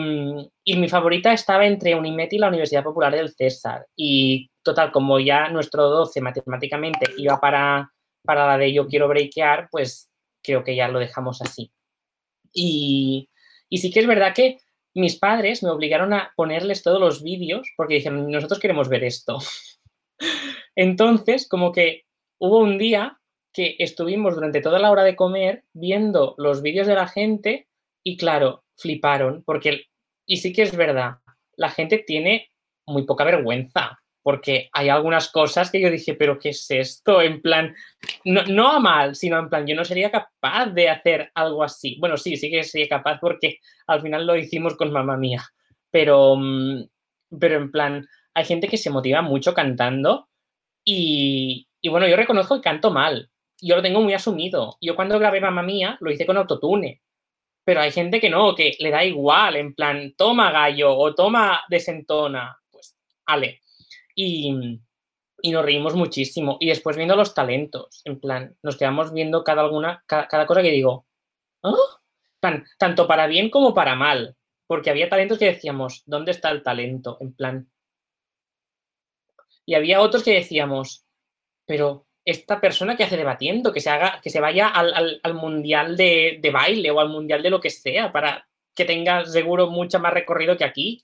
y, 0.65 0.77
mi 0.77 0.89
favorita 0.89 1.35
estaba 1.35 1.67
entre 1.67 1.95
Unimet 1.95 2.33
y 2.33 2.39
la 2.39 2.49
Universidad 2.49 2.83
Popular 2.83 3.15
del 3.15 3.35
César. 3.35 3.87
Y 3.95 4.51
total, 4.63 4.91
como 4.91 5.21
ya 5.21 5.51
nuestro 5.51 5.89
12 5.91 6.23
matemáticamente 6.23 7.11
iba 7.19 7.39
para, 7.39 7.93
para 8.25 8.47
la 8.47 8.57
de 8.57 8.73
yo 8.73 8.87
quiero 8.87 9.07
breakear, 9.07 9.69
pues 9.71 10.11
creo 10.43 10.65
que 10.65 10.75
ya 10.75 10.89
lo 10.89 10.99
dejamos 10.99 11.43
así. 11.43 11.71
Y, 12.55 13.29
y 13.69 13.79
sí 13.79 13.91
que 13.91 14.01
es 14.01 14.07
verdad 14.07 14.35
que 14.35 14.59
mis 14.95 15.19
padres 15.19 15.63
me 15.63 15.71
obligaron 15.71 16.15
a 16.15 16.33
ponerles 16.37 16.83
todos 16.83 16.99
los 16.99 17.23
vídeos 17.23 17.69
porque 17.77 17.95
dijeron, 17.95 18.31
nosotros 18.31 18.61
queremos 18.61 18.89
ver 18.89 19.05
esto. 19.05 19.39
Entonces, 20.75 21.47
como 21.47 21.71
que 21.71 22.05
hubo 22.39 22.59
un 22.61 22.79
día 22.79 23.19
que 23.53 23.77
estuvimos 23.79 24.35
durante 24.37 24.63
toda 24.63 24.79
la 24.79 24.91
hora 24.91 25.05
de 25.05 25.17
comer 25.17 25.65
viendo 25.75 26.35
los 26.39 26.63
vídeos 26.63 26.87
de 26.87 26.95
la 26.95 27.09
gente 27.09 27.69
y 28.03 28.17
claro, 28.17 28.65
fliparon 28.81 29.43
porque, 29.45 29.87
y 30.27 30.39
sí 30.39 30.53
que 30.53 30.63
es 30.63 30.77
verdad, 30.77 31.17
la 31.57 31.71
gente 31.71 31.99
tiene 31.99 32.51
muy 32.87 33.05
poca 33.05 33.25
vergüenza 33.25 34.01
porque 34.23 34.69
hay 34.73 34.89
algunas 34.89 35.31
cosas 35.31 35.71
que 35.71 35.81
yo 35.81 35.91
dije, 35.91 36.15
pero 36.15 36.39
¿qué 36.39 36.51
es 36.51 36.71
esto? 36.71 37.23
En 37.23 37.41
plan, 37.41 37.75
no, 38.25 38.45
no, 38.47 38.73
a 38.73 38.81
mal, 38.81 39.15
sino 39.17 39.39
en 39.39 39.49
plan, 39.49 39.67
yo 39.67 39.75
no 39.75 39.85
sería 39.85 40.11
capaz 40.11 40.67
de 40.67 40.91
hacer 40.91 41.31
algo 41.35 41.63
así. 41.63 41.97
Bueno, 41.99 42.17
sí, 42.17 42.37
sí 42.37 42.51
que 42.51 42.63
sería 42.63 42.89
capaz 42.89 43.19
porque 43.19 43.59
al 43.87 44.03
final 44.03 44.27
lo 44.27 44.37
hicimos 44.37 44.77
con 44.77 44.93
mamá 44.93 45.17
mía, 45.17 45.43
pero, 45.91 46.37
mm, 46.37 46.85
pero 47.39 47.57
en 47.57 47.71
plan, 47.71 48.07
hay 48.35 48.45
gente 48.45 48.69
que 48.69 48.77
se 48.77 48.91
motiva 48.91 49.23
mucho 49.23 49.55
cantando 49.55 50.29
y, 50.85 51.67
y 51.81 51.89
bueno, 51.89 52.07
yo 52.07 52.17
reconozco 52.17 52.57
que 52.57 52.63
canto 52.63 52.91
mal. 52.91 53.31
Yo 53.61 53.77
lo 53.77 53.83
tengo 53.83 54.01
muy 54.01 54.15
asumido. 54.15 54.77
Yo 54.81 54.97
cuando 54.97 55.19
grabé 55.19 55.41
Mamá 55.41 55.63
Mía 55.63 55.99
lo 56.01 56.11
hice 56.11 56.27
con 56.27 56.37
autotune. 56.37 57.03
Pero 57.71 57.83
hay 57.83 57.93
gente 57.93 58.19
que 58.19 58.29
no, 58.29 58.53
que 58.53 58.77
le 58.81 58.91
da 58.91 59.05
igual, 59.05 59.55
en 59.55 59.77
plan, 59.77 60.13
toma 60.17 60.51
gallo 60.51 60.93
o 60.93 61.15
toma 61.15 61.63
desentona. 61.69 62.61
Pues, 62.69 62.99
ale. 63.27 63.61
Y, 64.13 64.81
y 65.41 65.53
nos 65.53 65.65
reímos 65.65 65.95
muchísimo. 65.95 66.57
Y 66.59 66.67
después 66.67 66.97
viendo 66.97 67.15
los 67.15 67.33
talentos, 67.33 68.03
en 68.05 68.19
plan, 68.19 68.57
nos 68.65 68.77
quedamos 68.77 69.13
viendo 69.13 69.45
cada, 69.45 69.63
alguna, 69.63 70.03
cada, 70.05 70.47
cosa 70.47 70.63
que 70.63 70.73
digo, 70.73 71.07
¿Ah? 71.63 71.77
tanto 72.77 73.07
para 73.07 73.29
bien 73.29 73.51
como 73.51 73.73
para 73.73 73.95
mal. 73.95 74.37
Porque 74.67 74.91
había 74.91 75.09
talentos 75.09 75.39
que 75.39 75.53
decíamos, 75.53 76.03
¿dónde 76.07 76.33
está 76.33 76.51
el 76.51 76.65
talento? 76.65 77.19
En 77.21 77.33
plan. 77.33 77.71
Y 79.65 79.75
había 79.75 80.01
otros 80.01 80.25
que 80.25 80.35
decíamos, 80.35 81.05
pero 81.67 82.09
esta 82.25 82.61
persona 82.61 82.97
que 82.97 83.05
hace 83.05 83.17
debatiendo, 83.17 83.73
que 83.73 83.81
se 83.81 83.91
haga, 83.91 84.21
que 84.23 84.31
se 84.31 84.41
vaya 84.41 84.69
al, 84.69 85.35
mundial 85.35 85.97
de, 85.97 86.51
baile 86.53 86.91
o 86.91 87.01
al 87.01 87.09
mundial 87.09 87.43
de 87.43 87.51
lo 87.51 87.61
que 87.61 87.71
sea, 87.71 88.13
para 88.13 88.47
que 88.75 88.85
tenga 88.85 89.25
seguro 89.25 89.69
mucho 89.69 89.99
más 89.99 90.13
recorrido 90.13 90.57
que 90.57 90.65
aquí. 90.65 91.03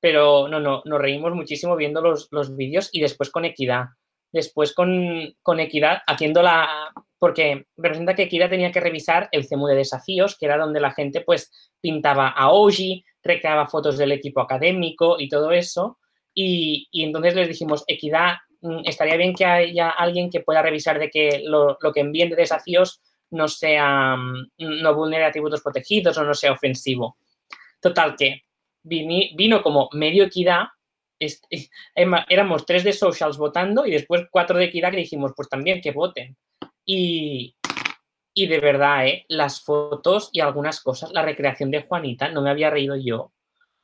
Pero 0.00 0.48
no, 0.48 0.60
no, 0.60 0.82
nos 0.86 1.00
reímos 1.00 1.34
muchísimo 1.34 1.76
viendo 1.76 2.00
los, 2.00 2.56
vídeos 2.56 2.88
y 2.92 3.00
después 3.00 3.30
con 3.30 3.44
equidad. 3.44 3.86
Después 4.32 4.72
con, 4.72 5.34
con 5.42 5.60
equidad, 5.60 6.02
haciéndola, 6.06 6.92
porque 7.18 7.66
representa 7.76 8.14
que 8.14 8.22
equidad 8.22 8.48
tenía 8.48 8.72
que 8.72 8.80
revisar 8.80 9.28
el 9.32 9.46
CEMU 9.46 9.66
de 9.66 9.74
desafíos, 9.74 10.38
que 10.38 10.46
era 10.46 10.56
donde 10.56 10.80
la 10.80 10.92
gente 10.92 11.20
pues 11.20 11.52
pintaba 11.80 12.28
a 12.28 12.50
Oji, 12.50 13.04
recreaba 13.22 13.66
fotos 13.66 13.98
del 13.98 14.12
equipo 14.12 14.40
académico 14.40 15.16
y 15.18 15.28
todo 15.28 15.50
eso. 15.50 15.98
Y, 16.32 16.88
y 16.92 17.02
entonces 17.02 17.34
les 17.34 17.48
dijimos, 17.48 17.84
equidad 17.88 18.36
estaría 18.84 19.16
bien 19.16 19.34
que 19.34 19.44
haya 19.44 19.90
alguien 19.90 20.30
que 20.30 20.40
pueda 20.40 20.62
revisar 20.62 20.98
de 20.98 21.10
que 21.10 21.42
lo, 21.44 21.78
que 21.94 22.00
envíen 22.00 22.30
de 22.30 22.36
desafíos 22.36 23.00
no 23.30 23.48
sea, 23.48 24.16
mm, 24.16 24.50
no 24.58 24.94
vulnere 24.94 25.24
atributos 25.24 25.62
protegidos 25.62 26.16
o 26.18 26.24
no 26.24 26.34
sea 26.34 26.52
ofensivo. 26.52 27.16
Total 27.80 28.16
que 28.16 28.42
vino 28.82 29.62
como 29.62 29.88
medio 29.92 30.24
equidad, 30.24 30.64
éramos 32.28 32.64
tres 32.64 32.84
de 32.84 32.92
socials 32.92 33.36
votando 33.36 33.86
y 33.86 33.90
después 33.90 34.26
cuatro 34.30 34.58
de 34.58 34.64
equidad 34.64 34.90
que 34.90 34.98
dijimos, 34.98 35.32
pues 35.36 35.48
también 35.48 35.80
que 35.80 35.92
voten. 35.92 36.36
Y, 36.84 37.56
y 38.34 38.46
de 38.46 38.58
verdad, 38.58 39.06
¿eh? 39.06 39.26
las 39.28 39.62
fotos 39.62 40.30
y 40.32 40.40
algunas 40.40 40.80
cosas, 40.80 41.12
la 41.12 41.22
recreación 41.22 41.70
de 41.70 41.82
Juanita, 41.82 42.28
no 42.30 42.42
me 42.42 42.50
había 42.50 42.70
reído 42.70 42.96
yo. 42.96 43.32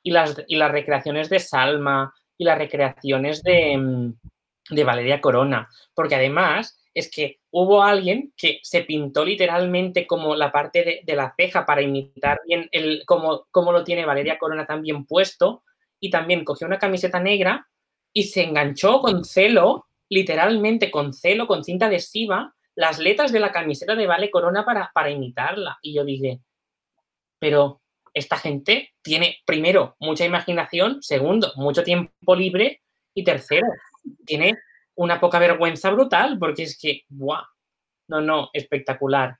Y 0.02 0.12
las, 0.12 0.42
y 0.46 0.56
las 0.56 0.70
recreaciones 0.70 1.28
de 1.28 1.40
Salma 1.40 2.14
y 2.38 2.44
las 2.44 2.58
recreaciones 2.58 3.42
de, 3.42 3.76
mm, 3.76 4.14
de 4.70 4.84
Valeria 4.84 5.20
Corona, 5.20 5.68
porque 5.94 6.14
además 6.14 6.80
es 6.94 7.10
que 7.10 7.40
hubo 7.50 7.82
alguien 7.82 8.32
que 8.36 8.60
se 8.62 8.82
pintó 8.82 9.24
literalmente 9.24 10.06
como 10.06 10.34
la 10.34 10.50
parte 10.50 11.02
de, 11.04 11.14
la 11.14 11.34
ceja 11.36 11.66
para 11.66 11.82
imitar 11.82 12.40
bien 12.46 12.68
el, 12.72 13.04
como, 13.04 13.46
como 13.50 13.70
lo 13.70 13.84
tiene 13.84 14.06
Valeria 14.06 14.38
Corona 14.38 14.66
tan 14.66 14.82
bien 14.82 15.04
puesto, 15.04 15.62
y 16.00 16.10
también 16.10 16.44
cogió 16.44 16.66
una 16.66 16.78
camiseta 16.78 17.20
negra 17.20 17.68
y 18.12 18.24
se 18.24 18.42
enganchó 18.42 19.00
con 19.00 19.24
celo, 19.24 19.86
literalmente 20.08 20.90
con 20.90 21.12
celo, 21.12 21.46
con 21.46 21.64
cinta 21.64 21.86
adhesiva, 21.86 22.54
las 22.74 22.98
letras 22.98 23.32
de 23.32 23.40
la 23.40 23.52
camiseta 23.52 23.94
de 23.94 24.06
Vale 24.06 24.30
Corona 24.30 24.64
para, 24.64 24.90
para 24.94 25.10
imitarla. 25.10 25.78
Y 25.82 25.94
yo 25.94 26.04
dije, 26.04 26.40
pero 27.38 27.82
esta 28.14 28.36
gente 28.36 28.94
tiene, 29.02 29.38
primero, 29.44 29.96
mucha 29.98 30.24
imaginación, 30.24 31.02
segundo, 31.02 31.52
mucho 31.56 31.82
tiempo 31.82 32.34
libre, 32.34 32.82
y 33.14 33.24
tercero, 33.24 33.66
tiene 34.24 34.58
una 34.94 35.20
poca 35.20 35.38
vergüenza 35.38 35.90
brutal, 35.90 36.38
porque 36.38 36.64
es 36.64 36.78
que, 36.78 37.02
¡buah! 37.08 37.44
No, 38.08 38.20
no, 38.20 38.50
espectacular. 38.52 39.38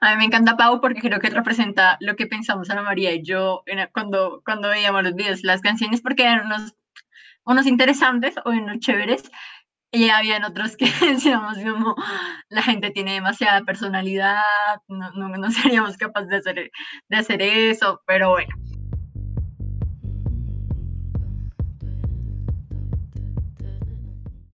A 0.00 0.12
mí 0.12 0.16
me 0.16 0.24
encanta 0.24 0.56
Pau 0.56 0.80
porque 0.80 1.02
creo 1.02 1.20
que 1.20 1.28
representa 1.28 1.98
lo 2.00 2.16
que 2.16 2.26
pensamos 2.26 2.70
Ana 2.70 2.82
María 2.82 3.12
y 3.12 3.22
yo 3.22 3.62
cuando, 3.92 4.40
cuando 4.44 4.68
veíamos 4.68 5.02
los 5.02 5.14
videos, 5.14 5.42
las 5.42 5.60
canciones, 5.60 6.00
porque 6.00 6.22
eran 6.22 6.46
unos, 6.46 6.74
unos 7.44 7.66
interesantes 7.66 8.34
o 8.44 8.50
unos 8.50 8.78
chéveres, 8.78 9.30
y 9.92 10.08
habían 10.08 10.44
otros 10.44 10.76
que 10.76 10.86
decíamos 11.06 11.58
como 11.58 11.96
la 12.48 12.62
gente 12.62 12.90
tiene 12.90 13.14
demasiada 13.14 13.62
personalidad, 13.62 14.42
no, 14.88 15.10
no, 15.12 15.28
no 15.28 15.50
seríamos 15.50 15.96
capaces 15.96 16.30
de 16.30 16.36
hacer, 16.36 16.70
de 17.08 17.16
hacer 17.16 17.42
eso, 17.42 18.02
pero 18.06 18.30
bueno. 18.30 18.54